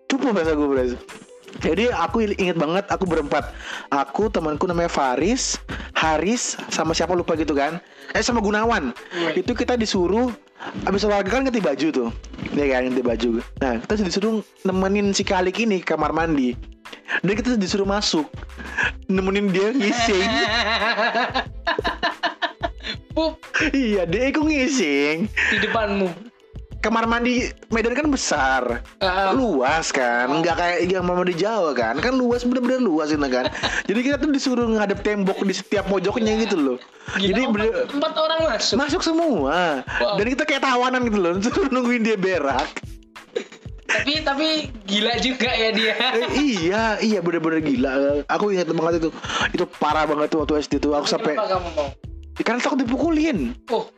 Cupu 0.06 0.30
bahasa 0.30 0.54
gue 0.54 0.68
beres 0.70 0.94
Jadi 1.58 1.90
aku 1.90 2.22
inget 2.36 2.54
banget 2.54 2.84
aku 2.92 3.08
berempat. 3.08 3.50
Aku 3.88 4.28
temanku 4.28 4.68
namanya 4.68 4.92
Faris, 4.92 5.56
Haris, 5.96 6.54
sama 6.68 6.92
siapa 6.92 7.16
lupa 7.16 7.32
gitu 7.34 7.56
kan. 7.56 7.80
Eh 8.12 8.22
sama 8.22 8.44
Gunawan. 8.44 8.92
Iya. 9.16 9.40
Itu 9.40 9.56
kita 9.56 9.74
disuruh 9.74 10.30
Abis 10.88 11.04
olahraga 11.04 11.36
kan 11.36 11.44
ganti 11.44 11.60
baju 11.60 11.86
tuh. 11.92 12.08
Iya 12.56 12.80
kan 12.80 12.88
ganti 12.88 13.02
baju. 13.04 13.28
Nah 13.60 13.76
kita 13.84 14.00
disuruh 14.00 14.40
nemenin 14.64 15.12
si 15.12 15.22
Kalik 15.22 15.60
ini 15.60 15.84
ke 15.84 15.92
kamar 15.92 16.16
mandi. 16.16 16.56
Dan 17.20 17.36
kita 17.36 17.60
disuruh 17.60 17.84
masuk. 17.84 18.24
Nemenin 19.06 19.52
dia 19.52 19.70
ngising 19.72 20.26
Pup. 23.16 23.40
Iya 23.72 24.04
dia 24.04 24.28
ikut 24.28 24.44
ngising. 24.44 25.24
Di 25.32 25.58
depanmu. 25.64 26.12
Kamar 26.84 27.08
mandi 27.08 27.48
Medan 27.72 27.96
kan 27.96 28.12
besar. 28.12 28.84
Ah, 29.00 29.32
luas 29.32 29.88
kan. 29.88 30.28
Nggak 30.44 30.54
kayak 30.60 30.78
yang 30.84 31.08
mama 31.08 31.24
di 31.24 31.32
Jawa 31.32 31.72
kan. 31.72 31.96
Kan 31.96 32.20
luas 32.20 32.44
bener-bener 32.44 32.76
luas 32.84 33.08
ini 33.08 33.24
kan. 33.32 33.48
Jadi 33.88 34.00
kita 34.04 34.20
tuh 34.20 34.28
disuruh 34.28 34.68
ngadep 34.68 35.00
tembok 35.00 35.40
di 35.40 35.56
setiap 35.56 35.88
pojoknya 35.88 36.44
gitu 36.44 36.60
loh. 36.60 36.78
Gila, 37.16 37.26
jadi 37.32 37.42
empat, 37.46 37.54
bener 37.54 37.70
empat 37.86 38.12
orang 38.18 38.40
masuk. 38.50 38.76
masuk 38.82 39.00
semua. 39.06 39.80
Wow. 40.02 40.18
dan 40.18 40.26
kita 40.26 40.42
kayak 40.44 40.62
tawanan 40.66 41.00
gitu 41.08 41.18
loh. 41.22 41.32
Suruh 41.44 41.70
nungguin 41.72 42.04
dia 42.04 42.20
berak. 42.20 42.68
Tapi 43.86 44.12
tapi 44.20 44.48
gila 44.84 45.16
juga 45.24 45.50
ya 45.56 45.70
dia. 45.72 45.94
Eh, 46.20 46.28
iya 46.36 46.82
iya 47.00 47.18
bener-bener 47.24 47.64
gila. 47.64 48.20
Aku 48.28 48.52
ingat 48.52 48.68
banget 48.68 49.00
itu. 49.00 49.10
Itu 49.56 49.64
parah 49.80 50.04
banget 50.04 50.36
tuh 50.36 50.44
waktu 50.44 50.60
SD 50.68 50.84
tuh. 50.84 50.92
Aku 50.92 51.08
sampai 51.08 51.32
Kenapa 51.32 51.56
kamu 51.56 51.70
mau? 51.72 51.88
Karena 52.44 52.60
takut 52.60 52.82
dipukulin. 52.84 53.56
Oh, 53.72 53.88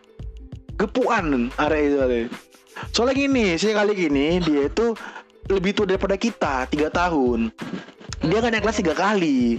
gepuan 0.78 1.51
area 1.59 1.82
itu 1.82 1.99
area. 1.99 2.24
soalnya 2.95 3.18
gini 3.18 3.59
sih 3.59 3.74
kali 3.74 3.91
gini 3.91 4.39
dia 4.39 4.70
itu 4.70 4.95
lebih 5.51 5.74
tua 5.74 5.91
daripada 5.91 6.14
kita 6.14 6.70
tiga 6.70 6.93
tahun. 6.93 7.51
Dia 8.22 8.39
kan 8.43 8.55
naik 8.55 8.62
kelas 8.66 8.78
tiga 8.78 8.95
kali 8.95 9.59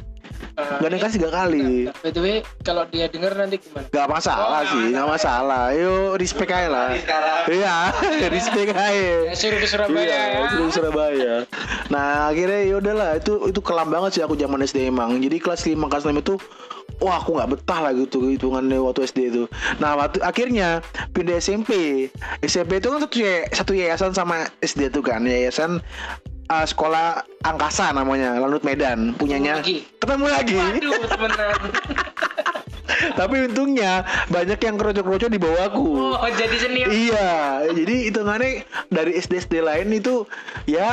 eh, 0.56 0.78
Gak 0.80 0.90
kelas 0.92 1.14
tiga 1.14 1.30
kali 1.30 1.88
By 2.00 2.10
the 2.10 2.20
way, 2.20 2.36
kalau 2.62 2.84
dia 2.86 3.06
denger 3.06 3.34
nanti 3.34 3.58
gimana? 3.58 3.86
Gak 3.88 4.08
masalah 4.08 4.62
Oh, 4.62 4.64
sih 4.66 4.92
Gak 4.92 5.08
masalah 5.08 5.64
Yuk 5.72 6.16
respect 6.16 6.50
aja 6.50 6.68
lah 6.68 6.88
Iya 7.46 7.76
Respect 8.36 8.72
aja 8.72 9.08
Ya, 9.26 9.34
suruh 9.34 9.58
ke 9.58 9.68
Surabaya 9.68 10.06
Iya, 10.06 10.22
ya. 10.36 10.48
suruh 10.50 10.66
ke 10.66 10.74
Surabaya. 10.74 11.34
Nah 11.90 12.30
akhirnya 12.30 12.60
ya 12.64 12.76
udahlah 12.78 13.10
itu 13.16 13.34
itu 13.46 13.60
kelam 13.60 13.88
banget 13.88 14.12
sih 14.12 14.22
aku 14.22 14.34
zaman 14.34 14.62
SD 14.62 14.88
emang. 14.88 15.18
Jadi 15.18 15.38
kelas 15.38 15.62
5 15.64 15.78
kelas 15.82 16.04
6 16.04 16.18
itu 16.18 16.36
wah 17.00 17.16
aku 17.16 17.34
nggak 17.34 17.50
betah 17.52 17.80
lah 17.80 17.92
gitu 17.92 18.28
hitungannya 18.28 18.78
waktu 18.78 19.06
SD 19.06 19.20
itu. 19.28 19.44
Nah 19.78 19.96
waktu 19.96 20.20
akhirnya 20.20 20.84
pindah 21.12 21.38
SMP. 21.38 21.72
SMP 22.40 22.78
itu 22.78 22.88
kan 22.88 23.00
satu 23.00 23.18
ya- 23.18 23.48
satu 23.50 23.72
yayasan 23.72 24.12
sama 24.12 24.36
SD 24.60 24.90
itu 24.90 25.00
kan 25.00 25.24
yayasan 25.24 25.80
uh, 26.50 26.66
sekolah 26.66 27.24
angkasa 27.46 27.94
namanya 27.94 28.36
Lanut 28.42 28.66
Medan 28.66 29.14
punyanya 29.16 29.62
Lagi. 29.62 29.86
ketemu 30.02 30.26
lagi. 30.28 30.58
Waduh, 30.58 31.06
temenan. 31.08 31.60
Tapi 33.20 33.50
untungnya 33.50 34.04
banyak 34.28 34.60
yang 34.60 34.76
kroco-kroco 34.76 35.28
di 35.28 35.40
bawahku. 35.40 36.16
Oh, 36.16 36.30
jadi 36.32 36.56
senior. 36.58 36.88
Iya, 36.90 37.30
jadi 37.74 37.96
hitungannya 38.10 38.52
dari 38.90 39.12
SD 39.16 39.40
SD 39.40 39.62
lain 39.62 39.90
itu 39.94 40.26
ya 40.66 40.90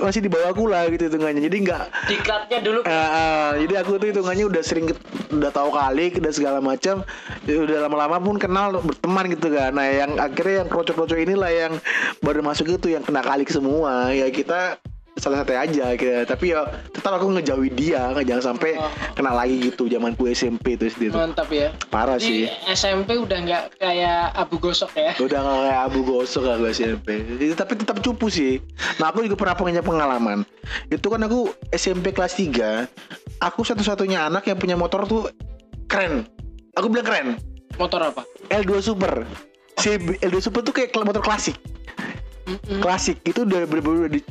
masih 0.00 0.22
di 0.22 0.30
bawahku 0.30 0.68
lah 0.68 0.86
gitu 0.88 1.08
hitungannya. 1.10 1.42
Jadi 1.42 1.56
nggak 1.66 1.84
Diklatnya 2.06 2.58
dulu. 2.62 2.80
eh, 2.84 2.90
eh, 2.92 3.48
jadi 3.66 3.74
aku 3.82 3.98
tuh 3.98 4.08
hitungannya 4.12 4.44
udah 4.46 4.62
sering 4.62 4.86
udah 5.30 5.50
tahu 5.54 5.70
kali 5.70 6.10
udah 6.18 6.32
segala 6.34 6.58
macam 6.58 7.06
ya 7.46 7.56
udah 7.62 7.86
lama-lama 7.86 8.18
pun 8.18 8.36
kenal 8.36 8.82
berteman 8.82 9.30
gitu 9.30 9.48
kan 9.54 9.70
nah 9.70 9.86
yang 9.86 10.18
akhirnya 10.18 10.66
yang 10.66 10.68
kroco-kroco 10.68 11.14
inilah 11.14 11.50
yang 11.54 11.72
baru 12.18 12.42
masuk 12.42 12.66
itu 12.66 12.90
yang 12.90 13.06
kena 13.06 13.22
kali 13.22 13.46
semua 13.46 14.10
ya 14.10 14.26
kita 14.28 14.82
salah 15.20 15.44
satu 15.44 15.52
aja 15.52 15.92
gitu. 15.92 16.24
tapi 16.24 16.50
ya 16.50 16.64
tetap 16.90 17.12
aku 17.12 17.28
ngejauhi 17.30 17.70
dia 17.70 18.08
nggak 18.10 18.24
jangan 18.24 18.44
sampai 18.50 18.72
Oh. 18.72 18.88
kena 19.12 19.36
lagi 19.36 19.60
gitu 19.60 19.84
zamanku 19.86 20.24
SMP 20.26 20.74
itu 20.74 20.88
SD 20.88 21.12
Mantap 21.12 21.52
ya. 21.52 21.68
parah 21.92 22.16
Di 22.16 22.24
sih 22.24 22.40
SMP 22.72 23.20
udah 23.20 23.38
nggak 23.38 23.64
kayak 23.76 24.32
abu 24.32 24.56
gosok 24.56 24.96
ya. 24.96 25.12
udah 25.20 25.38
gak 25.38 25.56
kayak 25.60 25.80
abu 25.84 26.00
gosok 26.00 26.44
aku 26.48 26.64
SMP 26.72 27.08
tapi 27.52 27.72
tetap 27.76 28.00
cupu 28.00 28.32
sih 28.32 28.56
nah 28.96 29.12
aku 29.12 29.20
juga 29.20 29.36
pernah 29.36 29.54
punya 29.54 29.84
pengalaman 29.84 30.48
itu 30.88 31.04
kan 31.04 31.20
aku 31.20 31.52
SMP 31.70 32.10
kelas 32.10 32.34
3 32.34 32.88
aku 33.38 33.60
satu-satunya 33.60 34.24
anak 34.24 34.48
yang 34.48 34.56
punya 34.56 34.74
motor 34.74 35.04
tuh 35.04 35.28
keren 35.84 36.24
aku 36.72 36.88
bilang 36.88 37.04
keren 37.04 37.28
Motor 37.76 38.02
apa? 38.02 38.26
L2 38.50 38.82
Super 38.82 39.24
si 39.76 39.94
L2 39.96 40.36
Super 40.40 40.60
tuh 40.60 40.72
kayak 40.72 40.92
motor 40.96 41.20
klasik 41.20 41.56
Mm-mm. 42.44 42.80
klasik 42.80 43.20
itu 43.22 43.44
udah 43.44 43.62
bener-bener 43.62 44.08
udah 44.10 44.22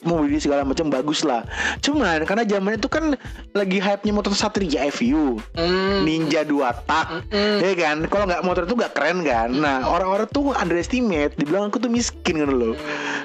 dicat 0.00 0.10
mobil 0.10 0.38
segala 0.42 0.62
macam 0.66 0.90
bagus 0.90 1.22
lah. 1.22 1.46
Cuman 1.80 2.26
karena 2.26 2.42
zaman 2.42 2.76
itu 2.76 2.88
kan 2.90 3.14
lagi 3.54 3.78
hype 3.78 4.02
nya 4.02 4.12
motor 4.12 4.34
Satria 4.34 4.88
FU 4.90 5.38
Hmm. 5.54 6.02
Ninja 6.02 6.42
dua 6.42 6.74
tak. 6.84 7.22
Mm-mm. 7.30 7.62
ya 7.62 7.74
kan? 7.78 7.96
Kalau 8.10 8.24
nggak 8.26 8.42
motor 8.42 8.62
itu 8.66 8.74
nggak 8.74 8.92
keren 8.96 9.22
kan? 9.22 9.48
Nah 9.54 9.86
orang-orang 9.86 10.26
tuh 10.34 10.52
underestimate. 10.56 11.36
Dibilang 11.38 11.70
aku 11.70 11.78
tuh 11.78 11.92
miskin 11.92 12.42
kan 12.42 12.50
lo 12.50 12.74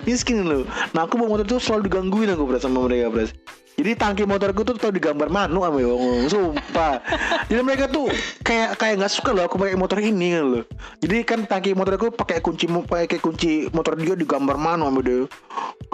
miskin 0.07 0.45
lo 0.47 0.63
nah 0.95 1.05
aku 1.07 1.19
bawa 1.19 1.37
motor 1.39 1.45
tuh 1.57 1.59
selalu 1.59 1.89
digangguin 1.91 2.31
aku 2.31 2.43
beras 2.47 2.63
sama 2.63 2.85
mereka 2.85 3.11
beras 3.11 3.31
jadi 3.79 3.95
tangki 3.95 4.27
motorku 4.27 4.67
tuh 4.67 4.75
tau 4.75 4.91
digambar 4.91 5.31
manu 5.31 5.63
sama 5.63 5.79
ngomong 5.79 6.27
sumpah 6.27 6.99
jadi 7.47 7.63
mereka 7.63 7.87
tuh 7.87 8.11
kayak 8.43 8.75
kayak 8.75 8.99
nggak 8.99 9.13
suka 9.15 9.31
loh 9.31 9.47
aku 9.47 9.55
pakai 9.55 9.79
motor 9.79 10.03
ini 10.03 10.35
kan 10.35 10.43
loh 10.43 10.63
jadi 10.99 11.15
kan 11.23 11.39
tangki 11.47 11.71
motorku 11.71 12.11
pakai 12.11 12.43
kunci 12.43 12.67
pakai 12.67 13.23
kunci 13.23 13.71
motor 13.71 13.95
dia 13.95 14.19
digambar 14.19 14.59
manu 14.59 14.91
sama 14.91 14.99
dia 14.99 15.23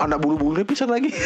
anak 0.01 0.17
bulu-bulunya 0.17 0.65
pisah 0.65 0.89
lagi 0.89 1.13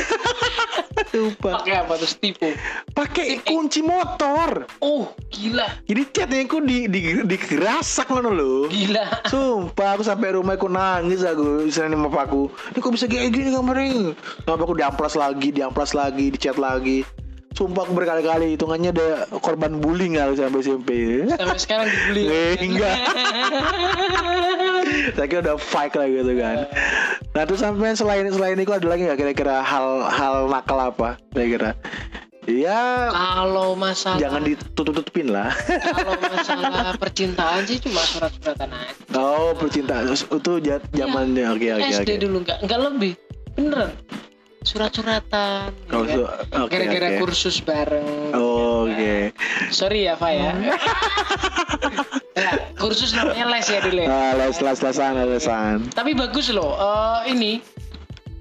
sumpah 1.10 1.64
Pakai 1.64 1.74
apa 1.80 1.94
terus 1.96 2.14
tipu? 2.20 2.52
pakai 2.92 3.40
kunci 3.42 3.80
motor 3.82 4.68
Oh, 4.84 5.10
gila. 5.32 5.66
jadi 5.88 6.04
catnya 6.12 6.44
aku 6.46 6.60
di 6.62 6.86
di 6.92 7.24
digerasak 7.24 8.12
ngono 8.12 8.30
loh. 8.30 8.62
Gila. 8.68 9.26
Sumpah 9.26 9.96
aku 9.96 10.04
sampai 10.06 10.36
rumah 10.36 10.60
aku 10.60 10.68
nangis 10.70 11.24
aku 11.24 11.66
istilahnya 11.66 11.98
sama 11.98 12.10
papaku. 12.12 12.52
Ini 12.76 12.80
kok 12.80 12.92
bisa 12.94 13.06
kayak 13.08 13.32
gini 13.32 13.50
kamarnya? 13.56 14.14
Sama 14.46 14.62
aku 14.62 14.76
diamplas 14.76 15.14
lagi, 15.16 15.50
diamplas 15.50 15.92
lagi, 15.96 16.26
dicat 16.30 16.49
lagi. 16.58 17.06
Sumpah 17.50 17.92
berkali-kali 17.92 18.56
hitungannya 18.56 18.94
ada 18.94 19.08
korban 19.42 19.82
bullying 19.84 20.16
aku 20.16 20.38
sampai 20.38 20.62
SMP. 20.64 20.90
Sampai 21.28 21.60
sekarang 21.60 21.88
dibeli. 21.92 22.24
Eh, 22.30 22.54
enggak. 22.66 22.96
Saya 25.18 25.28
kira 25.28 25.42
udah 25.44 25.58
fight 25.60 25.94
lah 25.98 26.08
gitu 26.08 26.34
kan. 26.40 26.58
Nah 27.36 27.44
terus 27.44 27.62
sampai 27.62 27.94
selain 27.98 28.26
selain 28.32 28.58
itu 28.58 28.72
ada 28.72 28.88
lagi 28.88 29.06
nggak 29.06 29.20
kira-kira 29.20 29.60
hal-hal 29.60 30.48
nakal 30.48 30.80
apa 30.80 31.20
kira-kira? 31.34 31.76
Ya 32.50 33.14
Kalau 33.14 33.78
masalah 33.78 34.18
jangan 34.18 34.42
ditutup-tutupin 34.42 35.30
lah. 35.30 35.54
kalau 35.94 36.18
masalah 36.18 36.98
percintaan 36.98 37.62
sih 37.70 37.78
cuma 37.78 38.02
surat-suratan 38.02 38.70
aja. 38.74 38.94
Oh 39.14 39.54
percintaan 39.54 40.10
itu 40.10 40.54
ja- 40.64 40.82
zamannya 40.96 41.46
oke 41.46 41.68
oke 41.78 41.92
SD 42.02 42.24
dulu 42.24 42.42
nggak 42.42 42.66
nggak 42.66 42.80
lebih. 42.90 43.14
Beneran. 43.54 43.92
Surat-suratan. 44.70 45.74
ya 45.74 45.94
Oh, 45.98 46.06
kan? 46.06 46.14
su- 46.14 46.30
oke, 46.62 46.70
Gara-gara 46.70 47.08
oke. 47.10 47.20
kursus 47.20 47.58
bareng. 47.60 48.38
Oh, 48.38 48.86
Oke. 48.86 49.34
Sorry 49.70 50.06
ya, 50.06 50.14
Fa 50.14 50.30
ya. 50.30 50.54
Hmm. 50.54 50.70
ya. 52.38 52.52
Kursus 52.78 53.12
namanya 53.12 53.50
les 53.50 53.66
ya 53.66 53.80
dulu. 53.82 54.00
ya. 54.00 54.08
Ah, 54.08 54.32
les 54.38 54.58
les 54.62 54.80
lesan 54.80 55.14
lesan. 55.26 55.78
Tapi 55.90 56.14
bagus 56.14 56.54
loh. 56.54 56.78
eh, 56.78 57.34
ini 57.34 57.66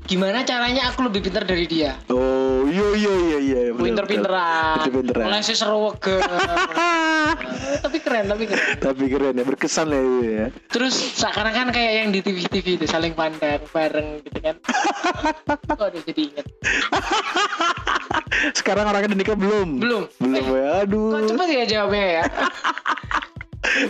gimana 0.09 0.41
caranya 0.41 0.89
aku 0.89 1.05
lebih 1.05 1.21
pintar 1.21 1.45
dari 1.45 1.69
dia? 1.69 2.01
Oh 2.09 2.65
iya 2.65 2.87
iya 2.97 3.13
iya 3.15 3.39
iya. 3.39 3.61
bener, 3.71 4.09
Pinter-pinteran. 4.09 4.41
bener. 4.41 4.77
Pinter-pinteran. 4.81 5.27
Lesnya 5.29 5.53
seru 5.55 5.93
ke. 5.95 6.17
tapi 7.85 7.97
keren, 8.01 8.25
tapi 8.27 8.45
keren. 8.49 8.77
Tapi 8.81 9.05
keren 9.07 9.35
ya 9.37 9.45
berkesan 9.45 9.93
ya 9.93 10.01
itu 10.01 10.21
ya. 10.25 10.47
Terus 10.73 10.95
sekarang 11.15 11.53
kan 11.53 11.67
kayak 11.69 11.93
yang 11.95 12.09
di 12.09 12.21
TV-TV 12.21 12.81
itu 12.81 12.87
saling 12.89 13.13
pandang 13.13 13.61
bareng 13.69 14.25
gitu 14.25 14.39
kan. 14.41 14.57
Kok 15.77 15.87
ada 15.93 15.99
jadi 16.01 16.23
inget. 16.25 16.47
Sekarang 18.57 18.89
orangnya 18.89 19.13
nikah 19.13 19.37
belum? 19.37 19.77
Belum. 19.77 20.03
Belum 20.17 20.35
Eh, 20.35 20.45
ya. 20.49 20.67
Aduh. 20.89 21.13
Kok 21.13 21.23
cepet 21.29 21.49
ya 21.53 21.65
jawabnya 21.69 22.07
ya? 22.09 22.25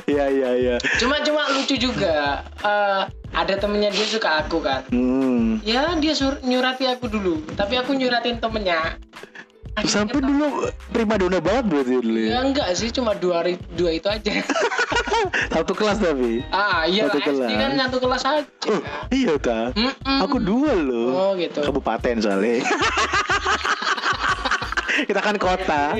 Iya 0.05 0.25
iya 0.29 0.51
iya. 0.55 0.77
Cuma 0.97 1.21
cuma 1.21 1.47
lucu 1.51 1.75
juga. 1.75 2.43
Eh, 2.59 3.03
ada 3.31 3.55
temennya 3.55 3.89
dia 3.89 4.05
suka 4.05 4.41
aku 4.41 4.59
kan. 4.59 4.83
Hmm. 4.89 5.61
Ya 5.61 5.93
dia 5.95 6.13
sur- 6.13 6.41
nyurati 6.41 6.87
aku 6.87 7.07
dulu, 7.07 7.45
tapi 7.53 7.75
aku 7.75 7.93
nyuratin 7.93 8.37
temennya. 8.37 8.97
Akhirnya 9.73 9.95
Sampai 9.95 10.19
dulu 10.19 10.67
prima 10.91 11.15
dona 11.15 11.39
banget 11.39 11.65
berarti 11.67 11.95
dulu 11.97 12.19
Ya 12.19 12.35
ya. 12.35 12.39
enggak 12.43 12.69
sih, 12.75 12.91
cuma 12.91 13.15
dua 13.15 13.47
ri- 13.47 13.63
dua 13.73 13.95
itu 13.95 14.09
aja. 14.09 14.43
Satu 15.55 15.71
kelas 15.71 15.99
tapi. 15.99 16.43
ah 16.49 16.83
iya 16.83 17.07
Satu 17.07 17.19
SD 17.21 17.27
kelas. 17.29 17.51
kan 17.55 17.71
satu 17.79 17.97
kelas 18.01 18.23
aja. 18.25 18.43
Oh 18.67 18.81
iya 19.09 19.39
ta. 19.39 19.71
Mm-mm. 19.73 20.19
Aku 20.25 20.41
dua 20.41 20.73
loh. 20.75 21.09
Oh 21.13 21.31
gitu. 21.35 21.63
Kabupaten 21.63 22.19
soalnya. 22.19 22.59
Kita 24.99 25.21
kan 25.21 25.37
kota. 25.37 25.95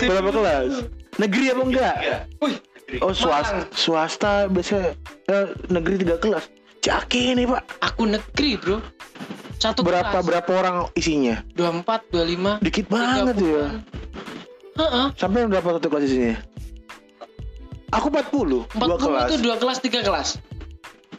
Berapa 0.00 0.30
kelas? 0.30 0.72
Negeri 1.16 1.44
apa 1.48 1.62
enggak? 1.64 1.96
Wih, 2.38 2.54
Oh 3.02 3.14
swasta, 3.16 3.66
swasta 3.74 4.32
biasa 4.46 4.94
eh, 5.30 5.46
negeri 5.72 5.98
tiga 6.02 6.20
kelas. 6.20 6.46
Caki 6.84 7.32
nih 7.34 7.48
pak. 7.48 7.62
aku 7.80 8.02
negeri 8.04 8.60
bro. 8.60 8.78
satu 9.56 9.80
berapa 9.80 10.20
kelas 10.20 10.24
berapa 10.28 10.50
orang 10.52 10.76
isinya? 10.92 11.40
24 11.56 12.12
25 12.12 12.60
Dikit 12.60 12.86
banget 12.92 13.36
ya. 13.40 13.64
Heeh. 14.76 15.06
Sampai 15.16 15.48
berapa 15.48 15.80
satu 15.80 15.88
kelas 15.88 16.04
isinya? 16.04 16.36
Aku 17.94 18.10
40, 18.10 18.68
40 18.74 18.76
dua 18.76 18.98
kelas. 18.98 19.28
itu 19.30 19.36
dua 19.40 19.56
kelas 19.56 19.78
tiga 19.78 20.00
kelas 20.02 20.28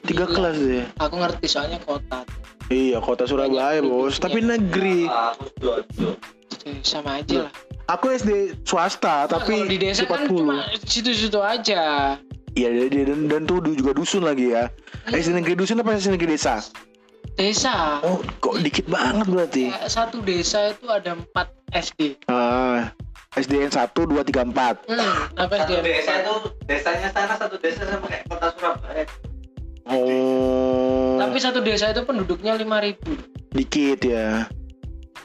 Tiga 0.05 0.27
Gila. 0.29 0.35
kelas 0.37 0.57
ya. 0.61 0.85
aku 1.01 1.15
ngerti 1.17 1.47
soalnya 1.49 1.79
kota 1.81 2.21
Iya, 2.65 2.97
kota 2.97 3.23
Surabaya, 3.23 3.77
Banyak 3.77 3.85
Bos. 3.85 4.17
Tapi 4.17 4.39
penduduknya. 4.39 4.57
negeri. 4.57 4.99
Eh, 6.65 6.81
sama 6.81 7.21
aja 7.21 7.45
lah 7.45 7.53
Aku 7.85 8.09
SD 8.09 8.57
swasta, 8.65 9.29
Nah, 9.29 9.37
tapi 9.37 9.69
di 9.69 9.77
desa 9.77 10.01
kan 10.03 10.25
40. 10.25 10.33
cuma 10.35 10.57
situ-situ 10.81 11.37
aja 11.37 12.17
Iya, 12.51 12.67
dia- 12.71 12.89
dia- 12.89 13.05
dan, 13.05 13.19
dan 13.27 13.41
tuh 13.43 13.61
juga 13.61 13.93
dusun 13.93 14.25
lagi 14.25 14.49
ya. 14.49 14.73
SD 15.05 15.35
negeri 15.35 15.53
dusun 15.53 15.77
apa 15.77 15.93
SD 15.93 16.09
negeri 16.09 16.33
desa? 16.33 16.65
desa 17.35 17.99
Oh, 18.01 18.17
kok 18.39 18.57
dikit 18.59 18.87
banget 18.87 19.27
berarti. 19.27 19.65
Kayak 19.69 19.91
satu 19.91 20.17
desa 20.19 20.71
itu 20.71 20.87
ada 20.87 21.13
4 21.13 21.47
SD 21.69 22.17
Ah, 22.25 22.89
SDN 23.35 23.69
1 23.69 24.07
2 24.07 24.23
3 24.23 24.41
4. 24.41 24.81
hmm, 24.81 25.35
apa 25.35 25.53
Satu 25.59 25.73
SD 25.75 25.85
desa 25.85 26.13
itu 26.17 26.33
desanya 26.63 27.09
sana 27.11 27.33
satu 27.35 27.55
desa 27.59 27.83
sama 27.83 28.07
kayak 28.07 28.23
kota 28.25 28.47
Surabaya. 28.49 29.03
Oh. 29.85 31.21
tapi 31.21 31.37
satu 31.37 31.61
desa 31.61 31.93
itu 31.93 32.01
penduduknya 32.01 32.57
5000 32.57 33.45
dikit 33.55 33.99
ya. 34.03 34.51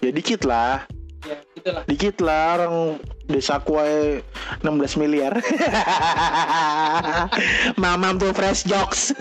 Ya 0.01 0.11
dikit 0.15 0.47
lah. 0.47 0.87
ya 1.27 1.37
gitulah 1.53 1.83
Dikit 1.85 2.17
lah 2.25 2.45
orang 2.57 2.75
desa 3.29 3.61
kue 3.61 4.23
16 4.65 5.03
miliar. 5.03 5.37
Mamam 7.83 8.17
tuh 8.17 8.33
fresh 8.33 8.65
jokes. 8.65 9.13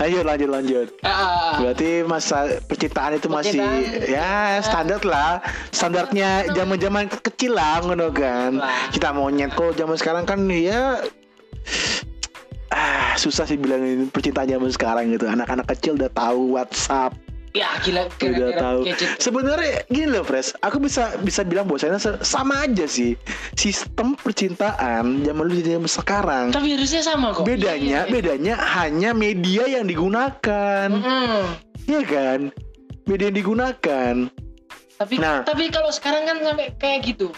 lanjut 0.00 0.24
lanjut 0.24 0.48
lanjut. 0.50 0.88
Ah, 1.04 1.06
ah, 1.06 1.20
ah. 1.20 1.52
Berarti 1.62 2.02
masa 2.02 2.58
percintaan 2.64 3.20
itu 3.20 3.28
masih 3.30 3.60
Percintaan. 3.60 4.10
ya 4.10 4.58
standar 4.64 5.00
lah. 5.06 5.44
Standarnya 5.70 6.50
zaman-zaman 6.56 7.06
kecil 7.12 7.54
lah 7.54 7.78
ngono 7.84 8.10
kan. 8.10 8.58
Kita 8.90 9.14
monyet 9.14 9.54
kok 9.54 9.78
zaman 9.78 9.94
sekarang 9.94 10.24
kan 10.26 10.42
ya 10.50 10.98
ah 12.70 13.14
susah 13.14 13.44
sih 13.44 13.58
bilangin 13.58 14.06
percintaan 14.08 14.46
zaman 14.46 14.70
sekarang 14.70 15.04
gitu. 15.10 15.26
Anak-anak 15.26 15.66
kecil 15.68 15.98
udah 15.98 16.10
tahu 16.10 16.54
WhatsApp, 16.54 17.14
ya 17.50 17.66
gila 17.82 18.06
udah 18.06 18.14
kira-kira 18.16 18.50
tahu. 18.54 18.78
gadget 18.86 19.08
Sebenarnya 19.18 19.82
gini 19.86 20.06
loh, 20.08 20.22
Pres. 20.22 20.54
Aku 20.62 20.78
bisa 20.78 21.18
bisa 21.18 21.42
bilang 21.42 21.66
bahwasanya 21.66 21.98
sama 22.22 22.62
aja 22.62 22.86
sih 22.86 23.18
sistem 23.58 24.14
percintaan 24.14 25.26
zaman 25.26 25.44
dulu 25.50 25.60
zaman 25.60 25.90
sekarang. 25.90 26.44
tapi 26.54 26.78
harusnya 26.78 27.02
sama 27.02 27.34
kok 27.34 27.42
Bedanya, 27.42 27.76
Iya, 27.76 28.00
iya. 28.06 28.12
bedanya 28.12 28.54
hanya 28.78 29.10
media 29.12 29.66
yang 29.66 29.84
digunakan. 29.84 30.86
Mm-mm. 30.86 31.42
Iya 31.90 32.00
kan? 32.06 32.40
Media 33.04 33.34
yang 33.34 33.38
digunakan. 33.38 34.14
tapi 34.94 35.16
Nah. 35.16 35.40
tapi 35.42 35.72
kalau 35.72 35.88
sekarang 35.88 36.28
kan 36.28 36.36
sampai 36.44 36.76
kayak 36.76 37.02
gitu 37.08 37.32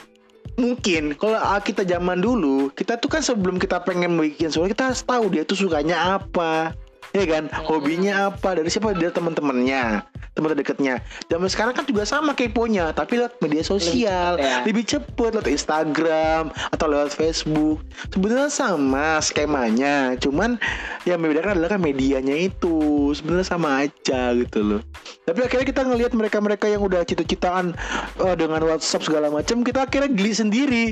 Mungkin 0.61 1.16
kalau 1.16 1.40
ah, 1.40 1.61
kita 1.64 1.80
zaman 1.88 2.20
dulu, 2.20 2.68
kita 2.76 3.00
tuh 3.00 3.09
kan 3.09 3.24
sebelum 3.24 3.57
kita 3.57 3.80
pengen 3.88 4.20
bikin 4.20 4.53
sesuatu, 4.53 4.68
kita 4.68 4.92
harus 4.92 5.00
tahu 5.00 5.24
dia 5.32 5.42
tuh 5.48 5.57
sukanya 5.57 6.20
apa. 6.20 6.76
Ya 7.12 7.24
kan? 7.28 7.52
Hobinya 7.68 8.32
apa? 8.32 8.56
Dari 8.56 8.72
siapa? 8.72 8.96
Dari 8.96 9.12
teman-temannya, 9.12 10.00
teman 10.32 10.56
dekatnya. 10.56 11.04
Zaman 11.28 11.48
sekarang 11.52 11.76
kan 11.76 11.84
juga 11.84 12.08
sama 12.08 12.32
keponya, 12.32 12.88
tapi 12.96 13.20
lewat 13.20 13.36
media 13.44 13.60
sosial. 13.60 14.40
cepet 14.40 14.48
ya. 14.48 14.56
Lebih 14.64 14.84
cepet 14.88 15.30
lewat 15.36 15.48
Instagram 15.48 16.42
atau 16.72 16.86
lewat 16.88 17.12
Facebook. 17.12 17.84
Sebenarnya 18.08 18.48
sama 18.48 19.20
skemanya, 19.20 20.16
cuman 20.16 20.56
yang 21.04 21.20
membedakan 21.20 21.60
adalah 21.60 21.76
kan 21.76 21.80
medianya 21.84 22.32
itu. 22.32 23.12
Sebenarnya 23.12 23.44
sama 23.44 23.84
aja 23.84 24.32
gitu 24.32 24.60
loh. 24.64 24.80
Tapi 25.22 25.38
akhirnya 25.44 25.66
kita 25.68 25.82
ngelihat 25.86 26.12
mereka-mereka 26.16 26.66
yang 26.66 26.82
udah 26.82 27.04
cita-citaan 27.04 27.76
eh, 28.24 28.36
dengan 28.40 28.58
WhatsApp 28.64 29.06
segala 29.06 29.28
macam, 29.28 29.62
kita 29.62 29.84
akhirnya 29.86 30.10
geli 30.10 30.32
sendiri, 30.34 30.84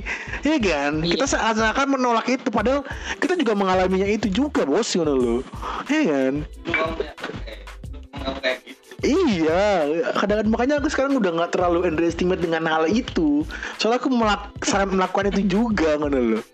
ya 0.46 0.60
kan? 0.60 1.02
Iya. 1.02 1.18
Kita 1.18 1.24
seakan-akan 1.34 1.98
menolak 1.98 2.28
itu, 2.30 2.46
padahal 2.52 2.86
kita 3.18 3.34
juga 3.34 3.58
mengalaminya 3.58 4.06
itu 4.06 4.30
juga, 4.30 4.62
bos, 4.62 4.92
ngono 4.94 5.14
loh, 5.18 5.40
ya 5.90 6.09
kan? 6.10 6.34
Lu 6.66 6.72
kamu 6.74 8.38
kayak 8.42 8.58
gitu. 8.66 8.76
Iya, 9.00 9.64
kadang-kadang 10.12 10.52
makanya 10.52 10.74
aku 10.76 10.92
sekarang 10.92 11.16
udah 11.16 11.32
nggak 11.32 11.56
terlalu 11.56 11.88
underestimate 11.88 12.44
dengan 12.44 12.68
hal 12.68 12.84
itu. 12.84 13.48
Soalnya 13.80 14.02
aku 14.02 14.12
melak 14.12 14.52
melakukan 14.92 15.32
itu 15.32 15.42
juga, 15.48 15.96
ngono 15.96 16.36
loh. 16.36 16.44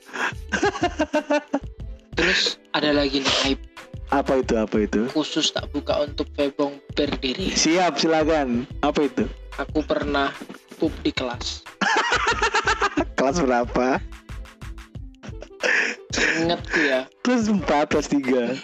terus 2.16 2.56
ada 2.72 2.96
lagi 2.96 3.20
nih 3.20 3.36
aib 3.44 3.60
Apa 4.08 4.40
itu? 4.40 4.54
Apa 4.56 4.76
itu? 4.86 5.10
khusus 5.10 5.50
tak 5.50 5.66
buka 5.74 6.06
untuk 6.06 6.30
bebong 6.38 6.78
berdiri 6.94 7.52
Siap, 7.52 7.98
silakan. 7.98 8.64
Apa 8.80 9.10
itu? 9.10 9.26
aku 9.56 9.80
pernah 9.84 10.30
pup 10.78 10.92
di 11.02 11.10
kelas 11.10 11.64
Kelas 13.18 13.40
berapa? 13.42 13.98
Ingetku 16.38 16.80
ya. 16.80 17.00
Kelas 17.20 17.46
4, 17.46 17.62
kelas 17.86 18.08
3 18.08 18.56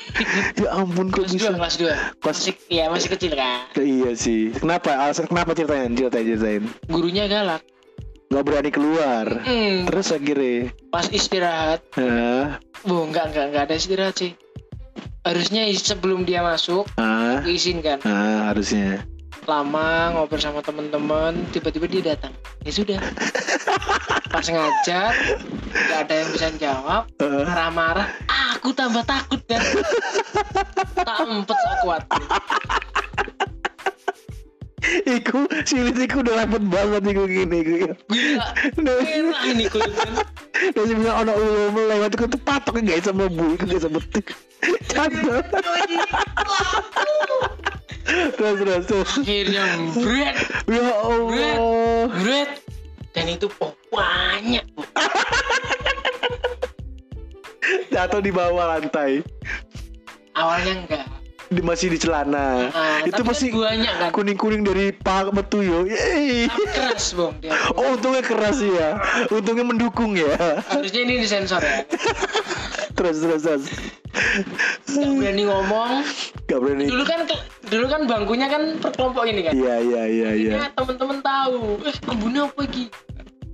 Ya 0.57 0.68
ampun 0.72 1.09
kok 1.09 1.24
kelas 1.24 1.32
bisa? 1.32 1.48
2 1.48 1.59
kelas 1.59 1.74
2 1.76 1.90
Kelas- 2.18 2.40
masih 2.40 2.55
ya 2.68 2.84
masih 2.88 3.09
kecil 3.11 3.32
kan 3.32 3.66
Iya 3.74 4.11
sih. 4.14 4.53
Kenapa? 4.53 4.94
Alasan 4.96 5.26
kenapa 5.26 5.53
ceritain? 5.53 5.90
Ceritain, 5.90 6.26
ceritain. 6.26 6.62
Gurunya 6.86 7.26
galak. 7.26 7.62
Gak 8.28 8.42
berani 8.42 8.70
keluar. 8.70 9.26
Hmm, 9.40 9.84
Terus 9.84 10.09
akhirnya? 10.09 10.72
Pas 10.88 11.05
istirahat. 11.07 11.84
Hah? 11.92 12.57
bu 12.82 13.07
enggak 13.07 13.30
enggak 13.30 13.44
enggak 13.48 13.62
ada 13.68 13.74
istirahat 13.76 14.16
sih. 14.16 14.32
Harusnya 15.22 15.62
sebelum 15.70 16.24
dia 16.24 16.42
masuk 16.42 16.82
Hah? 16.96 17.38
aku 17.38 17.53
izinkan 17.53 18.03
Ah, 18.03 18.50
harusnya 18.50 19.07
lama 19.47 20.14
ngobrol 20.14 20.38
sama 20.38 20.61
teman-teman 20.62 21.34
tiba-tiba 21.51 21.86
dia 21.90 22.03
datang. 22.14 22.32
Ya 22.62 22.72
sudah. 22.72 22.99
Pas 24.32 24.47
ngajar 24.47 25.12
nggak 25.72 25.99
ada 26.09 26.14
yang 26.14 26.28
bisa 26.32 26.49
jawab 26.61 27.03
marah-marah 27.20 28.09
ah, 28.28 28.57
aku 28.57 28.72
tambah 28.76 29.05
takut 29.05 29.40
kan 29.49 29.61
tak 30.97 31.16
empet 31.26 31.57
tak 31.57 31.76
kuat. 31.84 32.03
Iku 35.07 35.47
silit 35.62 35.95
iku 35.95 36.26
udah 36.26 36.43
rapet 36.43 36.62
banget 36.66 37.03
iku 37.14 37.22
gini 37.30 37.57
iku. 37.62 37.74
gila. 38.11 38.47
Merah 38.82 39.43
ini 39.47 39.64
kulitnya 39.70 40.26
Dan 40.74 40.84
sebenarnya 40.90 41.14
ono 41.22 41.32
ulum 41.38 41.76
lewat 41.86 42.11
iku 42.18 42.26
tuh 42.26 42.40
patok 42.43 42.82
gak 42.82 43.07
sama 43.07 43.30
bu, 43.30 43.55
iku 43.55 43.78
sama 43.78 44.03
betik. 44.03 44.34
Canda. 44.90 45.38
Terus 48.05 48.57
terus 48.59 48.84
terus. 48.84 49.11
akhirnya 49.18 49.64
bread 49.94 50.34
Ya 50.66 50.86
Allah. 50.90 52.11
bread 52.18 52.50
dan 53.12 53.26
itu 53.28 53.46
banyak 53.88 54.64
Bu. 54.72 54.82
Jatuh 57.88 58.20
di 58.20 58.32
bawah 58.32 58.74
lantai. 58.74 59.20
awalnya 60.32 60.72
enggak 60.82 61.05
Di, 61.53 61.61
masih 61.61 61.92
di 61.92 62.00
celana. 62.00 62.72
Ah, 62.72 63.05
itu 63.05 63.12
tapi 63.12 63.28
masih 63.28 63.48
kan 63.53 63.61
banyak 63.76 63.92
kan 63.92 64.09
kuning-kuning 64.11 64.64
dari 64.64 64.88
pak 64.90 65.28
betu 65.36 65.61
yo. 65.61 65.84
Keras 66.72 67.12
bong 67.12 67.36
dia 67.38 67.53
Oh 67.76 67.92
untungnya 67.92 68.24
keras 68.24 68.57
ya. 68.59 68.96
Untungnya 69.28 69.61
mendukung 69.61 70.16
ya. 70.16 70.32
harusnya 70.72 71.00
ini 71.05 71.20
disensor 71.20 71.61
ya 71.61 71.84
Terus 72.96 73.20
terus 73.20 73.42
terus. 73.44 73.64
Nggak 74.12 75.08
berani 75.16 75.42
ngomong 75.44 75.92
Gak 76.44 76.58
berani. 76.60 76.84
dulu 76.84 77.02
kan 77.02 77.20
dulu 77.64 77.86
kan 77.88 78.00
bangkunya 78.04 78.46
kan 78.46 78.62
per 78.76 78.92
kelompok 78.92 79.24
ini 79.24 79.40
kan 79.42 79.52
Iya 79.52 79.76
iya 79.80 80.02
iya 80.04 80.30
iya. 80.32 80.52
ya 80.54 80.64
temen-temen 80.74 81.18
tahu 81.20 81.80
eh 81.82 81.96
kebunnya 81.98 82.44
apa 82.44 82.60
lagi 82.60 82.84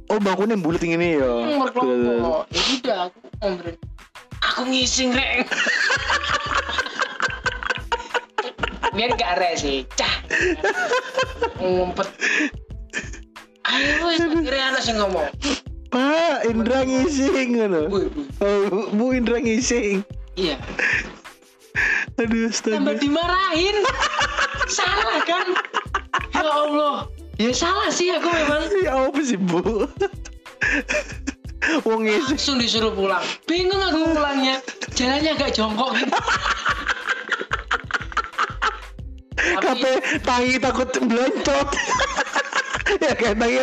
Oh 0.08 0.18
bangkunya 0.18 0.56
yang 0.56 0.64
bulat 0.64 0.82
ini 0.82 1.08
ya. 1.14 1.30
hmm, 1.30 1.58
per 1.60 1.70
kelompok 1.70 2.40
ya 2.48 2.62
udah 2.74 2.98
aku 3.06 3.18
ngobrol 3.38 3.74
aku 4.40 4.60
ngising 4.66 5.10
rek 5.12 5.46
biar 8.90 9.10
gak 9.14 9.38
re 9.38 9.50
sih 9.54 9.86
cah 9.94 10.14
ngumpet 11.56 12.08
ayo 13.62 13.94
akhirnya 14.02 14.64
anak 14.68 14.82
ngomong 14.90 15.28
Pak 15.88 16.44
Indra 16.44 16.84
ngising 16.84 17.56
ngono. 17.56 17.88
bu, 17.88 18.12
bu. 18.12 18.20
Oh, 18.44 18.92
Bu 18.92 19.16
Indra 19.16 19.40
ngising. 19.40 20.04
Iya. 20.38 20.56
Aduh 22.18 22.50
tambah 22.50 22.94
astaga. 22.94 23.02
dimarahin. 23.02 23.76
Salah 24.70 25.18
kan? 25.26 25.46
Ya 26.34 26.46
Allah. 26.46 26.96
Ya 27.38 27.50
salah 27.54 27.90
sih 27.90 28.10
aku 28.14 28.30
memang. 28.30 28.62
Ya 28.82 28.94
apa 28.94 29.20
sih 29.22 29.38
Bu? 29.38 29.86
Wong 31.86 32.06
langsung 32.06 32.62
disuruh 32.62 32.94
pulang. 32.94 33.22
Bingung 33.50 33.82
aku 33.82 34.14
pulangnya. 34.14 34.62
Jalannya 34.94 35.34
agak 35.34 35.54
jongkok. 35.54 35.94
Gitu 35.98 36.14
tapi 39.68 39.90
tangi 40.24 40.54
takut 40.60 40.88
beloncot. 40.90 41.68
ya 43.04 43.12
kan 43.14 43.36
tangi 43.36 43.56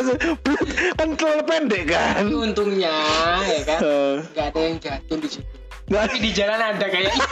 kan 0.95 1.09
terlalu 1.17 1.43
pendek 1.49 1.84
kan. 1.89 2.23
tapi 2.23 2.36
untungnya 2.36 2.95
ya 3.43 3.61
kan? 3.65 3.80
Eh, 3.82 4.15
nggak 4.32 4.47
ada 4.53 4.59
yang 4.61 4.78
jatuh 4.78 5.17
di 5.17 5.30
situ 5.30 5.54
tapi 5.86 6.17
di 6.17 6.31
jalan 6.33 6.59
ada 6.59 6.86
kayaknya 6.89 7.13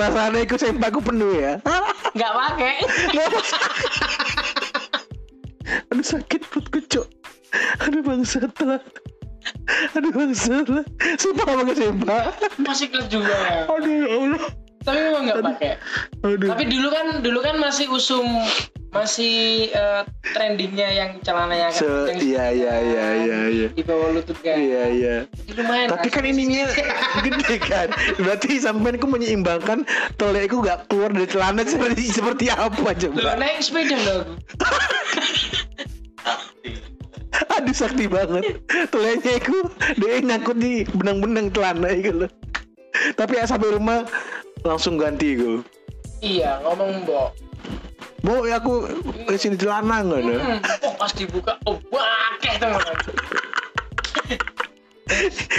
rasanya 0.00 0.40
ikut 0.44 0.58
sempakku 0.60 1.00
penuh 1.00 1.32
ya. 1.38 1.60
nggak 2.14 2.32
pakai. 2.32 2.76
Aduh 5.90 6.04
sakit 6.04 6.44
perutku 6.44 6.78
cok 6.84 7.06
Aduh 7.88 8.04
bangsat 8.04 8.52
lah 8.62 8.80
Aduh 9.96 10.12
bangsat 10.12 10.68
lah 10.68 10.84
Sumpah 11.16 11.46
apa 11.48 11.62
gak 11.72 11.78
sumpah 11.80 12.24
masih 12.60 12.92
kelas 12.92 13.08
juga 13.08 13.32
Aduh 13.72 13.88
ya 13.88 14.08
Allah 14.12 14.44
tapi 14.84 14.98
memang 15.00 15.22
nggak 15.26 15.42
pakai. 15.42 15.72
Aduh. 16.22 16.48
Tapi 16.52 16.64
dulu 16.68 16.88
kan 16.92 17.06
dulu 17.24 17.38
kan 17.40 17.56
masih 17.56 17.88
usum 17.88 18.24
masih 18.94 19.68
eh, 19.74 20.02
trendingnya 20.30 20.86
yang 20.86 21.10
celananya 21.26 21.74
Se 21.74 21.82
yang 21.82 22.14
Iya 22.14 22.44
iya 22.54 22.74
iya 22.78 23.06
iya 23.18 23.38
iya. 23.50 23.66
di 23.74 23.82
bawah 23.82 24.14
lutut 24.14 24.38
kan. 24.38 24.54
Iya 24.54 24.82
iya. 24.94 25.14
Lumayan 25.50 25.90
Tapi 25.90 26.08
kan 26.14 26.22
ininya 26.22 26.70
gede 27.26 27.56
kan. 27.58 27.90
Berarti 28.22 28.62
sampean 28.62 29.02
ku 29.02 29.10
menyeimbangkan 29.10 29.82
Tolekku 30.14 30.62
gak 30.62 30.86
keluar 30.86 31.10
dari 31.10 31.26
celana 31.26 31.66
seperti, 31.74 32.06
seperti 32.06 32.54
apa 32.54 32.70
Loh, 32.70 32.94
coba 32.94 33.34
naik 33.34 33.58
sepeda 33.66 33.98
loh. 33.98 34.22
Aku. 36.22 36.70
Aduh 37.58 37.74
sakti 37.74 38.06
banget. 38.06 38.62
Toleknya 38.94 39.42
aku 39.42 39.58
Dia 39.98 40.22
nyangkut 40.22 40.54
di 40.62 40.86
benang-benang 40.94 41.50
celana 41.50 41.90
itu 41.90 42.14
loh. 42.14 42.30
Tapi 43.18 43.42
ya 43.42 43.44
sampai 43.50 43.74
rumah 43.74 44.06
Langsung 44.64 44.96
ganti 44.96 45.36
gue 45.36 45.60
iya 46.24 46.56
ngomong 46.64 47.04
mbok 47.04 47.30
Bo 48.24 48.48
ya 48.48 48.56
aku 48.56 48.88
ke 49.28 49.36
sini 49.36 49.60
celana 49.60 50.00
nggak 50.00 50.20
ada 50.24 50.34
hmm, 50.40 50.58
oh 50.88 50.94
pas 50.96 51.12
dibuka 51.12 51.60
oh 51.68 51.76
wakeh 51.92 52.56
teman 52.56 52.80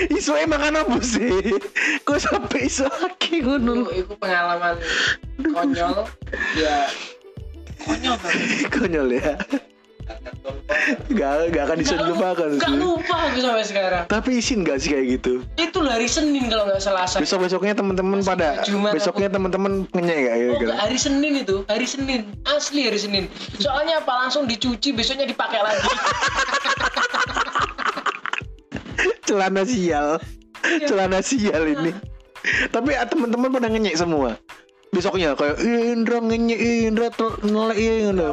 Iso 0.10 0.34
emang 0.34 0.74
apa 0.74 0.98
sih? 1.06 1.54
Kok 2.02 2.18
sampai 2.18 2.66
iso 2.66 2.90
lagi 2.90 3.46
ngono? 3.46 3.88
Dulu 3.88 3.92
itu 3.94 4.14
pengalaman 4.18 4.82
konyol. 5.38 6.10
Ya 6.58 6.90
konyol 7.86 8.18
banget 8.20 8.68
Konyol 8.74 9.08
ya 9.22 9.34
Gak, 11.10 11.50
gak 11.50 11.64
akan 11.66 11.78
bisa 11.82 11.96
dilupakan 11.98 12.50
Gak 12.58 12.70
sih. 12.70 12.78
lupa 12.78 13.16
aku 13.30 13.38
sampai 13.42 13.66
sekarang. 13.66 14.04
Tapi 14.06 14.30
isin 14.38 14.62
gak 14.62 14.78
sih 14.78 14.94
kayak 14.94 15.06
gitu? 15.18 15.42
Itu 15.58 15.82
hari 15.82 16.06
Senin 16.06 16.46
kalau 16.46 16.70
nggak 16.70 16.82
Selasa 16.82 17.18
besok 17.18 17.46
besoknya 17.50 17.74
teman-teman 17.74 18.22
Masih 18.22 18.30
pada 18.30 18.48
Jumat 18.62 18.94
besoknya 18.94 19.30
teman-teman 19.30 19.90
ngenyek 19.92 20.18
gak 20.22 20.36
Oh, 20.36 20.42
gitu. 20.46 20.64
enggak, 20.70 20.78
hari 20.78 20.98
Senin 20.98 21.34
itu, 21.42 21.56
hari 21.66 21.88
Senin, 21.88 22.22
asli 22.46 22.86
hari 22.86 23.00
Senin. 23.02 23.24
Soalnya 23.58 24.02
apa? 24.02 24.14
Langsung 24.26 24.46
dicuci, 24.46 24.94
besoknya 24.94 25.26
dipakai 25.26 25.60
lagi. 25.60 25.82
celana 29.26 29.66
sial. 29.66 30.22
Iya. 30.66 30.86
celana 30.90 31.20
sial 31.22 31.64
ini. 31.66 31.92
Tapi 32.70 32.94
ah, 32.94 33.06
teman-teman 33.06 33.50
pada 33.50 33.68
ngenyek 33.70 33.98
semua 33.98 34.38
besoknya 34.96 35.36
kayak 35.36 35.60
"Ih, 35.60 35.92
Indra 35.92 36.24
ngenyek 36.24 36.60
ih, 36.60 36.88
Indra 36.88 37.12
nelek 37.44 37.78
ih," 37.78 38.08
ngono. 38.08 38.32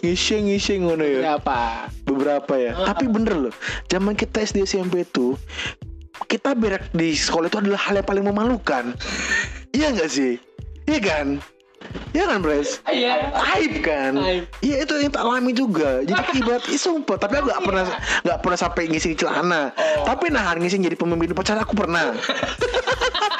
Ngising 0.00 0.48
ngising 0.48 0.80
ngono 0.88 1.04
ya. 1.04 1.20
Berapa? 1.36 1.92
beberapa 2.08 2.52
ya. 2.56 2.72
Tapi 2.74 3.04
bener 3.06 3.34
loh 3.36 3.54
zaman 3.92 4.16
kita 4.16 4.40
SD 4.40 4.64
SMP 4.64 5.04
tuh 5.04 5.36
kita 6.26 6.56
berak 6.56 6.88
di 6.96 7.14
sekolah 7.14 7.46
itu 7.46 7.60
adalah 7.60 7.78
hal 7.78 8.00
yang 8.00 8.08
paling 8.08 8.24
memalukan. 8.26 8.96
Iya 9.76 9.92
nggak 9.94 10.10
sih? 10.10 10.40
Iya 10.88 11.00
kan 11.04 11.26
iya 12.12 12.24
kan 12.28 12.38
Bres? 12.42 12.82
Iya. 12.88 13.32
aib 13.54 13.72
kan? 13.84 14.12
Iya 14.60 14.76
itu 14.84 14.92
yang 14.98 15.12
tak 15.12 15.24
alami 15.24 15.52
juga. 15.54 16.02
Jadi 16.02 16.22
ibarat 16.42 16.64
ih 16.68 16.80
sumpah. 16.80 17.16
Tapi 17.16 17.40
aku 17.40 17.46
gak 17.50 17.62
pernah 17.64 17.84
nggak 18.26 18.38
pernah 18.42 18.58
sampai 18.58 18.82
ngising 18.90 19.14
celana. 19.18 19.70
Oh. 19.78 20.04
tapi 20.06 20.32
nahan 20.32 20.58
ngising 20.58 20.84
jadi 20.84 20.96
pemimpin 20.98 21.32
upacara 21.32 21.62
aku 21.62 21.74
pernah. 21.76 22.14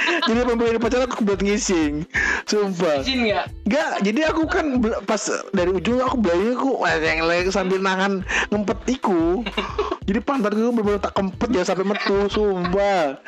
Jadi 0.08 0.40
pemimpin 0.40 0.80
upacara 0.80 1.04
aku 1.04 1.24
buat 1.24 1.40
ngising. 1.40 2.04
Sumpah. 2.48 3.04
Izin 3.04 3.28
nggak? 3.28 3.44
Enggak, 3.68 3.92
jadi 4.04 4.20
aku 4.32 4.42
kan 4.48 4.66
pas 5.04 5.20
dari 5.52 5.68
ujung 5.68 6.00
aku 6.00 6.16
belanya 6.20 6.56
aku 6.56 6.70
yang 7.04 7.28
lagi 7.28 7.52
sambil 7.52 7.80
nahan 7.80 8.24
ngempet 8.48 8.78
iku. 8.88 9.44
jadi 10.08 10.20
pantatku 10.24 10.72
bener-bener 10.72 11.00
tak 11.00 11.12
kempet 11.12 11.48
jangan 11.52 11.66
sampai 11.76 11.86
metu, 11.92 12.18
sumpah. 12.32 13.20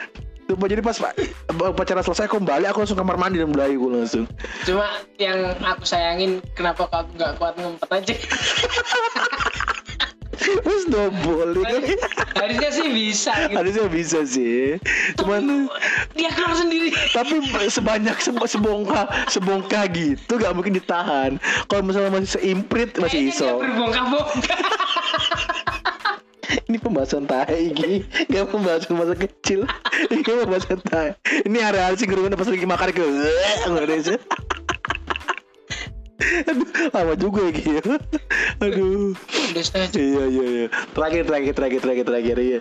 Sumpah 0.51 0.67
jadi 0.67 0.83
pas 0.83 0.99
Pak, 0.99 1.15
upacara 1.63 2.03
selesai 2.03 2.27
aku 2.27 2.43
balik 2.43 2.75
aku 2.75 2.83
langsung 2.83 2.99
kamar 2.99 3.15
mandi 3.15 3.39
dan 3.39 3.55
belayu 3.55 3.79
gue 3.79 4.03
langsung. 4.03 4.27
Cuma 4.67 4.83
yang 5.15 5.39
aku 5.63 5.87
sayangin 5.87 6.43
kenapa 6.53 6.91
kok 6.91 7.07
aku 7.07 7.11
nggak 7.15 7.39
kuat 7.39 7.55
ngumpet 7.55 7.87
aja. 7.89 8.15
Terus 10.41 10.83
ya 10.89 11.07
kan? 11.07 12.01
Harusnya 12.35 12.71
sih 12.73 12.89
bisa 12.91 13.33
gitu. 13.45 13.55
Harusnya 13.55 13.87
bisa 13.87 14.19
sih. 14.25 14.81
Cuman 15.15 15.71
Dia 16.17 16.35
keluar 16.35 16.57
sendiri. 16.57 16.91
tapi 17.13 17.39
sebanyak 17.69 18.17
se- 18.19 18.51
sebongkah 18.51 19.07
sebongkah 19.29 19.87
gitu 19.87 20.35
gak 20.35 20.51
mungkin 20.51 20.75
ditahan. 20.75 21.39
Kalau 21.69 21.83
misalnya 21.85 22.11
masih 22.11 22.43
seimprit 22.43 22.97
masih 22.97 23.23
Kayaknya 23.23 23.31
dia 23.31 23.39
iso. 23.39 23.49
berbongkar-bongkar. 23.55 24.59
Ini 26.69 26.77
pembahasan 26.83 27.25
tahi 27.31 27.75
ini 27.75 28.03
Gak 28.27 28.51
pembahasan 28.51 28.99
masa 28.99 29.15
kecil 29.15 29.67
Ini 30.11 30.23
pembahasan 30.23 30.81
tahi 30.83 31.15
Ini 31.47 31.59
hari-hari 31.63 31.95
sih 31.99 32.09
gerungan 32.11 32.35
pas 32.35 32.49
lagi 32.49 32.67
makan 32.67 32.91
ke 32.91 33.05
Nggak 33.71 34.01
sih 34.03 34.19
Aduh, 36.21 36.69
lama 36.93 37.15
juga 37.17 37.41
ya 37.49 37.53
Ki. 37.53 37.71
Aduh. 38.61 39.17
Iya 39.97 40.25
iya 40.31 40.47
iya. 40.47 40.67
Terakhir 40.93 41.27
terakhir 41.27 41.53
terakhir 41.57 41.81
terakhir 41.81 42.05
terakhir 42.07 42.37
iya. 42.39 42.61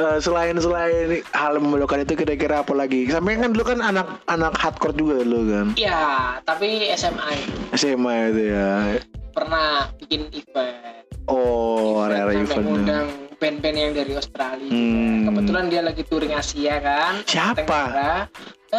Eh, 0.00 0.18
selain 0.18 0.56
selain 0.58 1.22
hal 1.30 1.60
memalukan 1.60 2.02
itu 2.02 2.16
kira-kira 2.18 2.64
apa 2.64 2.72
lagi? 2.74 3.06
Sampai 3.12 3.38
kan 3.38 3.54
dulu 3.54 3.76
kan 3.76 3.78
anak 3.84 4.18
anak 4.26 4.56
hardcore 4.58 4.96
juga 4.96 5.22
dulu 5.22 5.40
kan. 5.52 5.66
Iya, 5.78 6.40
tapi 6.42 6.90
SMA 6.96 7.30
SMA 7.76 8.14
itu 8.34 8.42
ya. 8.50 8.98
pernah 9.34 9.90
bikin 9.98 10.30
event. 10.30 11.03
Oh, 11.30 12.04
area-area 12.04 12.44
sampai 12.44 12.52
event. 12.52 12.64
ngundang 12.68 13.06
band-band 13.40 13.76
yang 13.76 13.92
dari 13.96 14.12
Australia. 14.16 14.70
Hmm. 14.70 15.24
Kebetulan 15.28 15.64
dia 15.72 15.80
lagi 15.80 16.02
touring 16.04 16.34
Asia 16.36 16.74
kan. 16.80 17.14
Siapa? 17.24 17.80
Hah? 17.92 18.22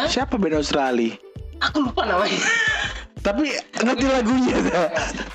Siapa 0.06 0.38
band 0.38 0.58
Australia? 0.58 1.14
Aku 1.64 1.90
lupa 1.90 2.06
namanya. 2.06 2.40
Tapi 3.26 3.58
ngerti 3.82 4.06
lagunya 4.06 4.54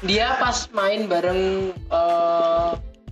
dia 0.08 0.40
pas 0.40 0.72
main 0.72 1.12
bareng 1.12 1.76
eh, 1.76 2.72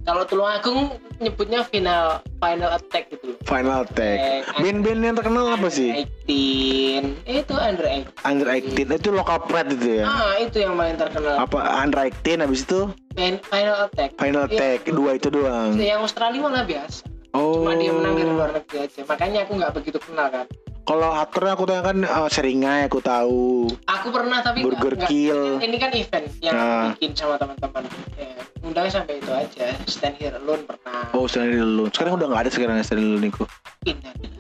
kalau 0.09 0.23
Tulungagung 0.23 0.79
nyebutnya 1.17 1.61
final 1.63 2.03
final 2.37 2.69
attack 2.71 3.09
gitu 3.09 3.29
loh. 3.29 3.37
Final 3.43 3.83
Attack. 3.83 4.17
Band-band 4.55 5.01
yang 5.01 5.15
terkenal 5.15 5.45
apa 5.49 5.67
sih? 5.67 6.07
18 6.25 7.25
itu 7.25 7.53
under 7.53 7.85
18 7.85 8.23
Under 8.23 8.47
18 8.47 8.89
itu 8.95 9.09
lokal 9.09 9.37
pride 9.41 9.69
itu 9.71 9.99
ya. 9.99 10.05
ah 10.05 10.33
itu 10.35 10.57
yang 10.59 10.73
paling 10.73 10.95
terkenal 10.95 11.35
Apa 11.39 11.59
Under 11.77 11.99
18 12.05 12.39
habis 12.39 12.63
itu 12.63 12.89
Band- 13.11 13.43
final 13.43 13.75
attack 13.81 14.09
Final 14.15 14.45
Iya. 14.45 14.53
Attack 14.53 14.79
dua 14.89 15.11
itu 15.13 15.27
doang. 15.27 15.75
yang 15.75 15.99
Australia 15.99 16.39
malah 16.39 16.63
biasa 16.63 17.03
Oh. 17.29 17.61
cuma 17.61 17.75
dia 17.75 17.93
menang 17.93 18.13
dari 18.15 18.25
luar 18.27 18.49
negeri 18.51 18.77
aja 18.83 19.01
makanya 19.03 19.45
aku 19.45 19.53
nggak 19.53 19.69
begitu 19.71 19.97
kenal 19.99 20.27
kan 20.27 20.45
Kalau 20.89 21.13
hardcore 21.13 21.53
aku 21.53 21.63
tahu 21.63 21.81
kan 21.83 21.97
eh, 22.01 22.29
seringai 22.29 22.81
aku 22.83 22.97
tahu. 22.99 23.69
aku 23.85 24.07
pernah 24.09 24.41
tapi 24.41 24.65
Burger 24.65 24.97
nggak- 24.97 25.05
Kill. 25.05 25.61
ini 25.61 25.77
kan 25.77 25.93
event 25.93 26.25
yang 26.41 26.55
Nah. 26.55 26.89
bikin 26.91 27.13
sama 27.13 27.37
teman-teman 27.37 27.85
ya, 28.17 28.33
undangnya 28.59 28.91
sampai 28.91 29.21
itu 29.21 29.29
aja 29.29 29.69
stand 29.85 30.17
here 30.17 30.33
alone 30.33 30.65
pernah 30.65 31.05
Oh, 31.11 31.25
Stanley 31.25 31.57
Alone. 31.57 31.93
Sekarang 31.93 32.17
udah 32.17 32.25
nggak 32.27 32.41
ada 32.41 32.49
sekarang 32.49 32.81
Stanley 32.81 33.05
Alone 33.07 33.29
itu. 33.29 33.43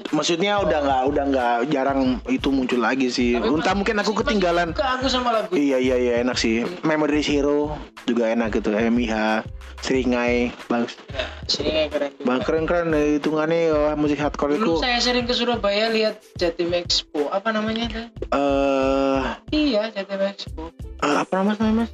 Maksudnya 0.09 0.57
udah 0.57 0.79
nggak 0.81 1.01
udah 1.05 1.23
nggak 1.29 1.53
jarang 1.69 1.99
itu 2.25 2.49
muncul 2.49 2.81
lagi 2.81 3.07
sih. 3.07 3.37
Tapi 3.37 3.55
Entah 3.55 3.75
mungkin 3.77 4.01
aku 4.01 4.11
ketinggalan. 4.15 4.73
aku 4.73 5.05
sama 5.05 5.29
lagu 5.31 5.53
Iya 5.53 5.77
iya 5.77 5.95
iya 5.95 6.13
enak 6.19 6.33
sih. 6.35 6.65
Memory 6.81 7.21
Hero 7.21 7.77
juga 8.03 8.25
enak 8.27 8.57
gitu. 8.57 8.73
MIH, 8.73 9.45
Seringai, 9.79 10.49
bagus. 10.65 10.97
ya, 11.07 11.23
kayak 11.47 11.87
keren 11.93 12.09
juga. 12.11 12.25
Bang 12.25 12.39
keren 12.41 12.65
keren 12.65 12.89
hitungannya 12.91 13.69
oh, 13.69 13.93
musik 13.95 14.17
hardcore 14.17 14.57
itu. 14.57 14.81
Saya 14.81 14.97
sering 14.97 15.23
ke 15.23 15.31
Surabaya 15.31 15.87
lihat 15.87 16.17
Jatim 16.35 16.73
Expo. 16.73 17.29
Apa 17.29 17.53
namanya 17.53 17.85
tuh? 17.87 18.05
Eh 18.33 19.21
Iya, 19.53 19.93
Jatim 19.93 20.19
Expo. 20.19 20.73
eh, 20.99 21.15
apa 21.15 21.31
namanya 21.37 21.85
mas? 21.85 21.89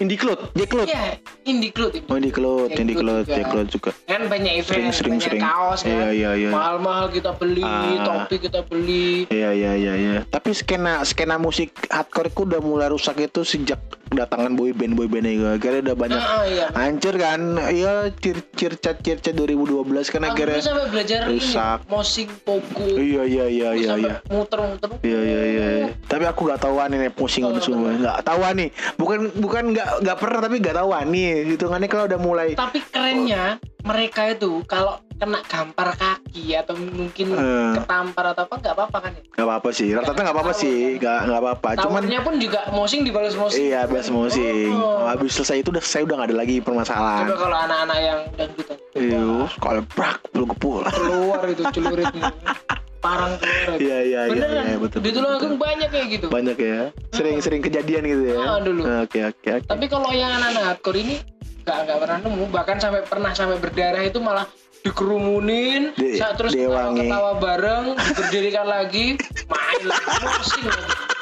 Indie 0.00 0.16
Cloud, 0.16 0.40
Jack 0.56 0.68
Cloud. 0.68 0.88
Iya, 0.88 1.20
Indie 1.44 1.68
Cloud. 1.70 1.92
Oh 2.08 2.16
Indie 2.16 2.32
Cloud, 2.32 2.72
Indie 2.72 2.96
Cloud 2.96 3.28
Cloud, 3.28 3.68
juga. 3.68 3.92
Juga. 3.92 4.08
Kan 4.08 4.22
banyak 4.26 4.52
event, 4.56 4.66
Sering 4.66 4.88
sering 4.90 5.12
banyak 5.14 5.26
sering. 5.28 5.42
kaos 5.42 5.80
kan. 5.80 5.92
Iya 5.92 6.08
iya 6.10 6.30
iya. 6.34 6.50
Mahal-mahal 6.50 7.06
kita 7.10 7.30
beli, 7.32 7.60
Ah. 7.60 8.00
topi 8.02 8.36
kita 8.40 8.60
beli. 8.62 9.28
Iya 9.28 9.50
iya 9.52 9.72
iya 9.74 9.92
iya. 9.94 10.14
Tapi 10.24 10.50
skena 10.50 11.04
skena 11.04 11.36
musik 11.36 11.68
hardcore 11.86 12.28
itu 12.28 12.40
udah 12.42 12.60
mulai 12.60 12.88
rusak 12.88 13.20
itu 13.20 13.40
sejak 13.42 13.76
kedatangan 14.08 14.56
boy 14.56 14.72
band 14.72 14.96
boy 14.96 15.04
band 15.04 15.28
itu. 15.28 15.44
Akhirnya 15.44 15.80
udah 15.84 15.96
banyak 15.98 16.16
Ah, 16.18 16.44
iya. 16.44 16.66
hancur 16.72 17.14
kan. 17.14 17.40
Iya 17.68 17.92
cir 18.16 18.40
circat 18.50 18.96
circat 18.98 19.34
2012 19.36 19.84
kan 20.08 20.24
Aku 20.24 20.32
akhirnya. 20.32 20.60
sampai 20.60 20.88
belajar 20.88 21.20
rusak. 21.26 21.78
mosing 21.86 22.28
pogo. 22.40 22.88
Iya 22.90 23.22
iya 23.22 23.44
iya 23.46 23.68
iya 23.74 23.92
iya. 23.98 24.14
Muter-muter. 24.26 24.88
Iya 25.02 25.20
iya 25.20 25.40
iya. 25.46 25.66
iya. 25.76 25.86
Tapi 26.08 26.24
aku 26.24 26.48
gak 26.48 26.58
tahu 26.58 26.80
nih 26.80 27.12
pusing 27.12 27.44
Oh, 27.44 27.52
semua. 27.58 27.92
Gak 27.92 28.24
tahu 28.24 28.40
nih. 28.56 28.68
Bukan 28.96 29.18
bukan 29.36 29.64
gak 29.72 29.89
gak 29.98 30.16
pernah 30.16 30.38
tapi 30.40 30.56
gak 30.58 30.76
tahu 30.76 30.88
nih. 31.04 31.30
Hitungannya 31.48 31.86
kalau 31.86 32.04
udah 32.06 32.18
mulai 32.18 32.48
Tapi 32.52 32.78
kerennya 32.84 33.58
mereka 33.80 34.28
itu 34.28 34.60
kalau 34.64 35.00
kena 35.16 35.40
gampar 35.42 35.92
kaki 35.92 36.52
atau 36.54 36.76
mungkin 36.76 37.32
Eh. 37.32 37.72
ketampar 37.74 38.32
atau 38.32 38.44
apa 38.44 38.54
nggak 38.56 38.74
apa-apa 38.74 38.98
kan 39.00 39.10
ya? 39.12 39.22
Gak 39.32 39.46
apa-apa 39.46 39.68
sih. 39.70 39.88
Rata-rata 39.90 40.20
gak 40.22 40.34
apa-apa 40.34 40.52
sih. 40.52 40.76
Gak 40.96 41.18
gak 41.26 41.40
apa-apa. 41.40 41.68
Cuman 41.80 42.02
pun 42.20 42.34
juga 42.36 42.60
mosing 42.70 43.00
dibalas 43.02 43.34
mosing. 43.34 43.66
iya 43.66 43.84
biasa 43.84 44.10
mosing. 44.10 44.72
Oh. 44.72 45.04
Habis 45.06 45.32
selesai 45.34 45.60
itu 45.60 45.68
udah 45.70 45.82
saya 45.82 46.02
udah 46.04 46.14
gak 46.18 46.28
ada 46.28 46.36
lagi 46.36 46.54
Coba 46.56 46.66
permasalahan. 46.66 47.24
kalau 47.30 47.56
anak-anak 47.58 47.98
yang 47.98 48.20
dangdutan 48.34 48.76
Iya, 48.90 49.22
kalau 49.56 49.82
prak 49.86 50.18
belum 50.30 50.48
kepul. 50.50 50.82
keluar 50.84 51.42
itu 51.46 51.62
celuritnya. 51.70 52.30
Parang 53.00 53.32
keluar. 53.40 53.80
itu. 53.80 53.88
Iya 53.88 53.98
iya 54.04 54.20
iya 54.28 54.46
iya 54.62 54.76
betul. 54.76 55.00
Di 55.00 55.08
betul, 55.08 55.24
Tulungagung 55.24 55.54
betul. 55.56 55.64
banyak 55.64 55.88
kayak 55.88 56.06
gitu. 56.12 56.26
Banyak 56.28 56.56
ya. 56.56 56.80
Sering-sering 57.10 57.62
kejadian 57.64 58.02
gitu 58.04 58.22
ya. 58.28 58.36
Ah, 58.38 58.58
dulu. 58.60 58.82
Oke 59.02 59.20
oke 59.24 59.48
oke. 59.56 59.66
Tapi 59.66 59.84
kalau 59.88 60.12
yang 60.12 60.30
anak-anak 60.30 60.62
hardcore 60.68 61.00
ini 61.00 61.16
nggak 61.64 61.76
nggak 61.80 61.98
pernah 61.98 62.18
nemu. 62.20 62.44
Bahkan 62.52 62.76
sampai 62.76 63.00
pernah 63.04 63.30
sampai 63.32 63.56
berdarah 63.56 64.02
itu 64.04 64.20
malah 64.20 64.44
dikerumunin, 64.80 65.92
Di- 65.92 66.16
saat 66.16 66.36
terus 66.36 66.52
diwangi. 66.52 67.04
ketawa 67.04 67.36
bareng, 67.36 67.84
diberdirikan 67.96 68.64
lagi, 68.64 69.16
main 69.44 69.82
lagi, 69.84 70.16
lagi. 70.24 70.60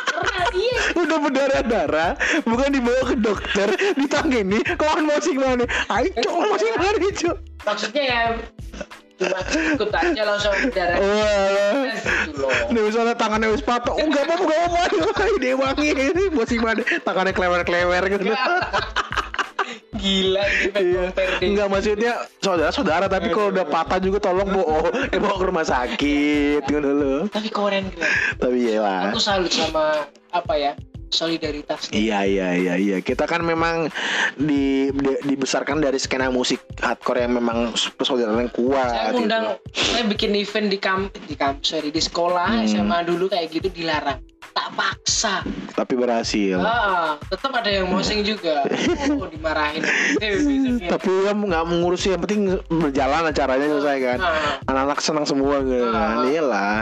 Pernah 0.09 0.47
iya. 0.51 0.79
Udah 0.95 1.19
berdarah-darah, 1.21 2.11
bukan 2.43 2.71
dibawa 2.71 3.03
ke 3.05 3.15
dokter, 3.19 3.69
ditangani, 3.95 4.63
kok 4.63 4.99
mosing 4.99 5.39
mana? 5.39 5.67
Ayo, 5.91 6.11
cok, 6.17 6.35
mosing 6.39 6.75
mana, 6.75 7.07
cok? 7.13 7.37
Maksudnya 7.63 8.03
ya 8.03 8.21
cuma 9.19 9.39
ikut 9.75 9.91
aja 9.91 10.23
langsung 10.23 10.53
berdarah 10.55 10.97
Wah, 11.03 11.83
gitu 12.25 12.39
loh. 12.39 12.53
Nih 12.71 12.83
misalnya 12.87 13.15
tangannya 13.19 13.51
wis 13.51 13.65
patah, 13.67 13.91
oh 13.91 13.99
enggak 13.99 14.25
apa-apa, 14.31 14.55
enggak 14.95 15.11
apa-apa, 15.11 15.37
dia 15.43 15.55
wangi, 15.59 15.91
mosing 16.31 16.61
mana? 16.63 16.83
Tangannya 17.03 17.35
klewer-klewer 17.35 18.05
gitu. 18.15 18.31
Gila 19.99 20.45
ini 20.47 20.71
Iya. 20.79 21.03
Enggak 21.43 21.69
maksudnya 21.69 22.13
saudara-saudara 22.39 23.11
tapi 23.11 23.35
kalau 23.35 23.51
udah 23.51 23.67
patah 23.67 23.99
juga 23.99 24.23
tolong 24.23 24.49
bawa 24.49 24.95
dibawa 25.11 25.37
ke 25.37 25.45
rumah 25.45 25.67
sakit 25.67 26.63
gitu 26.65 26.79
loh. 26.81 27.27
Tapi 27.29 27.49
keren 27.51 27.91
keren. 27.91 28.13
Tapi 28.39 28.59
ya 28.71 28.79
lah. 28.81 29.11
Aku 29.11 29.19
salut 29.19 29.51
sama 29.51 30.07
apa 30.31 30.55
ya 30.55 30.73
solidaritas. 31.11 31.89
Iya 31.91 32.23
iya 32.23 32.49
iya 32.53 32.75
iya. 32.75 32.97
Kita 32.99 33.25
kan 33.25 33.41
memang 33.41 33.89
di, 34.35 34.89
di- 34.89 35.21
dibesarkan 35.25 35.79
dari 35.79 35.97
skena 35.97 36.29
musik 36.29 36.61
hardcore 36.77 37.23
yang 37.23 37.35
memang 37.35 37.71
persaudaraan 37.95 38.39
yang 38.41 38.53
kuat. 38.53 38.89
Saya 38.89 39.05
gitu. 39.07 39.17
ngundang, 39.19 39.45
saya 39.71 40.05
bikin 40.05 40.31
event 40.35 40.69
di 40.69 40.79
kamp 40.79 41.09
di 41.25 41.35
kamp 41.35 41.61
sorry 41.61 41.89
di 41.89 41.99
sekolah 41.99 42.51
Hmm. 42.51 42.67
SMA 42.67 42.99
dulu 43.05 43.27
kayak 43.27 43.49
gitu 43.51 43.69
dilarang. 43.69 44.21
Tak 44.49 44.69
paksa. 44.73 45.35
Tapi 45.73 45.95
berhasil. 45.95 46.59
Ah, 46.59 47.15
tetap 47.23 47.53
ada 47.53 47.69
yang 47.69 47.87
mosing 47.87 48.23
juga. 48.23 48.65
Oh, 49.11 49.27
dimarahin. 49.27 49.83
Eh. 50.19 50.85
Tapi 50.85 51.11
ya 51.25 51.33
nggak 51.33 51.65
mengurusi 51.65 52.11
yang 52.11 52.21
penting 52.21 52.41
berjalan 52.69 53.25
acaranya 53.25 53.67
selesai 53.69 53.97
kan. 54.01 54.19
Ah, 54.19 54.59
Anak-anak 54.67 54.99
senang 55.01 55.25
semua 55.25 55.59
gitu 55.61 55.87
kan. 55.89 56.17
Ah. 56.17 56.25
Iyalah. 56.25 56.77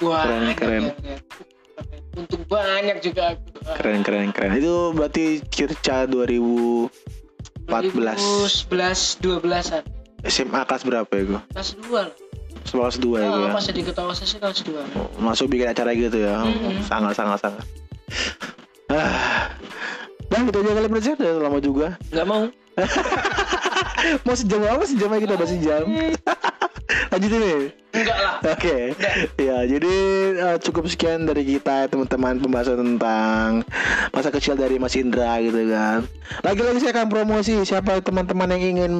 wah, 0.00 0.24
Keren, 0.24 0.42
keren. 0.56 0.82
yang- 0.86 1.00
yang- 1.04 1.24
Untung 2.18 2.42
banyak 2.50 2.98
juga. 3.04 3.38
Keren 3.78 4.02
keren 4.02 4.34
keren. 4.34 4.58
Itu 4.58 4.92
berarti 4.92 5.40
Circa 5.48 6.10
2014 6.10 7.68
11 7.68 9.22
12-an. 9.22 9.82
SMA 10.26 10.60
kelas 10.68 10.84
berapa 10.84 11.08
ya 11.08 11.22
gue? 11.24 11.40
Kelas 11.56 11.70
2 11.80 11.96
lah. 11.96 12.12
Kelas 12.68 12.96
2 13.00 13.24
ya 13.24 13.28
gue. 13.32 13.46
Ah, 13.48 13.56
pas 13.56 13.64
di 13.64 13.82
ketua 13.82 14.04
OSIS 14.12 14.36
sih 14.36 14.38
kelas 14.38 14.60
2. 14.68 15.22
Masuk 15.22 15.48
bikin 15.48 15.72
acara 15.72 15.96
gitu 15.96 16.20
ya. 16.20 16.44
Mm-mm. 16.44 16.84
Sangat 16.84 17.16
sangat 17.16 17.38
sangat. 17.40 17.64
Ah. 18.92 19.48
Nah, 20.30 20.46
itu 20.46 20.58
aja 20.62 20.70
kali 20.78 20.86
berarti 20.86 21.10
udah 21.18 21.32
lama 21.42 21.58
juga. 21.58 21.88
Enggak 22.14 22.26
mau. 22.28 22.44
Mau 24.26 24.34
sejam 24.36 24.60
apa 24.64 24.84
sejam 24.86 25.10
aja 25.12 25.20
kita 25.26 25.34
udah 25.36 25.48
sejam. 25.48 25.84
Lanjutin 27.12 27.40
nih. 27.42 27.58
Enggak 27.90 28.18
lah. 28.18 28.36
Oke, 28.54 28.94
ya 29.36 29.58
jadi 29.66 29.94
eh, 30.36 30.56
cukup 30.62 30.86
sekian 30.86 31.26
dari 31.26 31.42
kita 31.42 31.90
teman-teman 31.90 32.38
pembahasan 32.38 32.78
tentang 32.78 33.66
masa 34.14 34.30
kecil 34.30 34.54
dari 34.54 34.78
Mas 34.78 34.94
Indra 34.94 35.38
gitu 35.42 35.70
kan. 35.70 36.06
Lagi-lagi 36.46 36.78
saya 36.78 36.94
akan 36.94 37.08
promosi 37.10 37.58
siapa 37.66 37.98
teman-teman 37.98 38.54
yang 38.54 38.62
ingin 38.78 38.92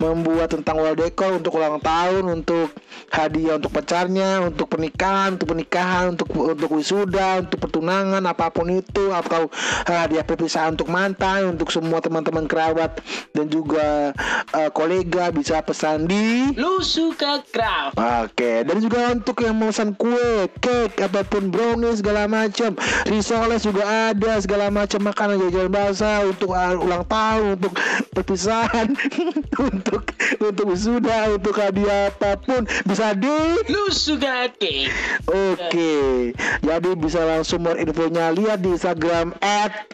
membuat 0.00 0.48
tentang 0.52 0.80
wall 0.80 0.96
decor 0.96 1.36
untuk 1.36 1.60
ulang 1.60 1.76
tahun, 1.84 2.24
untuk 2.24 2.72
hadiah 3.12 3.60
untuk 3.60 3.72
pacarnya, 3.72 4.44
untuk 4.44 4.72
pernikahan, 4.72 5.36
untuk 5.36 5.52
pernikahan, 5.52 6.04
untuk 6.16 6.28
untuk 6.32 6.70
wisuda, 6.72 7.44
untuk 7.44 7.58
pertunangan 7.60 8.24
apa 8.24 8.48
pun 8.48 8.72
itu 8.72 9.12
atau 9.12 9.52
hadiah 9.84 10.24
perpisahan 10.24 10.72
untuk 10.72 10.88
mantan, 10.88 11.56
untuk 11.56 11.68
semua 11.68 12.00
teman-teman 12.00 12.48
kerabat 12.48 13.00
dan 13.36 13.46
juga 13.52 14.16
eh, 14.56 14.70
kolega 14.72 15.28
bisa 15.28 15.60
pesan 15.60 16.08
di 16.08 16.56
Lu 16.56 16.80
suka 16.80 17.44
craft. 17.52 17.98
Oke, 17.98 18.37
dan 18.38 18.78
juga 18.78 19.10
untuk 19.10 19.42
yang 19.42 19.58
memesan 19.58 19.98
kue, 19.98 20.46
cake 20.62 21.02
ataupun 21.02 21.50
brownies 21.50 21.98
segala 21.98 22.30
macam, 22.30 22.78
risoles 23.10 23.66
juga 23.66 24.14
ada 24.14 24.38
segala 24.38 24.70
macam 24.70 25.02
makanan 25.02 25.42
jajanan 25.42 25.70
basah 25.74 26.22
untuk 26.22 26.54
uh, 26.54 26.78
ulang 26.78 27.02
tahun, 27.10 27.58
untuk 27.58 27.74
perpisahan, 28.14 28.94
untuk 29.74 30.14
untuk 30.38 30.64
wisuda, 30.70 31.34
untuk 31.34 31.58
hadiah 31.58 32.14
apa 32.14 32.38
pun 32.38 32.62
bisa 32.86 33.10
di. 33.18 33.38
Lu 33.66 33.90
suka 33.90 34.46
cake. 34.54 34.90
Oke, 35.26 36.32
jadi 36.62 36.90
bisa 36.94 37.26
langsung 37.26 37.66
more 37.66 37.78
infonya 37.82 38.30
lihat 38.30 38.62
di 38.62 38.78
Instagram 38.78 39.34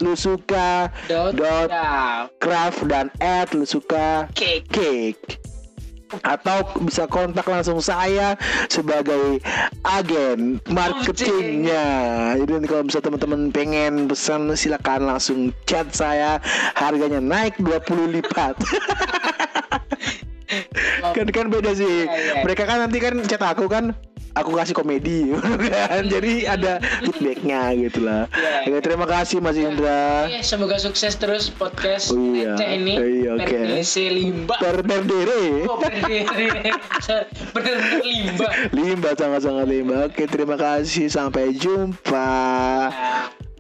@lusuka 0.05 0.93
Dot. 1.09 1.33
dot 1.39 1.69
craft. 1.71 2.29
craft 2.39 2.81
dan 2.91 3.07
@lusuka 3.57 4.29
Cake. 4.37 4.69
cake 4.69 5.54
atau 6.23 6.63
bisa 6.85 7.09
kontak 7.09 7.49
langsung 7.49 7.81
saya 7.83 8.37
sebagai 8.69 9.41
agen 9.83 10.61
marketingnya. 10.71 11.85
Jadi 12.39 12.51
nanti 12.55 12.69
kalau 12.69 12.85
bisa 12.87 13.01
teman-teman 13.01 13.51
pengen 13.51 14.07
pesan 14.07 14.53
silakan 14.55 15.09
langsung 15.09 15.51
chat 15.65 15.89
saya. 15.91 16.39
Harganya 16.77 17.19
naik 17.19 17.59
20 17.59 18.15
lipat. 18.21 18.55
kan 21.17 21.27
kan 21.31 21.47
beda 21.51 21.75
sih. 21.75 22.07
Iya, 22.07 22.15
iya. 22.15 22.43
Mereka 22.47 22.63
kan 22.69 22.79
nanti 22.87 22.99
kan 23.03 23.19
chat 23.27 23.43
aku 23.43 23.67
kan 23.67 23.97
aku 24.35 24.51
kasih 24.59 24.75
komedi 24.75 25.31
kan. 25.73 26.03
Jadi 26.07 26.45
ada 26.45 26.83
feedbacknya 27.01 27.73
gitu 27.79 28.05
lah. 28.05 28.27
Iya. 28.35 28.69
Oke, 28.69 28.79
terima 28.83 29.07
kasih 29.07 29.39
Mas 29.39 29.57
Indra. 29.57 30.27
Oke, 30.29 30.43
semoga 30.43 30.77
sukses 30.83 31.15
terus 31.17 31.49
podcast 31.49 32.11
Oh, 32.11 32.19
iya. 32.35 32.59
Ini. 32.59 32.95
Iya, 32.99 33.31
oke. 33.39 33.47
Perdesi 33.47 34.05
limbah. 34.11 34.59
Per 34.59 34.77
perdere. 34.83 35.71
Oh, 35.71 35.79
perdesi. 35.79 36.47
Bener-bener 37.55 38.03
limbah. 38.03 38.53
Limbah 38.75 39.13
sangat-sangat 39.15 39.67
limbah. 39.71 40.11
Oke, 40.11 40.27
terima 40.27 40.59
kasih. 40.59 41.07
Sampai 41.07 41.55
jumpa. 41.55 42.29
Nah. 42.91 43.54